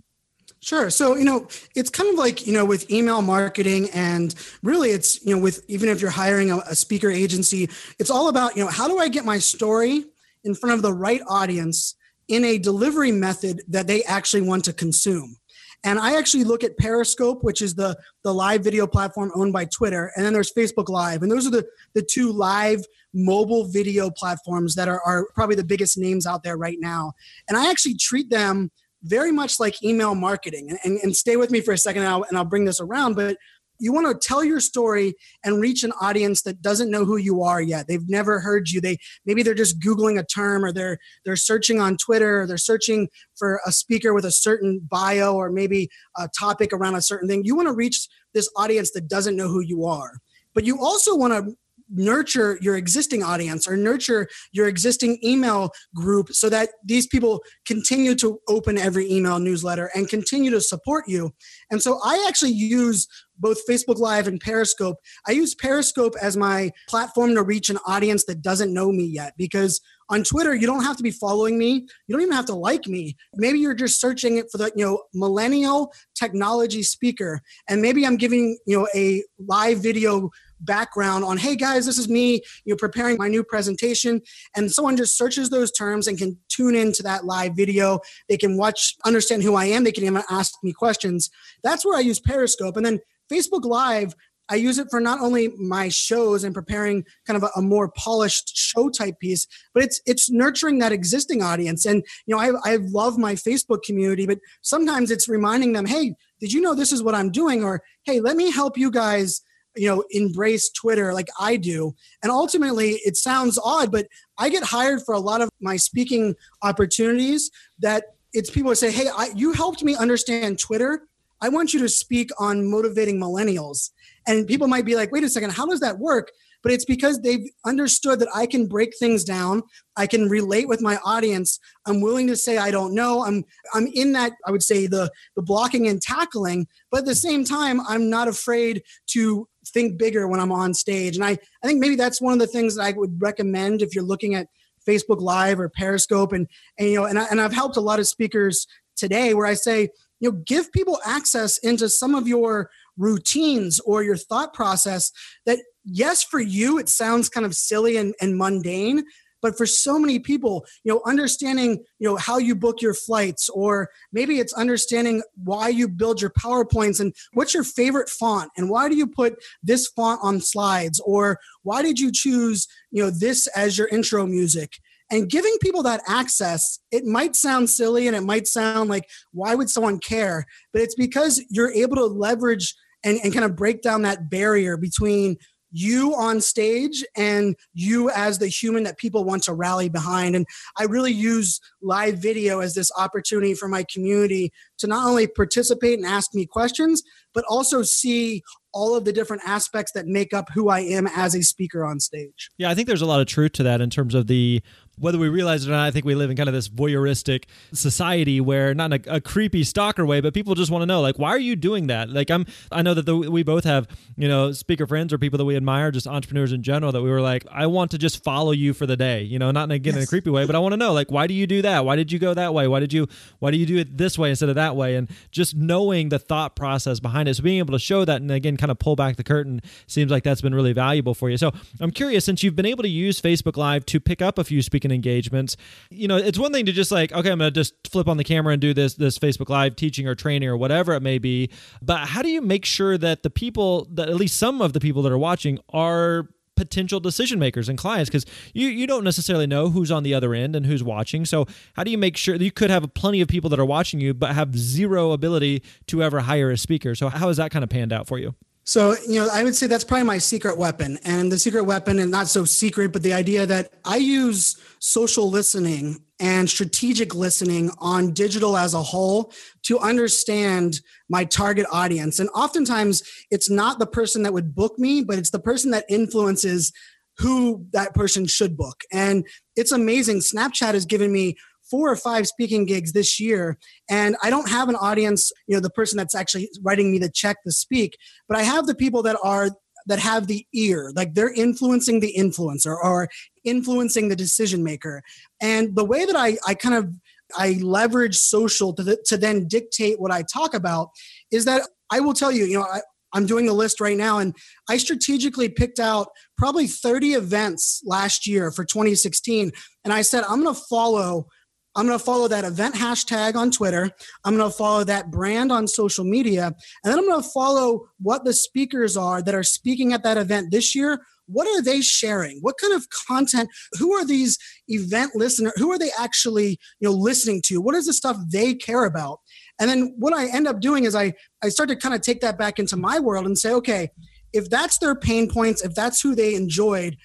Sure. 0.65 0.89
So, 0.89 1.15
you 1.15 1.25
know, 1.25 1.47
it's 1.77 1.91
kind 1.91 2.09
of 2.09 2.19
like, 2.19 2.47
you 2.47 2.55
know, 2.55 2.65
with 2.65 2.91
email 2.91 3.21
marketing 3.21 3.91
and 3.91 4.35
really 4.63 4.93
it's, 4.93 5.23
you 5.23 5.37
know, 5.37 5.43
with 5.43 5.63
even 5.69 5.91
if 5.91 6.01
you're 6.01 6.11
hiring 6.11 6.51
a, 6.51 6.57
a, 6.61 6.75
speaker 6.75 7.11
agency, 7.11 7.69
it's 7.99 8.09
all 8.09 8.31
about, 8.31 8.57
you 8.57 8.65
know, 8.65 8.71
how 8.71 8.89
do 8.89 8.97
I 8.97 9.09
get 9.09 9.27
my 9.27 9.39
story 9.39 10.07
in 10.43 10.55
front 10.55 10.75
of 10.75 10.81
the 10.81 10.91
right 10.91 11.21
audience 11.29 11.97
in 12.29 12.45
a 12.45 12.57
delivery 12.57 13.13
method 13.13 13.61
that 13.69 13.87
they 13.87 14.05
actually 14.05 14.41
want 14.41 14.65
to 14.65 14.73
consume. 14.73 15.37
And 15.85 15.99
I 15.99 16.17
actually 16.17 16.45
look 16.45 16.65
at 16.65 16.79
Periscope, 16.79 17.45
which 17.45 17.61
is 17.61 17.75
the 17.75 17.95
the 18.23 18.33
live 18.33 18.65
video 18.65 18.87
platform 18.87 19.33
owned 19.35 19.53
by 19.53 19.67
Twitter, 19.67 20.13
and 20.17 20.25
then 20.25 20.33
there's 20.33 20.51
Facebook 20.51 20.89
Live. 20.89 21.23
And 21.23 21.31
those 21.31 21.47
are 21.47 21.51
the 21.51 21.67
the 21.95 22.01
two 22.01 22.33
live 22.33 22.83
mobile 23.13 23.67
video 23.67 24.11
platforms 24.11 24.75
that 24.77 24.89
are, 24.89 25.03
are 25.05 25.27
probably 25.35 25.57
the 25.57 25.63
biggest 25.65 25.99
names 25.99 26.27
out 26.27 26.43
there 26.43 26.57
right 26.57 26.79
now. 26.81 27.13
And 27.49 27.59
I 27.59 27.71
actually 27.71 27.97
treat 27.97 28.31
them 28.31 28.71
very 29.05 29.31
much 29.31 29.61
like 29.61 29.83
email 29.83 30.15
marketing. 30.15 30.71
And, 30.71 30.79
and, 30.85 30.99
and 31.03 31.17
stay 31.17 31.37
with 31.37 31.51
me 31.51 31.61
for 31.61 31.73
a 31.73 31.79
second 31.79 32.03
and 32.03 32.11
I'll, 32.11 32.25
and 32.25 32.37
I'll 32.37 32.45
bring 32.45 32.65
this 32.65 32.81
around. 32.81 33.15
But 33.15 33.37
you 33.79 33.93
want 33.93 34.07
to 34.07 34.27
tell 34.27 34.45
your 34.45 34.61
story 34.61 35.15
and 35.45 35.61
reach 35.61 35.83
an 35.83 35.93
audience 36.01 36.43
that 36.43 36.63
doesn't 36.63 36.91
know 36.91 37.05
who 37.05 37.17
you 37.17 37.43
are 37.43 37.61
yet 37.61 37.87
they've 37.89 38.09
never 38.09 38.39
heard 38.39 38.71
you 38.71 38.81
they 38.81 38.97
maybe 39.27 39.43
they're 39.43 39.53
just 39.53 39.81
googling 39.81 40.19
a 40.19 40.25
term 40.25 40.65
or 40.65 40.73
they're 40.73 40.97
they're 41.25 41.37
searching 41.37 41.81
on 41.81 41.97
twitter 41.97 42.43
or 42.43 42.47
they're 42.47 42.57
searching 42.57 43.09
for 43.37 43.61
a 43.67 43.73
speaker 43.73 44.15
with 44.15 44.25
a 44.25 44.31
certain 44.31 44.81
bio 44.89 45.35
or 45.35 45.51
maybe 45.51 45.89
a 46.17 46.29
topic 46.39 46.73
around 46.73 46.95
a 46.95 47.03
certain 47.03 47.29
thing 47.29 47.45
you 47.45 47.57
want 47.57 47.67
to 47.67 47.75
reach 47.75 48.09
this 48.33 48.49
audience 48.57 48.93
that 48.93 49.09
doesn't 49.09 49.37
know 49.37 49.49
who 49.49 49.61
you 49.61 49.85
are 49.85 50.19
but 50.55 50.65
you 50.65 50.79
also 50.81 51.17
want 51.17 51.33
to 51.33 51.57
nurture 51.91 52.59
your 52.61 52.77
existing 52.77 53.23
audience 53.23 53.69
or 53.69 53.77
nurture 53.77 54.29
your 54.53 54.69
existing 54.69 55.19
email 55.23 55.71
group 55.95 56.31
so 56.31 56.49
that 56.49 56.71
these 56.85 57.07
people 57.07 57.43
continue 57.67 58.15
to 58.15 58.39
open 58.49 58.79
every 58.79 59.11
email 59.11 59.39
newsletter 59.39 59.91
and 59.95 60.09
continue 60.09 60.51
to 60.51 60.61
support 60.61 61.05
you. 61.07 61.33
And 61.71 61.83
so 61.83 62.01
I 62.05 62.25
actually 62.29 62.53
use 62.53 63.07
both 63.39 63.59
Facebook 63.69 63.99
Live 63.99 64.29
and 64.29 64.41
Periscope. 64.41 64.97
I 65.27 65.33
use 65.33 65.55
Periscope 65.55 66.15
as 66.21 66.37
my 66.37 66.71
platform 66.89 67.35
to 67.35 67.43
reach 67.43 67.69
an 67.69 67.79
audience 67.87 68.25
that 68.27 68.43
doesn't 68.43 68.73
know 68.73 68.93
me 68.93 69.05
yet 69.05 69.35
because 69.37 69.81
on 70.11 70.23
Twitter 70.23 70.55
you 70.55 70.67
don't 70.67 70.85
have 70.85 70.97
to 70.97 71.03
be 71.03 71.11
following 71.11 71.59
me. 71.59 71.87
You 72.07 72.13
don't 72.13 72.21
even 72.21 72.35
have 72.35 72.47
to 72.47 72.55
like 72.55 72.87
me. 72.87 73.17
Maybe 73.35 73.59
you're 73.59 73.75
just 73.75 74.01
searching 74.01 74.37
it 74.37 74.47
for 74.53 74.59
the, 74.59 74.71
you 74.77 74.85
know, 74.85 75.03
millennial 75.15 75.93
technology 76.15 76.83
speaker 76.83 77.41
and 77.69 77.81
maybe 77.83 78.07
I'm 78.07 78.17
giving, 78.17 78.59
you 78.67 78.79
know, 78.79 78.89
a 78.95 79.23
live 79.39 79.83
video 79.83 80.31
background 80.65 81.25
on, 81.25 81.37
hey 81.37 81.57
guys, 81.57 81.87
this 81.87 81.99
is 81.99 82.09
me, 82.09 82.43
you 82.65 82.73
know, 82.73 82.77
preparing 82.77 83.17
my 83.17 83.29
new 83.29 83.45
presentation. 83.45 84.21
And 84.57 84.71
someone 84.71 84.97
just 84.97 85.17
searches 85.17 85.51
those 85.51 85.73
terms 85.73 86.07
and 86.07 86.19
can 86.19 86.39
tune 86.49 86.75
into 86.75 87.03
that 87.03 87.25
live 87.25 87.55
video. 87.55 88.01
They 88.29 88.37
can 88.37 88.57
watch, 88.57 88.95
understand 89.05 89.43
who 89.43 89.55
I 89.55 89.67
am. 89.67 89.85
They 89.85 89.93
can 89.93 90.05
even 90.05 90.23
ask 90.31 90.55
me 90.63 90.73
questions. 90.73 91.31
That's 91.63 91.85
where 91.85 91.97
I 91.97 92.01
use 92.01 92.21
Periscope. 92.21 92.77
And 92.77 92.85
then 92.85 93.01
Facebook 93.31 93.65
Live, 93.65 94.15
I 94.49 94.57
use 94.57 94.79
it 94.79 94.89
for 94.91 95.01
not 95.01 95.21
only 95.21 95.49
my 95.57 95.89
shows 95.89 96.45
and 96.45 96.55
preparing 96.55 97.05
kind 97.27 97.37
of 97.37 97.45
a, 97.45 97.59
a, 97.59 97.63
more 97.63 97.91
polished 97.97 98.55
show 98.55 98.91
type 98.91 99.19
piece, 99.19 99.47
but 99.73 99.83
it's 99.83 100.01
it's 100.07 100.31
nurturing 100.31 100.79
that 100.81 100.93
existing 100.93 101.43
audience. 101.43 101.87
And 101.87 102.05
you 102.27 102.35
know, 102.35 102.41
I 102.41 102.73
I 102.73 102.77
love 102.77 103.17
my 103.17 103.35
Facebook 103.35 103.83
community, 103.85 104.27
but 104.27 104.39
sometimes 104.61 105.11
it's 105.11 105.29
reminding 105.29 105.73
them, 105.73 105.87
hey, 105.87 106.15
did 106.41 106.53
you 106.53 106.61
know 106.61 106.75
this 106.75 106.93
is 106.93 107.03
what 107.03 107.15
I'm 107.15 107.31
doing? 107.31 107.65
Or 107.65 107.83
hey, 108.05 108.21
let 108.21 108.37
me 108.37 108.51
help 108.51 108.77
you 108.77 108.91
guys 108.91 109.41
you 109.77 109.89
know 109.89 110.05
embrace 110.11 110.71
twitter 110.71 111.13
like 111.13 111.29
i 111.39 111.57
do 111.57 111.95
and 112.23 112.31
ultimately 112.31 113.01
it 113.05 113.17
sounds 113.17 113.59
odd 113.65 113.91
but 113.91 114.07
i 114.39 114.49
get 114.49 114.63
hired 114.63 115.03
for 115.03 115.15
a 115.15 115.21
lot 115.21 115.41
of 115.41 115.49
my 115.61 115.77
speaking 115.77 116.35
opportunities 116.63 117.51
that 117.79 118.05
it's 118.33 118.51
people 118.51 118.71
that 118.71 118.77
say 118.77 118.91
hey 118.91 119.09
I, 119.17 119.31
you 119.35 119.53
helped 119.53 119.83
me 119.83 119.97
understand 119.97 120.59
twitter 120.59 121.09
i 121.41 121.49
want 121.49 121.75
you 121.75 121.81
to 121.81 121.89
speak 121.89 122.31
on 122.39 122.71
motivating 122.71 123.19
millennials 123.19 123.91
and 124.27 124.47
people 124.47 124.69
might 124.69 124.85
be 124.85 124.97
like 124.97 125.13
wait 125.13 125.25
a 125.25 125.29
second 125.29 125.51
how 125.51 125.67
does 125.67 125.81
that 125.81 125.99
work 125.99 126.31
but 126.65 126.73
it's 126.73 126.87
because 126.87 127.21
they've 127.21 127.47
understood 127.67 128.19
that 128.21 128.29
I 128.35 128.47
can 128.47 128.67
break 128.67 128.97
things 128.99 129.23
down. 129.23 129.63
I 129.97 130.07
can 130.07 130.31
relate 130.31 130.67
with 130.67 130.81
my 130.81 130.99
audience. 131.05 131.61
I'm 131.87 132.01
willing 132.01 132.27
to 132.29 132.37
say 132.37 132.57
I 132.57 132.71
don't 132.71 132.95
know. 132.95 133.23
I'm 133.23 133.45
I'm 133.75 133.87
in 133.89 134.13
that 134.13 134.33
I 134.47 134.51
would 134.51 134.63
say 134.63 134.87
the 134.87 135.11
the 135.37 135.43
blocking 135.43 135.87
and 135.87 136.01
tackling, 136.01 136.67
but 136.91 137.01
at 137.01 137.07
the 137.07 137.15
same 137.15 137.45
time 137.45 137.83
I'm 137.87 138.09
not 138.09 138.29
afraid 138.29 138.83
to 139.09 139.47
think 139.75 139.99
bigger 139.99 140.27
when 140.27 140.41
I'm 140.41 140.53
on 140.53 140.73
stage. 140.73 141.17
And 141.17 141.25
I, 141.25 141.33
I 141.33 141.67
think 141.67 141.81
maybe 141.81 141.97
that's 141.97 142.23
one 142.23 142.33
of 142.33 142.39
the 142.39 142.47
things 142.47 142.77
that 142.77 142.83
I 142.83 142.93
would 142.93 143.21
recommend 143.21 143.83
if 143.83 143.95
you're 143.95 144.05
looking 144.05 144.35
at 144.35 144.49
Facebook 144.89 145.21
Live 145.21 145.61
or 145.61 145.69
Periscope. 145.69 146.33
And, 146.33 146.49
and 146.79 146.89
you 146.89 146.97
know, 146.97 147.05
and, 147.05 147.19
I, 147.19 147.25
and 147.31 147.41
I've 147.41 147.53
helped 147.53 147.77
a 147.77 147.83
lot 147.83 147.99
of 147.99 148.09
speakers 148.09 148.67
today 148.97 149.35
where 149.35 149.47
I 149.47 149.55
say, 149.55 149.91
you 150.21 150.31
know, 150.31 150.39
give 150.47 150.73
people 150.73 151.01
access 151.05 151.59
into 151.59 151.89
some 151.89 152.15
of 152.15 152.27
your 152.27 152.71
routines 152.97 153.81
or 153.81 154.03
your 154.03 154.17
thought 154.17 154.55
process 154.55 155.11
that 155.47 155.59
yes 155.85 156.23
for 156.23 156.41
you 156.41 156.79
it 156.79 156.89
sounds 156.89 157.29
kind 157.29 157.45
of 157.45 157.55
silly 157.55 157.97
and, 157.97 158.15
and 158.21 158.39
mundane 158.39 159.03
but 159.45 159.59
for 159.59 159.67
so 159.67 159.99
many 159.99 160.19
people 160.19 160.65
you 160.85 160.93
know 160.93 161.03
understanding 161.05 161.85
you 161.99 162.09
know 162.09 162.17
how 162.17 162.39
you 162.39 162.55
book 162.55 162.81
your 162.81 162.95
flights 162.95 163.51
or 163.51 163.91
maybe 164.11 164.39
it's 164.39 164.55
understanding 164.55 165.23
why 165.45 165.69
you 165.69 165.87
build 165.87 166.21
your 166.21 166.31
powerpoints 166.31 166.99
and 166.99 167.15
what's 167.35 167.53
your 167.53 167.63
favorite 167.63 168.09
font 168.09 168.51
and 168.57 168.71
why 168.71 168.89
do 168.89 168.97
you 168.97 169.07
put 169.07 169.35
this 169.63 169.87
font 169.89 170.19
on 170.23 170.41
slides 170.41 170.99
or 171.05 171.39
why 171.63 171.83
did 171.83 172.01
you 172.01 172.11
choose 172.11 172.67
you 172.91 173.03
know 173.03 173.11
this 173.11 173.47
as 173.49 173.77
your 173.77 173.89
intro 173.89 174.27
music? 174.27 174.79
And 175.11 175.29
giving 175.29 175.57
people 175.61 175.83
that 175.83 176.01
access 176.09 176.79
it 176.91 177.05
might 177.05 177.37
sound 177.37 177.69
silly 177.69 178.07
and 178.07 178.17
it 178.17 178.23
might 178.23 178.47
sound 178.47 178.89
like 178.89 179.09
why 179.33 179.55
would 179.55 179.69
someone 179.69 179.99
care? 179.99 180.47
But 180.73 180.83
it's 180.83 180.95
because 180.95 181.45
you're 181.51 181.73
able 181.73 181.97
to 181.97 182.07
leverage 182.07 182.75
and, 183.05 183.19
and 183.23 183.33
kind 183.33 183.45
of 183.45 183.55
break 183.55 183.83
down 183.83 184.03
that 184.03 184.31
barrier 184.31 184.77
between 184.77 185.37
you 185.75 186.15
on 186.15 186.41
stage 186.41 187.05
and 187.17 187.57
you 187.73 188.09
as 188.11 188.39
the 188.39 188.47
human 188.47 188.85
that 188.85 188.97
people 188.97 189.25
want 189.25 189.43
to 189.43 189.53
rally 189.53 189.89
behind. 189.89 190.37
And 190.37 190.47
I 190.79 190.85
really 190.85 191.13
use 191.13 191.61
live 191.83 192.19
video 192.19 192.61
as 192.61 192.75
this 192.75 192.93
opportunity 192.97 193.55
for 193.55 193.67
my 193.67 193.85
community 193.93 194.53
to 194.79 194.87
not 194.87 195.07
only 195.07 195.27
participate 195.27 195.99
and 195.99 196.07
ask 196.07 196.33
me 196.33 196.47
questions, 196.47 197.03
but 197.35 197.45
also 197.49 197.83
see 197.83 198.43
all 198.73 198.95
of 198.95 199.05
the 199.05 199.13
different 199.13 199.43
aspects 199.45 199.93
that 199.93 200.07
make 200.07 200.33
up 200.33 200.49
who 200.55 200.69
I 200.69 200.81
am 200.81 201.09
as 201.09 201.35
a 201.35 201.43
speaker 201.43 201.85
on 201.85 201.99
stage. 201.99 202.51
Yeah, 202.57 202.71
I 202.71 202.75
think 202.75 202.87
there's 202.87 203.03
a 203.03 203.07
lot 203.07 203.21
of 203.21 203.27
truth 203.27 203.53
to 203.53 203.65
that 203.65 203.81
in 203.81 203.91
terms 203.91 204.15
of 204.15 204.29
the 204.29 204.63
whether 204.99 205.19
we 205.19 205.29
realize 205.29 205.67
it 205.67 205.69
or 205.69 205.73
not, 205.73 205.87
I 205.87 205.91
think 205.91 206.05
we 206.05 206.15
live 206.15 206.31
in 206.31 206.37
kind 206.37 206.49
of 206.49 206.55
this 206.55 206.69
voyeuristic 206.69 207.45
society 207.73 208.41
where 208.41 208.75
not 208.75 208.93
in 208.93 209.05
a, 209.07 209.17
a 209.17 209.21
creepy 209.21 209.65
stalker 209.65 210.07
way, 210.07 210.21
but 210.21 210.35
people 210.35 210.55
just 210.55 210.71
want 210.71 210.83
to 210.83 210.87
know, 210.87 211.01
like, 211.01 211.19
why 211.19 211.31
are 211.31 211.39
you 211.39 211.57
doing 211.57 211.89
that? 211.89 212.11
Like, 212.11 212.31
I'm, 212.31 212.47
I 212.71 212.83
know 212.83 212.95
that 212.95 213.07
the, 213.07 213.17
we 213.17 213.43
both 213.43 213.65
have, 213.65 213.89
you 214.17 214.29
know, 214.29 214.53
speaker 214.53 214.87
friends 214.87 215.13
or 215.13 215.19
people 215.19 215.37
that 215.39 215.45
we 215.45 215.57
admire, 215.57 215.91
just 215.91 216.07
entrepreneurs 216.07 216.53
in 216.53 216.63
general, 216.63 216.93
that 216.93 217.03
we 217.03 217.11
were 217.11 217.21
like, 217.21 217.45
I 217.51 217.67
want 217.67 217.91
to 217.93 217.99
just 217.99 218.23
follow 218.23 218.53
you 218.53 218.73
for 218.73 218.87
the 218.87 218.97
day, 218.97 219.23
you 219.23 219.39
know, 219.39 219.51
not 219.51 219.65
in, 219.65 219.71
again 219.73 219.95
yes. 219.95 220.03
in 220.03 220.05
a 220.05 220.07
creepy 220.07 220.31
way, 220.31 220.47
but 220.47 220.55
I 220.55 220.59
want 220.59 220.73
to 220.73 220.77
know, 220.77 220.93
like, 220.93 221.11
why 221.11 221.27
do 221.27 221.35
you 221.35 221.47
do 221.47 221.63
that? 221.63 221.85
Why 221.85 221.97
did 221.97 222.13
you 222.13 222.19
go 222.19 222.35
that 222.35 222.55
way? 222.55 222.69
Why 222.69 222.81
did 222.81 222.93
you, 222.93 223.09
why 223.41 223.51
do 223.51 223.57
you 223.57 223.67
do 223.67 223.77
it 223.79 223.97
this 223.97 224.19
way 224.19 224.31
instead 224.31 224.49
of 224.49 224.55
that 224.55 224.77
way? 224.77 224.97
And 224.97 225.11
just 225.31 225.57
knowing 225.57 226.09
the 226.09 226.19
thought 226.19 226.57
process 226.57 227.01
behind 227.01 227.29
it. 227.29 227.35
So 227.35 227.43
being 227.43 227.59
able 227.59 227.73
to 227.73 227.79
show 227.79 228.05
that 228.05 228.21
and 228.21 228.31
again, 228.31 228.57
kind 228.57 228.71
of 228.71 228.79
pull 228.79 228.97
back 228.97 229.17
the 229.17 229.25
curtain 229.25 229.61
seems 229.87 230.11
like 230.11 230.23
that's 230.23 230.41
been 230.41 230.55
really 230.55 230.73
valuable 230.73 231.15
for 231.15 231.31
you. 231.31 231.37
So 231.37 231.53
I'm 231.81 231.91
curious, 231.91 232.25
since 232.25 232.43
you've 232.43 232.57
been 232.57 232.67
able 232.67 232.83
to 232.83 232.89
use 232.89 233.21
Facebook 233.21 233.57
Live 233.57 233.85
to 233.87 234.01
pick 234.01 234.23
up 234.23 234.39
a 234.39 234.45
few 234.45 234.63
speaking 234.85 234.95
engagements, 234.95 235.57
you 235.91 236.07
know, 236.09 236.17
it's 236.17 236.39
one 236.39 236.53
thing 236.53 236.67
to 236.67 236.73
just 236.73 236.91
like, 236.91 237.13
okay, 237.13 237.31
I'm 237.31 237.39
going 237.39 237.53
to 237.53 237.55
just 237.55 237.75
flip 237.89 238.09
on 238.09 238.17
the 238.17 238.25
camera 238.25 238.53
and 238.53 238.61
do 238.61 238.75
this, 238.75 238.95
this 238.95 239.19
Facebook 239.19 239.49
Live 239.49 239.77
teaching 239.77 240.07
or 240.07 240.15
training 240.15 240.49
or 240.49 240.57
whatever 240.57 240.93
it 240.93 241.01
may 241.01 241.19
be. 241.19 241.51
But 241.83 242.09
how 242.09 242.23
do 242.23 242.29
you 242.29 242.43
make 242.43 242.65
sure 242.65 242.99
that 242.99 243.23
the 243.23 243.31
people, 243.31 243.87
that 243.93 244.09
at 244.09 244.17
least 244.17 244.37
some 244.37 244.61
of 244.61 244.73
the 244.73 244.81
people 244.81 245.03
that 245.03 245.13
are 245.13 245.19
watching 245.19 245.59
are 245.71 246.29
potential 246.57 247.01
decision 247.01 247.39
makers 247.39 247.69
and 247.69 247.77
clients 247.77 248.09
because 248.09 248.25
you, 248.53 248.69
you 248.69 248.87
don't 248.87 249.03
necessarily 249.03 249.47
know 249.47 249.71
who's 249.71 249.91
on 249.91 250.05
the 250.05 250.15
other 250.15 250.35
end 250.35 250.55
and 250.55 250.67
who's 250.67 250.85
watching. 250.85 251.25
So, 251.25 251.47
how 251.75 251.83
do 251.83 251.91
you 251.91 251.99
make 251.99 252.17
sure 252.17 252.37
you 252.37 252.53
could 252.53 252.71
have 252.71 252.95
plenty 252.95 253.21
of 253.21 253.29
people 253.29 253.51
that 253.51 253.59
are 253.59 253.65
watching 253.65 254.01
you, 254.01 254.15
but 254.15 254.35
have 254.35 254.57
zero 254.57 255.11
ability 255.11 255.65
to 255.89 256.03
ever 256.03 256.21
hire 256.21 256.51
a 256.51 256.57
speaker? 256.57 256.95
So, 256.95 257.09
how 257.09 257.29
has 257.29 257.39
that 257.39 257.51
kind 257.51 257.65
of 257.65 257.71
panned 257.71 257.93
out 257.93 258.07
for 258.07 258.19
you? 258.19 258.35
So, 258.65 258.97
you 259.07 259.21
know, 259.21 259.29
I 259.31 259.45
would 259.45 259.55
say 259.55 259.67
that's 259.67 259.85
probably 259.85 260.07
my 260.07 260.19
secret 260.19 260.57
weapon. 260.57 260.99
And 261.05 261.31
the 261.31 261.39
secret 261.39 261.65
weapon, 261.65 261.99
and 261.99 262.11
not 262.11 262.29
so 262.29 262.45
secret, 262.47 262.93
but 262.93 263.03
the 263.03 263.13
idea 263.13 263.45
that 263.47 263.75
I 263.85 263.97
use 263.97 264.57
social 264.79 265.31
listening 265.31 266.03
and 266.19 266.49
strategic 266.49 267.15
listening 267.15 267.71
on 267.79 268.13
digital 268.13 268.57
as 268.57 268.73
a 268.73 268.83
whole 268.83 269.33
to 269.65 269.79
understand 269.79 270.81
my 271.11 271.25
target 271.25 271.67
audience. 271.71 272.21
And 272.21 272.31
oftentimes 272.31 273.03
it's 273.31 273.51
not 273.51 273.79
the 273.79 273.87
person 273.87 274.23
that 274.23 274.33
would 274.33 274.55
book 274.55 274.79
me, 274.79 275.03
but 275.03 275.19
it's 275.19 275.31
the 275.31 275.41
person 275.41 275.71
that 275.73 275.85
influences 275.89 276.73
who 277.19 277.67
that 277.73 277.95
person 277.95 278.27
should 278.27 278.57
book. 278.57 278.83
And 278.91 279.27
it's 279.57 279.73
amazing. 279.73 280.19
Snapchat 280.21 280.75
has 280.75 280.87
given 280.87 281.13
me 281.13 281.37
four 281.75 281.91
or 281.91 281.97
five 281.97 282.25
speaking 282.25 282.65
gigs 282.65 282.93
this 282.93 283.19
year 283.19 283.59
and 283.91 284.15
i 284.23 284.31
don't 284.31 284.49
have 284.49 284.69
an 284.69 284.77
audience 284.77 285.33
you 285.49 285.57
know 285.57 285.61
the 285.61 285.69
person 285.71 285.97
that's 285.97 286.15
actually 286.15 286.49
writing 286.63 286.93
me 286.93 286.99
the 286.99 287.11
check 287.11 287.43
to 287.43 287.51
speak 287.51 287.99
but 288.29 288.39
i 288.39 288.45
have 288.45 288.69
the 288.69 288.77
people 288.77 289.03
that 289.03 289.17
are 289.25 289.51
that 289.87 289.99
have 289.99 290.29
the 290.29 290.47
ear 290.55 290.93
like 290.95 291.15
they're 291.15 291.35
influencing 291.35 291.99
the 291.99 292.15
influencer 292.17 292.77
or 292.81 293.09
influencing 293.43 294.09
the 294.09 294.15
decision 294.15 294.63
maker 294.63 295.03
and 295.43 295.75
the 295.75 295.85
way 295.85 296.05
that 296.05 296.15
i 296.15 296.37
i 296.47 296.55
kind 296.55 296.77
of 296.77 296.95
i 297.37 297.59
leverage 297.61 298.17
social 298.17 298.73
to, 298.73 298.85
the, 298.85 298.97
to 299.05 299.17
then 299.17 299.49
dictate 299.49 299.99
what 299.99 300.13
i 300.13 300.23
talk 300.33 300.55
about 300.55 300.91
is 301.33 301.45
that 301.45 301.63
i 301.91 301.99
will 301.99 302.15
tell 302.15 302.31
you 302.31 302.45
you 302.45 302.57
know 302.57 302.67
I, 302.71 302.83
I'm 303.15 303.27
doing 303.27 303.47
the 303.47 303.53
list 303.53 303.81
right 303.81 303.97
now, 303.97 304.19
and 304.19 304.35
I 304.69 304.77
strategically 304.77 305.49
picked 305.49 305.79
out 305.79 306.09
probably 306.37 306.67
30 306.67 307.15
events 307.15 307.81
last 307.85 308.27
year 308.27 308.51
for 308.51 308.65
2016. 308.65 309.53
And 309.85 309.93
I 309.93 310.03
said, 310.03 310.25
I'm 310.25 310.43
going 310.43 310.55
to 310.55 310.61
follow 310.69 311.29
I'm 311.77 311.87
going 311.87 311.99
to 311.99 312.05
follow 312.05 312.29
that 312.29 312.45
event 312.45 312.75
hashtag 312.75 313.35
on 313.35 313.51
Twitter. 313.51 313.91
I'm 314.25 314.37
going 314.37 314.51
to 314.51 314.57
follow 314.57 314.85
that 314.85 315.11
brand 315.11 315.51
on 315.51 315.67
social 315.67 316.05
media. 316.05 316.47
And 316.47 316.93
then 316.93 316.99
I'm 316.99 317.09
going 317.09 317.23
to 317.23 317.29
follow 317.29 317.89
what 318.01 318.25
the 318.25 318.33
speakers 318.33 318.97
are 318.97 319.23
that 319.23 319.35
are 319.35 319.43
speaking 319.43 319.93
at 319.93 320.03
that 320.05 320.17
event 320.17 320.53
this 320.53 320.75
year. 320.75 321.01
What 321.27 321.49
are 321.49 321.63
they 321.63 321.81
sharing? 321.81 322.39
What 322.43 322.57
kind 322.61 322.75
of 322.75 322.87
content? 322.91 323.49
Who 323.79 323.93
are 323.95 324.05
these 324.05 324.39
event 324.69 325.13
listeners? 325.15 325.55
Who 325.57 325.73
are 325.73 325.79
they 325.79 325.91
actually, 325.99 326.59
you 326.81 326.89
know, 326.89 326.93
listening 326.93 327.41
to? 327.47 327.61
What 327.61 327.75
is 327.75 327.87
the 327.87 327.95
stuff 327.95 328.17
they 328.31 328.55
care 328.55 328.85
about? 328.85 329.21
And 329.59 329.71
then 329.71 329.95
what 329.99 330.13
I 330.13 330.27
end 330.27 330.47
up 330.47 330.61
doing 330.61 330.85
is 330.85 330.95
I, 330.95 331.15
I 331.43 331.49
start 331.49 331.71
to 331.71 331.77
kind 331.77 331.95
of 331.95 332.03
take 332.03 332.21
that 332.21 332.39
back 332.39 332.59
into 332.59 332.77
my 332.77 332.99
world 333.01 333.27
and 333.27 333.39
say, 333.39 333.53
okay, 333.53 333.89
if 334.35 334.51
that's 334.51 334.79
their 334.79 334.95
pain 334.95 335.31
points, 335.31 335.65
if 335.65 335.75
that's 335.75 336.01
who 336.01 336.15
they 336.15 336.35
enjoyed, 336.35 336.97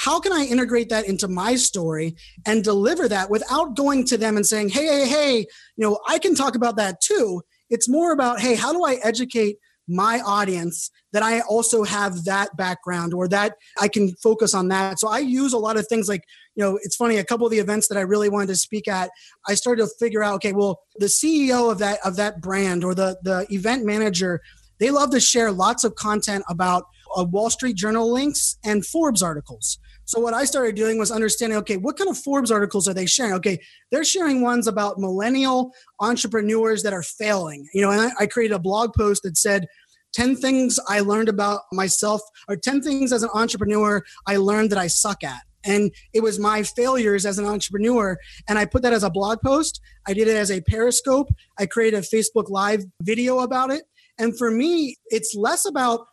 how 0.00 0.18
can 0.18 0.32
I 0.32 0.44
integrate 0.44 0.88
that 0.88 1.06
into 1.06 1.28
my 1.28 1.56
story 1.56 2.16
and 2.46 2.64
deliver 2.64 3.06
that 3.06 3.28
without 3.28 3.76
going 3.76 4.06
to 4.06 4.16
them 4.16 4.36
and 4.36 4.46
saying, 4.46 4.70
hey, 4.70 4.86
hey, 4.86 5.06
hey, 5.06 5.38
you 5.38 5.46
know, 5.76 6.00
I 6.08 6.18
can 6.18 6.34
talk 6.34 6.54
about 6.54 6.76
that 6.76 7.02
too. 7.02 7.42
It's 7.68 7.86
more 7.86 8.10
about, 8.12 8.40
hey, 8.40 8.54
how 8.54 8.72
do 8.72 8.82
I 8.82 8.94
educate 9.04 9.58
my 9.86 10.20
audience 10.20 10.90
that 11.12 11.22
I 11.22 11.40
also 11.40 11.84
have 11.84 12.24
that 12.24 12.56
background 12.56 13.12
or 13.12 13.28
that 13.28 13.56
I 13.78 13.88
can 13.88 14.14
focus 14.22 14.54
on 14.54 14.68
that. 14.68 14.98
So 14.98 15.08
I 15.08 15.18
use 15.18 15.52
a 15.52 15.58
lot 15.58 15.76
of 15.76 15.86
things 15.86 16.08
like, 16.08 16.24
you 16.54 16.64
know, 16.64 16.78
it's 16.82 16.96
funny, 16.96 17.18
a 17.18 17.24
couple 17.24 17.46
of 17.46 17.50
the 17.50 17.58
events 17.58 17.88
that 17.88 17.98
I 17.98 18.02
really 18.02 18.30
wanted 18.30 18.46
to 18.48 18.56
speak 18.56 18.88
at, 18.88 19.10
I 19.48 19.54
started 19.54 19.82
to 19.82 19.90
figure 19.98 20.22
out, 20.22 20.36
okay, 20.36 20.52
well, 20.52 20.80
the 20.96 21.06
CEO 21.06 21.70
of 21.70 21.78
that 21.78 21.98
of 22.06 22.16
that 22.16 22.40
brand 22.40 22.84
or 22.84 22.94
the 22.94 23.18
the 23.22 23.46
event 23.50 23.84
manager, 23.84 24.40
they 24.78 24.90
love 24.90 25.10
to 25.10 25.20
share 25.20 25.52
lots 25.52 25.84
of 25.84 25.94
content 25.94 26.44
about 26.48 26.84
uh, 27.16 27.24
Wall 27.24 27.50
Street 27.50 27.76
Journal 27.76 28.10
links 28.10 28.56
and 28.64 28.86
Forbes 28.86 29.22
articles. 29.22 29.78
So 30.10 30.18
what 30.18 30.34
I 30.34 30.44
started 30.44 30.74
doing 30.74 30.98
was 30.98 31.12
understanding, 31.12 31.56
okay, 31.58 31.76
what 31.76 31.96
kind 31.96 32.10
of 32.10 32.18
Forbes 32.18 32.50
articles 32.50 32.88
are 32.88 32.94
they 32.94 33.06
sharing? 33.06 33.32
Okay, 33.34 33.60
they're 33.92 34.02
sharing 34.02 34.42
ones 34.42 34.66
about 34.66 34.98
millennial 34.98 35.70
entrepreneurs 36.00 36.82
that 36.82 36.92
are 36.92 37.04
failing. 37.04 37.68
You 37.72 37.82
know, 37.82 37.92
and 37.92 38.00
I, 38.00 38.10
I 38.18 38.26
created 38.26 38.52
a 38.52 38.58
blog 38.58 38.92
post 38.92 39.22
that 39.22 39.38
said 39.38 39.68
10 40.14 40.34
things 40.34 40.80
I 40.88 40.98
learned 40.98 41.28
about 41.28 41.60
myself, 41.72 42.22
or 42.48 42.56
10 42.56 42.82
things 42.82 43.12
as 43.12 43.22
an 43.22 43.30
entrepreneur 43.34 44.02
I 44.26 44.38
learned 44.38 44.70
that 44.70 44.80
I 44.80 44.88
suck 44.88 45.22
at. 45.22 45.42
And 45.64 45.92
it 46.12 46.24
was 46.24 46.40
my 46.40 46.64
failures 46.64 47.24
as 47.24 47.38
an 47.38 47.44
entrepreneur. 47.44 48.18
And 48.48 48.58
I 48.58 48.64
put 48.64 48.82
that 48.82 48.92
as 48.92 49.04
a 49.04 49.10
blog 49.10 49.38
post. 49.46 49.80
I 50.08 50.12
did 50.12 50.26
it 50.26 50.36
as 50.36 50.50
a 50.50 50.60
Periscope. 50.62 51.28
I 51.56 51.66
created 51.66 51.98
a 51.98 52.02
Facebook 52.02 52.50
Live 52.50 52.82
video 53.00 53.38
about 53.38 53.70
it. 53.70 53.84
And 54.18 54.36
for 54.36 54.50
me, 54.50 54.96
it's 55.06 55.36
less 55.36 55.66
about 55.66 56.08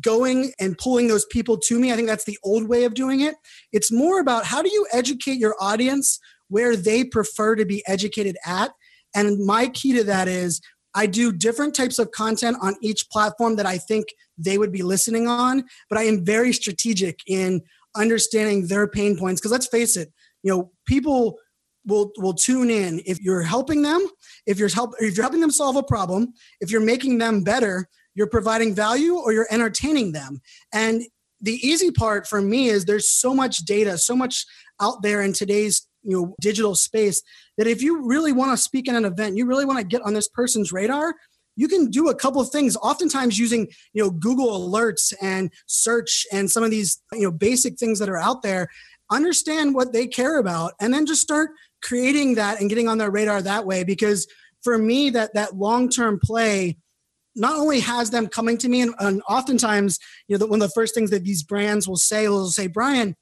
going 0.00 0.52
and 0.60 0.78
pulling 0.78 1.08
those 1.08 1.26
people 1.26 1.58
to 1.58 1.78
me. 1.78 1.92
I 1.92 1.96
think 1.96 2.08
that's 2.08 2.24
the 2.24 2.38
old 2.44 2.68
way 2.68 2.84
of 2.84 2.94
doing 2.94 3.20
it. 3.20 3.34
It's 3.72 3.90
more 3.90 4.20
about 4.20 4.44
how 4.44 4.62
do 4.62 4.70
you 4.70 4.86
educate 4.92 5.38
your 5.38 5.56
audience 5.60 6.18
where 6.48 6.76
they 6.76 7.04
prefer 7.04 7.56
to 7.56 7.64
be 7.64 7.82
educated 7.86 8.36
at. 8.44 8.72
And 9.14 9.44
my 9.44 9.68
key 9.68 9.92
to 9.94 10.04
that 10.04 10.28
is 10.28 10.60
I 10.94 11.06
do 11.06 11.32
different 11.32 11.74
types 11.74 11.98
of 11.98 12.10
content 12.10 12.56
on 12.60 12.74
each 12.82 13.08
platform 13.10 13.56
that 13.56 13.66
I 13.66 13.78
think 13.78 14.06
they 14.36 14.58
would 14.58 14.72
be 14.72 14.82
listening 14.82 15.28
on, 15.28 15.64
but 15.88 15.98
I 15.98 16.04
am 16.04 16.24
very 16.24 16.52
strategic 16.52 17.20
in 17.26 17.62
understanding 17.96 18.66
their 18.66 18.86
pain 18.86 19.16
points 19.16 19.40
because 19.40 19.52
let's 19.52 19.66
face 19.66 19.96
it, 19.96 20.12
you 20.42 20.52
know, 20.52 20.70
people 20.86 21.38
will 21.86 22.12
will 22.18 22.34
tune 22.34 22.70
in 22.70 23.00
if 23.06 23.20
you're 23.20 23.42
helping 23.42 23.82
them, 23.82 24.06
if 24.46 24.58
you're 24.58 24.68
help 24.68 24.94
if 24.98 25.16
you're 25.16 25.24
helping 25.24 25.40
them 25.40 25.50
solve 25.50 25.76
a 25.76 25.82
problem, 25.82 26.32
if 26.60 26.70
you're 26.70 26.80
making 26.80 27.18
them 27.18 27.42
better, 27.42 27.88
you're 28.14 28.26
providing 28.26 28.74
value 28.74 29.16
or 29.16 29.32
you're 29.32 29.48
entertaining 29.50 30.12
them. 30.12 30.40
And 30.72 31.02
the 31.40 31.54
easy 31.66 31.90
part 31.90 32.26
for 32.26 32.42
me 32.42 32.68
is 32.68 32.84
there's 32.84 33.08
so 33.08 33.34
much 33.34 33.58
data, 33.58 33.96
so 33.98 34.14
much 34.14 34.44
out 34.80 35.02
there 35.02 35.22
in 35.22 35.32
today's 35.32 35.86
you 36.02 36.16
know 36.16 36.34
digital 36.40 36.74
space 36.74 37.22
that 37.58 37.66
if 37.66 37.82
you 37.82 38.06
really 38.06 38.32
want 38.32 38.52
to 38.52 38.56
speak 38.56 38.88
at 38.88 38.94
an 38.94 39.04
event, 39.04 39.36
you 39.36 39.46
really 39.46 39.64
want 39.64 39.78
to 39.78 39.84
get 39.84 40.02
on 40.02 40.14
this 40.14 40.28
person's 40.28 40.72
radar, 40.72 41.14
you 41.56 41.68
can 41.68 41.90
do 41.90 42.08
a 42.08 42.14
couple 42.14 42.40
of 42.40 42.48
things 42.50 42.76
oftentimes 42.76 43.38
using 43.38 43.68
you 43.92 44.02
know 44.02 44.10
google 44.10 44.68
alerts 44.68 45.12
and 45.20 45.52
search 45.66 46.26
and 46.32 46.50
some 46.50 46.62
of 46.62 46.70
these 46.70 47.02
you 47.12 47.22
know 47.22 47.30
basic 47.30 47.78
things 47.78 47.98
that 47.98 48.08
are 48.08 48.16
out 48.16 48.42
there 48.42 48.68
understand 49.10 49.74
what 49.74 49.92
they 49.92 50.06
care 50.06 50.38
about 50.38 50.72
and 50.80 50.94
then 50.94 51.04
just 51.04 51.20
start 51.20 51.50
creating 51.82 52.34
that 52.34 52.60
and 52.60 52.68
getting 52.68 52.88
on 52.88 52.98
their 52.98 53.10
radar 53.10 53.42
that 53.42 53.66
way 53.66 53.84
because 53.84 54.26
for 54.62 54.78
me 54.78 55.10
that 55.10 55.34
that 55.34 55.56
long-term 55.56 56.18
play 56.22 56.76
not 57.36 57.58
only 57.58 57.80
has 57.80 58.10
them 58.10 58.26
coming 58.26 58.58
to 58.58 58.68
me 58.68 58.80
and, 58.80 58.94
and 58.98 59.22
oftentimes 59.28 59.98
you 60.28 60.36
know 60.36 60.46
one 60.46 60.60
of 60.60 60.68
the 60.68 60.74
first 60.74 60.94
things 60.94 61.10
that 61.10 61.24
these 61.24 61.42
brands 61.42 61.86
will 61.86 61.96
say 61.96 62.28
will 62.28 62.48
say 62.48 62.66
brian 62.66 63.14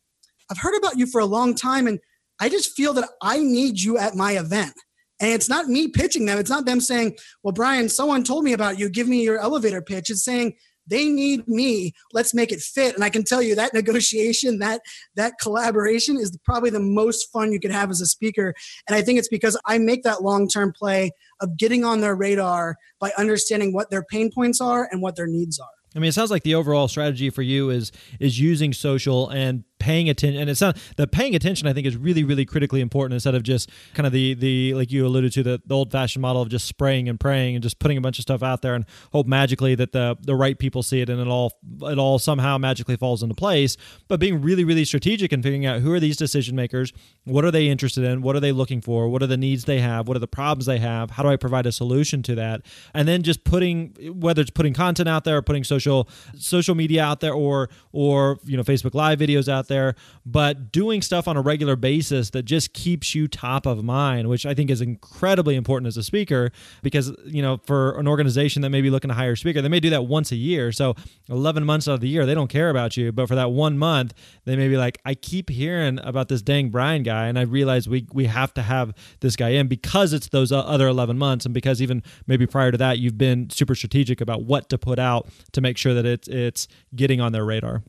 i've 0.50 0.58
heard 0.58 0.76
about 0.76 0.96
you 0.98 1.06
for 1.06 1.20
a 1.20 1.26
long 1.26 1.54
time 1.54 1.86
and 1.86 1.98
i 2.40 2.48
just 2.48 2.72
feel 2.74 2.92
that 2.92 3.08
i 3.22 3.38
need 3.38 3.80
you 3.80 3.98
at 3.98 4.14
my 4.14 4.32
event. 4.32 4.74
And 5.20 5.32
it's 5.32 5.48
not 5.48 5.66
me 5.66 5.88
pitching 5.88 6.26
them. 6.26 6.38
It's 6.38 6.50
not 6.50 6.64
them 6.64 6.80
saying 6.80 7.16
well 7.42 7.52
brian 7.52 7.88
someone 7.88 8.24
told 8.24 8.44
me 8.44 8.52
about 8.52 8.78
you. 8.78 8.88
Give 8.88 9.08
me 9.08 9.22
your 9.22 9.38
elevator 9.38 9.82
pitch. 9.82 10.10
It's 10.10 10.24
saying 10.24 10.56
they 10.88 11.08
need 11.08 11.46
me. 11.46 11.92
Let's 12.12 12.34
make 12.34 12.50
it 12.52 12.60
fit. 12.60 12.94
And 12.94 13.04
i 13.04 13.10
can 13.10 13.24
tell 13.24 13.42
you 13.42 13.54
that 13.54 13.74
negotiation 13.74 14.58
that 14.58 14.80
that 15.14 15.34
collaboration 15.40 16.16
is 16.16 16.36
probably 16.44 16.70
the 16.70 16.80
most 16.80 17.30
fun 17.32 17.52
you 17.52 17.60
could 17.60 17.70
have 17.70 17.90
as 17.90 18.00
a 18.00 18.06
speaker. 18.06 18.54
And 18.86 18.96
i 18.96 19.02
think 19.02 19.18
it's 19.18 19.28
because 19.28 19.58
i 19.66 19.78
make 19.78 20.02
that 20.02 20.22
long-term 20.22 20.72
play 20.76 21.10
of 21.40 21.56
getting 21.56 21.84
on 21.84 22.00
their 22.00 22.14
radar 22.14 22.76
by 22.98 23.12
understanding 23.16 23.72
what 23.72 23.90
their 23.90 24.02
pain 24.02 24.30
points 24.32 24.60
are 24.60 24.88
and 24.90 25.02
what 25.02 25.16
their 25.16 25.26
needs 25.26 25.58
are. 25.58 25.66
I 25.94 26.00
mean, 26.00 26.08
it 26.08 26.12
sounds 26.12 26.30
like 26.30 26.42
the 26.42 26.54
overall 26.54 26.88
strategy 26.88 27.30
for 27.30 27.42
you 27.42 27.70
is 27.70 27.92
is 28.20 28.38
using 28.38 28.72
social 28.72 29.28
and 29.30 29.64
paying 29.88 30.08
attention 30.08 30.40
and 30.40 30.50
it's 30.50 30.60
not 30.60 30.76
the 30.96 31.06
paying 31.06 31.34
attention 31.34 31.66
i 31.66 31.72
think 31.72 31.86
is 31.86 31.96
really 31.96 32.24
really 32.24 32.44
critically 32.44 32.80
important 32.80 33.14
instead 33.14 33.34
of 33.34 33.42
just 33.42 33.70
kind 33.94 34.06
of 34.06 34.12
the 34.12 34.34
the 34.34 34.74
like 34.74 34.90
you 34.90 35.06
alluded 35.06 35.32
to 35.32 35.42
the, 35.42 35.60
the 35.66 35.74
old 35.74 35.90
fashioned 35.90 36.22
model 36.22 36.42
of 36.42 36.48
just 36.48 36.66
spraying 36.66 37.08
and 37.08 37.18
praying 37.18 37.56
and 37.56 37.62
just 37.62 37.78
putting 37.78 37.96
a 37.96 38.00
bunch 38.00 38.18
of 38.18 38.22
stuff 38.22 38.42
out 38.42 38.62
there 38.62 38.74
and 38.74 38.84
hope 39.12 39.26
magically 39.26 39.74
that 39.74 39.92
the 39.92 40.16
the 40.20 40.34
right 40.34 40.58
people 40.58 40.82
see 40.82 41.00
it 41.00 41.08
and 41.08 41.20
it 41.20 41.28
all 41.28 41.58
it 41.82 41.98
all 41.98 42.18
somehow 42.18 42.58
magically 42.58 42.96
falls 42.96 43.22
into 43.22 43.34
place. 43.34 43.76
But 44.08 44.20
being 44.20 44.42
really 44.42 44.64
really 44.64 44.84
strategic 44.84 45.32
and 45.32 45.42
figuring 45.42 45.66
out 45.66 45.80
who 45.80 45.92
are 45.92 46.00
these 46.00 46.16
decision 46.16 46.54
makers 46.56 46.92
what 47.24 47.44
are 47.44 47.50
they 47.50 47.68
interested 47.68 48.04
in 48.04 48.22
what 48.22 48.36
are 48.36 48.40
they 48.40 48.52
looking 48.52 48.80
for 48.80 49.08
what 49.08 49.22
are 49.22 49.26
the 49.26 49.36
needs 49.36 49.64
they 49.64 49.80
have 49.80 50.08
what 50.08 50.16
are 50.16 50.20
the 50.20 50.28
problems 50.28 50.66
they 50.66 50.78
have 50.78 51.10
how 51.12 51.22
do 51.22 51.28
i 51.28 51.36
provide 51.36 51.66
a 51.66 51.72
solution 51.72 52.22
to 52.22 52.34
that? 52.34 52.62
And 52.94 53.06
then 53.06 53.22
just 53.22 53.44
putting 53.44 53.94
whether 54.20 54.42
it's 54.42 54.50
putting 54.50 54.74
content 54.74 55.08
out 55.08 55.24
there 55.24 55.38
or 55.38 55.42
putting 55.42 55.64
social 55.64 56.08
social 56.36 56.74
media 56.74 57.02
out 57.04 57.20
there 57.20 57.32
or 57.32 57.68
or 57.92 58.38
you 58.44 58.56
know 58.56 58.62
Facebook 58.62 58.94
live 58.94 59.18
videos 59.18 59.48
out 59.48 59.68
there 59.68 59.77
but 60.24 60.72
doing 60.72 61.02
stuff 61.02 61.28
on 61.28 61.36
a 61.36 61.40
regular 61.40 61.76
basis 61.76 62.30
that 62.30 62.44
just 62.44 62.72
keeps 62.72 63.14
you 63.14 63.28
top 63.28 63.66
of 63.66 63.82
mind 63.82 64.28
which 64.28 64.44
I 64.46 64.54
think 64.54 64.70
is 64.70 64.80
incredibly 64.80 65.56
important 65.56 65.86
as 65.86 65.96
a 65.96 66.02
speaker 66.02 66.50
because 66.82 67.12
you 67.24 67.42
know 67.42 67.58
for 67.66 67.98
an 67.98 68.08
organization 68.08 68.62
that 68.62 68.70
may 68.70 68.80
be 68.80 68.90
looking 68.90 69.08
to 69.08 69.14
hire 69.14 69.32
a 69.32 69.36
speaker 69.36 69.62
they 69.62 69.68
may 69.68 69.80
do 69.80 69.90
that 69.90 70.04
once 70.04 70.32
a 70.32 70.36
year 70.36 70.72
so 70.72 70.94
11 71.28 71.64
months 71.64 71.88
out 71.88 71.94
of 71.94 72.00
the 72.00 72.08
year 72.08 72.26
they 72.26 72.34
don't 72.34 72.48
care 72.48 72.70
about 72.70 72.96
you 72.96 73.12
but 73.12 73.28
for 73.28 73.34
that 73.34 73.50
one 73.50 73.78
month 73.78 74.14
they 74.44 74.56
may 74.56 74.68
be 74.68 74.76
like 74.76 74.98
I 75.04 75.14
keep 75.14 75.50
hearing 75.50 75.98
about 76.02 76.28
this 76.28 76.42
dang 76.42 76.70
Brian 76.70 77.02
guy 77.02 77.26
and 77.26 77.38
I 77.38 77.42
realize 77.42 77.88
we 77.88 78.06
we 78.12 78.26
have 78.26 78.54
to 78.54 78.62
have 78.62 78.94
this 79.20 79.36
guy 79.36 79.50
in 79.50 79.68
because 79.68 80.12
it's 80.12 80.28
those 80.28 80.52
other 80.52 80.88
11 80.88 81.18
months 81.18 81.44
and 81.44 81.54
because 81.54 81.82
even 81.82 82.02
maybe 82.26 82.46
prior 82.46 82.70
to 82.70 82.78
that 82.78 82.98
you've 82.98 83.18
been 83.18 83.50
super 83.50 83.74
strategic 83.74 84.20
about 84.20 84.42
what 84.42 84.68
to 84.70 84.78
put 84.78 84.98
out 84.98 85.28
to 85.52 85.60
make 85.60 85.76
sure 85.76 85.94
that 85.94 86.06
it's 86.06 86.28
it's 86.28 86.68
getting 86.94 87.20
on 87.20 87.32
their 87.32 87.44
radar. 87.44 87.82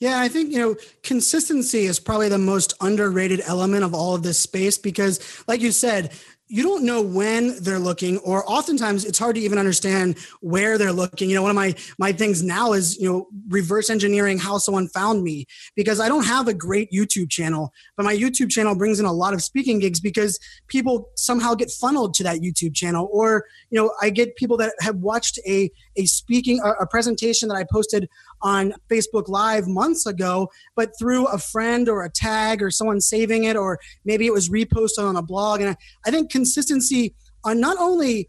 Yeah, 0.00 0.20
I 0.20 0.28
think, 0.28 0.52
you 0.52 0.60
know, 0.60 0.76
consistency 1.02 1.86
is 1.86 1.98
probably 1.98 2.28
the 2.28 2.38
most 2.38 2.74
underrated 2.80 3.42
element 3.44 3.82
of 3.82 3.94
all 3.94 4.14
of 4.14 4.22
this 4.22 4.38
space 4.38 4.78
because, 4.78 5.42
like 5.48 5.60
you 5.60 5.72
said, 5.72 6.12
you 6.50 6.62
don't 6.62 6.84
know 6.84 7.02
when 7.02 7.62
they're 7.62 7.78
looking 7.78 8.16
or 8.18 8.48
oftentimes 8.50 9.04
it's 9.04 9.18
hard 9.18 9.34
to 9.36 9.40
even 9.40 9.58
understand 9.58 10.16
where 10.40 10.78
they're 10.78 10.92
looking. 10.92 11.28
You 11.28 11.36
know 11.36 11.42
one 11.42 11.50
of 11.50 11.56
my 11.56 11.74
my 11.98 12.10
things 12.12 12.42
now 12.42 12.72
is 12.72 12.98
you 12.98 13.08
know 13.08 13.28
reverse 13.48 13.90
engineering 13.90 14.38
how 14.38 14.56
someone 14.56 14.88
found 14.88 15.22
me 15.22 15.46
because 15.76 16.00
i 16.00 16.08
don't 16.08 16.24
have 16.24 16.48
a 16.48 16.54
great 16.54 16.90
youtube 16.90 17.30
channel 17.30 17.72
but 17.96 18.04
my 18.04 18.16
youtube 18.16 18.50
channel 18.50 18.74
brings 18.74 18.98
in 18.98 19.06
a 19.06 19.12
lot 19.12 19.34
of 19.34 19.42
speaking 19.42 19.78
gigs 19.78 20.00
because 20.00 20.38
people 20.68 21.10
somehow 21.14 21.54
get 21.54 21.70
funneled 21.70 22.14
to 22.14 22.22
that 22.22 22.38
youtube 22.38 22.74
channel 22.74 23.08
or 23.12 23.44
you 23.70 23.78
know 23.78 23.92
i 24.00 24.10
get 24.10 24.34
people 24.36 24.56
that 24.56 24.72
have 24.80 24.96
watched 24.96 25.38
a 25.46 25.70
a 25.96 26.06
speaking 26.06 26.60
a 26.80 26.86
presentation 26.86 27.48
that 27.48 27.56
i 27.56 27.64
posted 27.70 28.08
on 28.42 28.74
Facebook 28.90 29.28
Live 29.28 29.66
months 29.66 30.06
ago, 30.06 30.50
but 30.76 30.92
through 30.98 31.26
a 31.26 31.38
friend 31.38 31.88
or 31.88 32.04
a 32.04 32.10
tag 32.10 32.62
or 32.62 32.70
someone 32.70 33.00
saving 33.00 33.44
it, 33.44 33.56
or 33.56 33.78
maybe 34.04 34.26
it 34.26 34.32
was 34.32 34.48
reposted 34.48 35.06
on 35.06 35.16
a 35.16 35.22
blog. 35.22 35.60
And 35.60 35.76
I, 36.06 36.10
think 36.10 36.30
consistency 36.30 37.14
on 37.44 37.60
not 37.60 37.76
only 37.78 38.28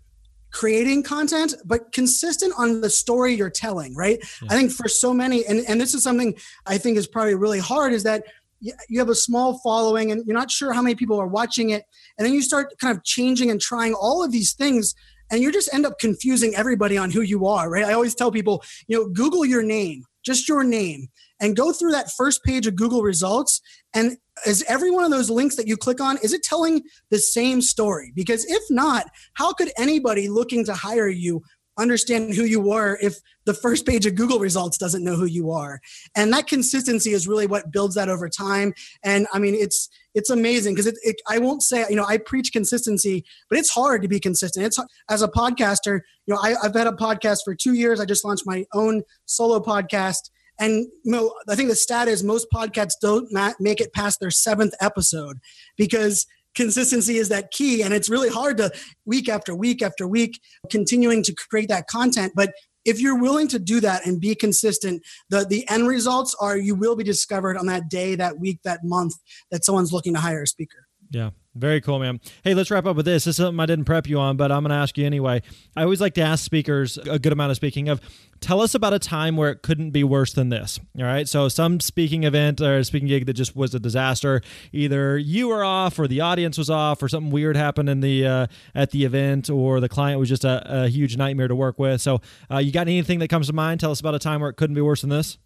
creating 0.52 1.04
content 1.04 1.54
but 1.64 1.92
consistent 1.92 2.52
on 2.58 2.82
the 2.82 2.90
story 2.90 3.36
you're 3.36 3.52
telling 3.52 3.96
right 3.96 4.18
yeah. 4.42 4.48
i 4.50 4.56
think 4.56 4.72
for 4.72 4.88
so 4.88 5.14
many 5.14 5.46
and, 5.46 5.64
and 5.68 5.80
this 5.80 5.94
is 5.94 6.02
something 6.02 6.34
i 6.66 6.76
think 6.76 6.98
is 6.98 7.06
probably 7.06 7.36
really 7.36 7.60
hard 7.60 7.94
is 7.94 8.02
that 8.02 8.24
you 8.60 9.00
have 9.00 9.10
a 9.10 9.16
small 9.16 9.60
following 9.60 10.12
and 10.12 10.26
you're 10.26 10.36
not 10.36 10.50
sure 10.50 10.74
how 10.74 10.82
many 10.82 10.96
people 10.96 11.20
are 11.20 11.28
watching 11.28 11.70
it 11.70 11.84
and 12.18 12.26
then 12.26 12.34
you 12.34 12.42
start 12.42 12.74
kind 12.80 12.96
of 12.96 13.04
changing 13.04 13.52
and 13.52 13.62
trying 13.62 13.94
all 13.94 14.24
of 14.24 14.32
these 14.32 14.54
things 14.54 14.96
and 15.32 15.42
you 15.42 15.52
just 15.52 15.74
end 15.74 15.86
up 15.86 16.00
confusing 16.00 16.56
everybody 16.56 16.98
on 16.98 17.12
who 17.12 17.22
you 17.22 17.46
are, 17.48 17.70
right? 17.70 17.86
I 17.86 17.94
always 17.94 18.16
tell 18.16 18.32
people, 18.32 18.64
you 18.88 18.98
know, 18.98 19.10
Google 19.10 19.46
your 19.46 19.64
name, 19.64 20.04
just 20.24 20.48
your 20.48 20.64
name, 20.64 21.08
and 21.40 21.56
go 21.56 21.72
through 21.72 21.92
that 21.92 22.12
first 22.12 22.44
page 22.44 22.68
of 22.68 22.76
Google 22.76 23.02
results. 23.02 23.62
And 23.94 24.18
is 24.46 24.64
every 24.68 24.92
one 24.92 25.04
of 25.04 25.12
those 25.12 25.30
links 25.30 25.56
that 25.56 25.68
you 25.68 25.78
click 25.78 26.02
on, 26.02 26.18
is 26.24 26.34
it 26.34 26.44
telling 26.44 26.84
the 27.12 27.20
same 27.20 27.62
story? 27.62 28.12
Because 28.16 28.46
if 28.46 28.64
not, 28.70 29.06
how 29.34 29.54
could 29.54 29.72
anybody 29.78 30.30
looking 30.30 30.66
to 30.66 30.74
hire 30.74 31.10
you 31.10 31.42
understand 31.80 32.34
who 32.36 32.44
you 32.44 32.72
are 32.72 32.98
if 33.02 33.20
the 33.46 33.54
first 33.54 33.86
page 33.86 34.06
of 34.06 34.16
Google 34.16 34.40
results 34.40 34.78
doesn't 34.78 35.04
know 35.04 35.16
who 35.16 35.26
you 35.26 35.52
are. 35.52 35.80
And 36.16 36.32
that 36.34 36.48
consistency 36.48 37.12
is 37.12 37.28
really 37.28 37.48
what 37.48 37.72
builds 37.72 37.96
that 37.96 38.10
over 38.10 38.30
time. 38.30 38.74
And 39.04 39.28
I 39.34 39.40
mean, 39.40 39.56
it's 39.56 39.90
it's 40.16 40.30
amazing 40.30 40.74
because 40.74 40.88
it, 40.88 40.96
it, 41.04 41.22
I 41.28 41.38
won't 41.38 41.64
say 41.64 41.86
you 41.90 41.96
know 41.96 42.06
I 42.06 42.18
preach 42.18 42.52
consistency, 42.52 43.24
but 43.50 43.58
it's 43.58 43.70
hard 43.72 44.02
to 44.02 44.08
be 44.08 44.20
consistent. 44.20 44.66
It's 44.66 44.80
as 45.10 45.22
a 45.22 45.28
podcaster, 45.28 46.02
you 46.26 46.34
know 46.34 46.40
I, 46.42 46.56
I've 46.62 46.76
had 46.76 46.88
a 46.88 46.92
podcast 46.92 47.40
for 47.44 47.56
two 47.56 47.74
years. 47.74 48.00
I 48.00 48.06
just 48.06 48.26
launched 48.26 48.46
my 48.46 48.66
own 48.74 49.04
solo 49.26 49.60
podcast. 49.60 50.30
And 50.60 50.88
you 51.04 51.12
know, 51.12 51.34
I 51.48 51.56
think 51.56 51.70
the 51.70 51.76
stat 51.76 52.10
is 52.10 52.22
most 52.22 52.48
podcasts 52.54 53.00
don't 53.02 53.30
make 53.60 53.80
it 53.80 53.94
past 53.94 54.20
their 54.20 54.32
seventh 54.32 54.74
episode 54.82 55.40
because 55.78 56.28
consistency 56.60 57.18
is 57.18 57.30
that 57.30 57.52
key. 57.52 57.82
And 57.82 57.94
it's 57.94 58.10
really 58.10 58.28
hard 58.28 58.58
to 58.58 58.70
week 59.06 59.30
after 59.30 59.56
week 59.56 59.82
after 59.82 60.06
week 60.06 60.42
continuing 60.70 61.24
to 61.24 61.34
create 61.34 61.70
that 61.70 61.88
content. 61.88 62.34
But 62.36 62.52
if 62.84 63.00
you're 63.00 63.18
willing 63.18 63.48
to 63.48 63.60
do 63.60 63.80
that 63.80 64.06
and 64.06 64.20
be 64.20 64.36
consistent 64.36 65.02
the 65.30 65.46
the 65.46 65.68
end 65.70 65.88
results 65.88 66.36
are 66.40 66.58
you 66.58 66.76
will 66.76 66.98
be 66.98 67.04
discovered 67.04 67.58
on 67.58 67.66
that 67.68 67.90
day 67.90 68.16
that 68.16 68.40
week 68.40 68.60
that 68.64 68.82
month 68.84 69.14
that 69.52 69.64
someone's 69.64 69.94
looking 69.94 70.14
to 70.14 70.20
hire 70.20 70.44
a 70.44 70.48
speaker 70.48 70.89
yeah 71.10 71.32
very 71.56 71.82
cool, 71.82 72.00
man. 72.00 72.20
Hey, 72.44 72.54
let's 72.54 72.72
wrap 72.72 72.86
up 72.86 72.96
with 72.96 73.06
this. 73.06 73.26
This 73.26 73.34
is 73.34 73.38
something 73.38 73.60
I 73.60 73.66
didn't 73.66 73.86
prep 73.86 74.08
you 74.08 74.20
on, 74.20 74.38
but 74.38 74.52
I'm 74.52 74.64
going 74.64 74.70
to 74.70 74.76
ask 74.76 74.98
you 74.98 75.06
anyway. 75.06 75.42
I 75.76 75.84
always 75.84 76.00
like 76.00 76.14
to 76.14 76.22
ask 76.22 76.44
speakers 76.44 76.98
a 76.98 77.20
good 77.20 77.34
amount 77.34 77.52
of 77.52 77.58
speaking 77.58 77.90
of 77.90 78.00
tell 78.40 78.62
us 78.62 78.76
about 78.76 78.94
a 78.94 79.00
time 79.00 79.36
where 79.36 79.50
it 79.50 79.62
couldn't 79.62 79.90
be 79.92 80.04
worse 80.04 80.32
than 80.32 80.50
this. 80.50 80.80
All 80.98 81.04
right. 81.04 81.28
So, 81.28 81.50
some 81.50 81.80
speaking 81.80 82.24
event 82.24 82.62
or 82.62 82.84
speaking 82.84 83.08
gig 83.08 83.26
that 83.26 83.34
just 83.34 83.56
was 83.56 83.74
a 83.76 83.80
disaster. 83.80 84.42
Either 84.72 85.18
you 85.18 85.48
were 85.48 85.64
off, 85.64 86.00
or 86.00 86.08
the 86.08 86.22
audience 86.22 86.58
was 86.58 86.70
off, 86.70 87.02
or 87.04 87.10
something 87.10 87.32
weird 87.32 87.58
happened 87.58 87.90
in 87.90 88.00
the 88.00 88.26
uh, 88.26 88.48
at 88.76 88.92
the 88.92 89.04
event, 89.04 89.50
or 89.50 89.80
the 89.80 89.90
client 89.90 90.20
was 90.20 90.30
just 90.30 90.46
a, 90.46 90.84
a 90.84 90.88
huge 90.88 91.18
nightmare 91.18 91.48
to 91.48 91.56
work 91.56 91.80
with. 91.80 92.00
So, 92.00 92.22
uh, 92.52 92.60
you 92.60 92.72
got 92.72 92.88
anything 92.88 93.20
that 93.20 93.28
comes 93.28 93.48
to 93.48 93.54
mind? 93.54 93.80
Tell 93.80 93.92
us 93.92 94.00
about 94.00 94.16
a 94.16 94.20
time 94.20 94.42
where 94.42 94.50
it 94.50 94.56
couldn't 94.56 94.76
be 94.76 94.82
worse 94.82 95.02
than 95.02 95.10
this. 95.10 95.38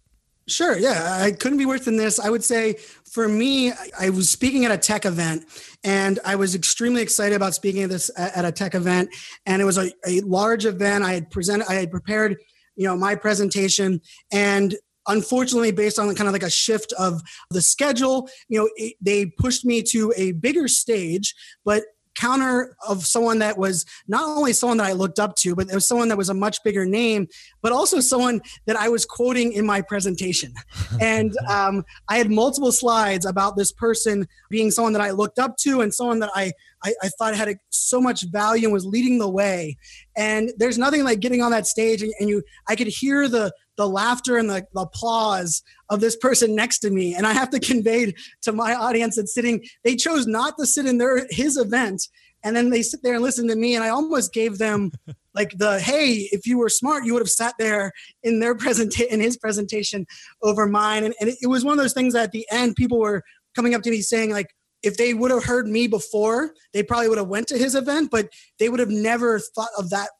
Sure. 0.46 0.76
Yeah. 0.76 1.18
I 1.22 1.32
couldn't 1.32 1.58
be 1.58 1.66
worse 1.66 1.84
than 1.84 1.96
this. 1.96 2.18
I 2.18 2.28
would 2.28 2.44
say 2.44 2.74
for 3.10 3.28
me, 3.28 3.72
I 3.98 4.10
was 4.10 4.28
speaking 4.28 4.64
at 4.64 4.70
a 4.70 4.76
tech 4.76 5.06
event 5.06 5.44
and 5.82 6.18
I 6.24 6.36
was 6.36 6.54
extremely 6.54 7.00
excited 7.00 7.34
about 7.34 7.54
speaking 7.54 7.82
at 7.82 7.90
this 7.90 8.10
at 8.16 8.44
a 8.44 8.52
tech 8.52 8.74
event. 8.74 9.08
And 9.46 9.62
it 9.62 9.64
was 9.64 9.78
a, 9.78 9.90
a 10.06 10.20
large 10.20 10.66
event. 10.66 11.02
I 11.02 11.14
had 11.14 11.30
presented, 11.30 11.66
I 11.68 11.74
had 11.74 11.90
prepared, 11.90 12.36
you 12.76 12.86
know, 12.86 12.96
my 12.96 13.14
presentation 13.14 14.00
and 14.32 14.74
unfortunately 15.06 15.70
based 15.70 15.98
on 15.98 16.14
kind 16.14 16.28
of 16.28 16.32
like 16.32 16.42
a 16.42 16.50
shift 16.50 16.92
of 16.98 17.20
the 17.50 17.60
schedule 17.60 18.28
you 18.48 18.58
know 18.58 18.68
it, 18.76 18.94
they 19.00 19.26
pushed 19.26 19.64
me 19.64 19.82
to 19.82 20.12
a 20.16 20.32
bigger 20.32 20.66
stage 20.66 21.34
but 21.64 21.82
counter 22.14 22.76
of 22.86 23.06
someone 23.06 23.38
that 23.40 23.58
was 23.58 23.84
not 24.08 24.28
only 24.28 24.52
someone 24.52 24.78
that 24.78 24.86
I 24.86 24.92
looked 24.92 25.18
up 25.18 25.36
to, 25.36 25.54
but 25.54 25.68
it 25.68 25.74
was 25.74 25.86
someone 25.86 26.08
that 26.08 26.18
was 26.18 26.28
a 26.28 26.34
much 26.34 26.62
bigger 26.64 26.86
name, 26.86 27.28
but 27.62 27.72
also 27.72 28.00
someone 28.00 28.40
that 28.66 28.76
I 28.76 28.88
was 28.88 29.04
quoting 29.04 29.52
in 29.52 29.66
my 29.66 29.80
presentation. 29.80 30.52
and 31.00 31.36
um, 31.48 31.84
I 32.08 32.18
had 32.18 32.30
multiple 32.30 32.72
slides 32.72 33.26
about 33.26 33.56
this 33.56 33.72
person 33.72 34.26
being 34.50 34.70
someone 34.70 34.92
that 34.92 35.02
I 35.02 35.10
looked 35.10 35.38
up 35.38 35.56
to 35.58 35.80
and 35.80 35.92
someone 35.92 36.20
that 36.20 36.30
I 36.34 36.52
I, 36.84 36.94
I 37.02 37.08
thought 37.08 37.34
had 37.34 37.48
a, 37.48 37.56
so 37.70 38.00
much 38.00 38.24
value 38.30 38.64
and 38.64 38.72
was 38.72 38.84
leading 38.84 39.18
the 39.18 39.28
way. 39.28 39.76
And 40.16 40.52
there's 40.58 40.78
nothing 40.78 41.04
like 41.04 41.20
getting 41.20 41.42
on 41.42 41.50
that 41.52 41.66
stage 41.66 42.02
and, 42.02 42.12
and 42.20 42.28
you 42.28 42.42
I 42.68 42.76
could 42.76 42.86
hear 42.86 43.28
the 43.28 43.52
the 43.76 43.88
laughter 43.88 44.36
and 44.36 44.48
the, 44.48 44.64
the, 44.72 44.82
applause 44.82 45.62
of 45.90 46.00
this 46.00 46.16
person 46.16 46.54
next 46.54 46.78
to 46.80 46.90
me. 46.90 47.14
And 47.14 47.26
i 47.26 47.32
have 47.32 47.50
to 47.50 47.60
convey 47.72 48.14
to 48.42 48.52
my 48.52 48.74
audience 48.74 49.16
that's 49.16 49.34
sitting 49.34 49.64
they 49.82 49.96
chose 49.96 50.26
not 50.26 50.56
to 50.58 50.66
sit 50.66 50.86
in 50.86 50.98
their 50.98 51.26
his 51.30 51.56
event. 51.56 52.08
And 52.46 52.54
then 52.54 52.68
they 52.68 52.82
sit 52.82 53.02
there 53.02 53.14
and 53.14 53.22
listen 53.22 53.48
to 53.48 53.56
me 53.56 53.74
and 53.74 53.82
i 53.82 53.88
almost 53.88 54.32
gave 54.32 54.58
them 54.58 54.92
like 55.34 55.56
the 55.58 55.80
hey 55.80 56.28
if 56.30 56.46
you 56.46 56.58
were 56.58 56.68
smart 56.68 57.04
you 57.04 57.12
would 57.14 57.22
have 57.22 57.28
sat 57.28 57.54
there 57.58 57.90
in 58.22 58.38
their 58.38 58.54
presentation 58.54 59.12
in 59.12 59.20
his 59.20 59.36
presentation 59.36 60.06
over 60.42 60.66
mine. 60.66 61.04
And, 61.04 61.14
and 61.20 61.30
it, 61.30 61.38
it 61.42 61.46
was 61.46 61.64
one 61.64 61.72
of 61.72 61.82
those 61.82 61.94
things 61.94 62.12
that 62.14 62.24
at 62.24 62.32
the 62.32 62.46
end 62.50 62.76
people 62.76 62.98
were 62.98 63.22
coming 63.54 63.74
up 63.74 63.82
to 63.82 63.90
me 63.90 64.00
saying 64.00 64.30
like 64.30 64.48
if 64.84 64.96
they 64.96 65.14
would 65.14 65.30
have 65.30 65.44
heard 65.44 65.66
me 65.66 65.86
before, 65.86 66.54
they 66.72 66.82
probably 66.82 67.08
would 67.08 67.18
have 67.18 67.28
went 67.28 67.48
to 67.48 67.58
his 67.58 67.74
event, 67.74 68.10
but 68.10 68.28
they 68.58 68.68
would 68.68 68.80
have 68.80 68.90
never 68.90 69.38
thought 69.38 69.70
of 69.78 69.90
that 69.90 70.10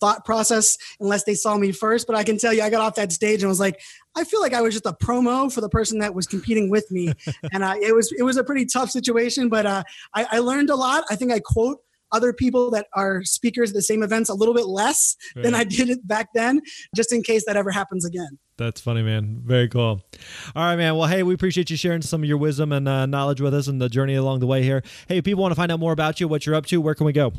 thought 0.00 0.24
process 0.24 0.76
unless 1.00 1.24
they 1.24 1.34
saw 1.34 1.56
me 1.56 1.72
first. 1.72 2.06
But 2.06 2.16
I 2.16 2.24
can 2.24 2.36
tell 2.36 2.52
you, 2.52 2.62
I 2.62 2.70
got 2.70 2.80
off 2.80 2.94
that 2.96 3.12
stage 3.12 3.42
and 3.42 3.48
was 3.48 3.60
like, 3.60 3.80
I 4.16 4.24
feel 4.24 4.40
like 4.40 4.52
I 4.52 4.60
was 4.60 4.74
just 4.74 4.86
a 4.86 4.92
promo 4.92 5.52
for 5.52 5.60
the 5.60 5.68
person 5.68 5.98
that 6.00 6.14
was 6.14 6.26
competing 6.26 6.70
with 6.70 6.90
me, 6.90 7.12
and 7.52 7.62
uh, 7.62 7.74
it 7.80 7.94
was 7.94 8.12
it 8.18 8.22
was 8.22 8.36
a 8.36 8.44
pretty 8.44 8.66
tough 8.66 8.90
situation. 8.90 9.48
But 9.48 9.66
uh, 9.66 9.82
I, 10.14 10.26
I 10.32 10.38
learned 10.40 10.70
a 10.70 10.76
lot. 10.76 11.04
I 11.10 11.16
think 11.16 11.32
I 11.32 11.40
quote 11.40 11.78
other 12.12 12.32
people 12.32 12.70
that 12.70 12.86
are 12.94 13.24
speakers 13.24 13.70
at 13.70 13.74
the 13.74 13.82
same 13.82 14.02
events 14.02 14.30
a 14.30 14.34
little 14.34 14.54
bit 14.54 14.66
less 14.66 15.16
right. 15.34 15.42
than 15.42 15.54
I 15.54 15.64
did 15.64 15.90
it 15.90 16.06
back 16.06 16.28
then, 16.34 16.60
just 16.94 17.12
in 17.12 17.22
case 17.22 17.44
that 17.46 17.56
ever 17.56 17.70
happens 17.70 18.04
again. 18.04 18.38
That's 18.56 18.80
funny, 18.80 19.02
man. 19.02 19.42
Very 19.44 19.68
cool. 19.68 20.00
All 20.54 20.64
right, 20.64 20.76
man. 20.76 20.96
Well, 20.96 21.08
hey, 21.08 21.24
we 21.24 21.34
appreciate 21.34 21.70
you 21.70 21.76
sharing 21.76 22.02
some 22.02 22.22
of 22.22 22.28
your 22.28 22.38
wisdom 22.38 22.70
and 22.72 22.88
uh, 22.88 23.06
knowledge 23.06 23.40
with 23.40 23.52
us 23.52 23.66
and 23.66 23.80
the 23.80 23.88
journey 23.88 24.14
along 24.14 24.40
the 24.40 24.46
way 24.46 24.62
here. 24.62 24.82
Hey, 25.08 25.18
if 25.18 25.24
people 25.24 25.42
want 25.42 25.50
to 25.50 25.56
find 25.56 25.72
out 25.72 25.80
more 25.80 25.92
about 25.92 26.20
you, 26.20 26.28
what 26.28 26.46
you're 26.46 26.54
up 26.54 26.66
to, 26.66 26.80
where 26.80 26.94
can 26.94 27.04
we 27.04 27.12
go? 27.12 27.32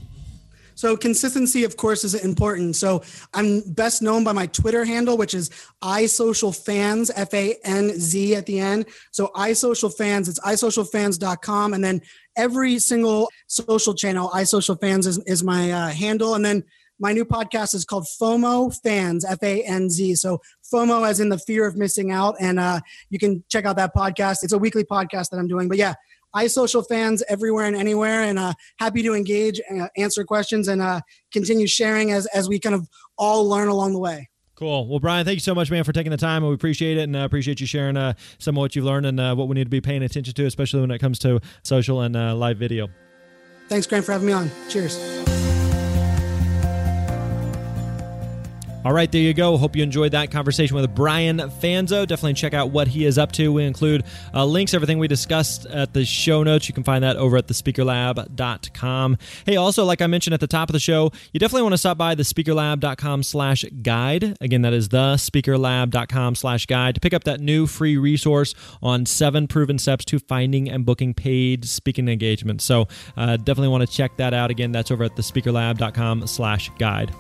So 0.76 0.98
consistency, 0.98 1.64
of 1.64 1.78
course, 1.78 2.04
is 2.04 2.14
important. 2.14 2.76
So 2.76 3.02
I'm 3.34 3.62
best 3.62 4.02
known 4.02 4.26
by 4.26 4.34
my 4.34 4.46
Twitter 4.48 4.84
handle, 4.84 5.18
which 5.18 5.34
is 5.34 5.50
iSocialFanz, 5.82 7.12
F 7.16 7.34
A 7.34 7.56
N 7.64 7.98
Z 7.98 8.36
at 8.36 8.46
the 8.46 8.60
end. 8.60 8.86
So 9.12 9.32
iSocialFanz, 9.36 10.28
it's 10.28 10.40
isocialfanz.com. 10.42 11.74
And 11.74 11.84
then 11.84 12.02
every 12.36 12.78
single 12.80 13.30
social 13.48 13.94
channel, 13.94 14.30
iSocialFanz 14.32 15.08
is, 15.08 15.18
is 15.20 15.44
my 15.44 15.72
uh, 15.72 15.88
handle. 15.88 16.36
And 16.36 16.44
then 16.44 16.64
my 17.00 17.12
new 17.12 17.26
podcast 17.26 17.74
is 17.76 17.86
called 17.86 18.06
FOMO 18.06 18.78
Fanz, 18.82 19.24
F 19.28 19.42
A 19.44 19.64
N 19.64 19.90
Z. 19.90 20.16
So 20.16 20.42
FOMO 20.74 21.08
as 21.08 21.20
in 21.20 21.30
the 21.30 21.38
fear 21.38 21.66
of 21.66 21.76
missing 21.76 22.12
out. 22.12 22.36
And 22.40 22.60
uh, 22.60 22.80
you 23.10 23.20
can 23.20 23.44
check 23.50 23.66
out 23.66 23.76
that 23.78 23.94
podcast. 23.96 24.44
It's 24.44 24.54
a 24.54 24.58
weekly 24.58 24.84
podcast 24.84 25.30
that 25.30 25.38
I'm 25.38 25.48
doing. 25.48 25.68
But 25.68 25.78
yeah, 25.78 25.94
iSocialFanz 26.36 27.22
everywhere 27.30 27.66
and 27.66 27.76
anywhere, 27.76 28.24
and 28.24 28.38
uh, 28.38 28.54
happy 28.78 29.02
to 29.04 29.14
engage, 29.14 29.62
uh, 29.74 29.88
answer 29.98 30.24
questions, 30.24 30.68
and 30.68 30.82
uh, 30.82 31.02
continue 31.32 31.68
sharing 31.68 32.12
as 32.12 32.26
as 32.28 32.50
we 32.50 32.60
kind 32.60 32.76
of 32.76 32.88
all 33.18 33.48
learn 33.48 33.68
along 33.68 33.94
the 33.94 34.00
way. 34.00 34.30
Cool. 34.56 34.88
Well, 34.88 35.00
Brian, 35.00 35.26
thank 35.26 35.36
you 35.36 35.42
so 35.42 35.54
much, 35.54 35.70
man, 35.70 35.84
for 35.84 35.92
taking 35.92 36.12
the 36.12 36.18
time. 36.18 36.42
And 36.42 36.50
we 36.50 36.56
appreciate 36.56 36.98
it 36.98 37.02
and 37.02 37.16
uh, 37.16 37.20
appreciate 37.20 37.60
you 37.60 37.68
sharing 37.68 37.98
uh, 37.98 38.14
some 38.38 38.56
of 38.56 38.62
what 38.62 38.74
you've 38.74 38.86
learned 38.86 39.06
and 39.06 39.20
uh, 39.20 39.36
what 39.36 39.50
we 39.50 39.56
need 39.56 39.66
to 39.66 39.70
be 39.70 39.82
paying 39.82 40.02
attention 40.02 40.34
to, 40.34 40.46
especially 40.46 40.80
when 40.80 40.92
it 40.92 41.00
comes 41.00 41.20
to 41.20 41.42
social 41.64 42.02
and 42.02 42.16
uh, 42.16 42.34
live 42.34 42.58
video. 42.58 42.88
Thanks, 43.68 43.86
Grant, 43.86 44.06
for 44.06 44.14
having 44.14 44.28
me 44.28 44.34
on. 44.34 44.50
Cheers. 44.70 45.35
All 48.86 48.94
right, 48.94 49.12
there 49.12 49.20
you 49.20 49.34
go. 49.34 49.58
Hope 49.58 49.76
you 49.76 49.82
enjoyed 49.82 50.12
that 50.12 50.30
conversation 50.30 50.76
with 50.76 50.94
Brian 50.94 51.40
Fanzo. 51.40 52.06
Definitely 52.06 52.36
check 52.36 52.54
out 52.54 52.70
what 52.70 52.88
he 52.88 53.06
is 53.06 53.18
up 53.18 53.32
to. 53.32 53.52
We 53.52 53.64
include 53.64 54.04
uh, 54.32 54.46
links, 54.46 54.76
everything 54.76 55.00
we 55.00 55.08
discussed 55.08 55.66
at 55.66 55.96
the 55.96 56.06
show 56.06 56.44
notes. 56.44 56.68
You 56.68 56.76
can 56.76 56.84
find 56.84 57.04
that 57.04 57.18
over 57.18 57.36
at 57.36 57.48
thespeakerlab.com. 57.48 59.18
Hey, 59.48 59.56
also, 59.56 59.86
like 59.86 60.04
I 60.04 60.08
mentioned 60.08 60.36
at 60.36 60.40
the 60.40 60.46
top 60.46 60.70
of 60.70 60.74
the 60.74 60.80
show, 60.80 61.12
you 61.34 61.40
definitely 61.40 61.64
want 61.64 61.74
to 61.74 61.80
stop 61.80 61.98
by 61.98 62.14
thespeakerlab.com 62.14 63.24
slash 63.24 63.66
guide. 63.82 64.38
Again, 64.40 64.62
that 64.62 64.74
is 64.74 64.90
thespeakerlab.com 64.90 66.36
slash 66.36 66.68
guide 66.68 66.94
to 66.94 67.02
pick 67.02 67.16
up 67.16 67.24
that 67.24 67.40
new 67.40 67.66
free 67.66 67.98
resource 67.98 68.54
on 68.84 69.08
seven 69.08 69.48
proven 69.48 69.80
steps 69.80 70.06
to 70.06 70.20
finding 70.20 70.70
and 70.70 70.86
booking 70.86 71.16
paid 71.16 71.66
speaking 71.66 72.08
engagements. 72.08 72.64
So 72.64 72.88
uh, 73.18 73.38
definitely 73.38 73.70
want 73.70 73.90
to 73.90 73.92
check 73.92 74.16
that 74.18 74.36
out. 74.36 74.52
Again, 74.52 74.72
that's 74.72 74.92
over 74.92 75.06
at 75.06 75.16
thespeakerlab.com 75.16 76.28
slash 76.28 76.70
guide. 76.78 77.12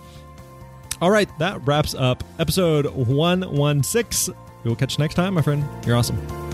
All 1.01 1.11
right, 1.11 1.29
that 1.39 1.65
wraps 1.67 1.93
up 1.93 2.23
episode 2.39 2.85
116. 2.87 4.35
We 4.63 4.69
will 4.69 4.75
catch 4.75 4.97
you 4.97 5.03
next 5.03 5.15
time, 5.15 5.33
my 5.33 5.41
friend. 5.41 5.63
You're 5.85 5.95
awesome. 5.97 6.44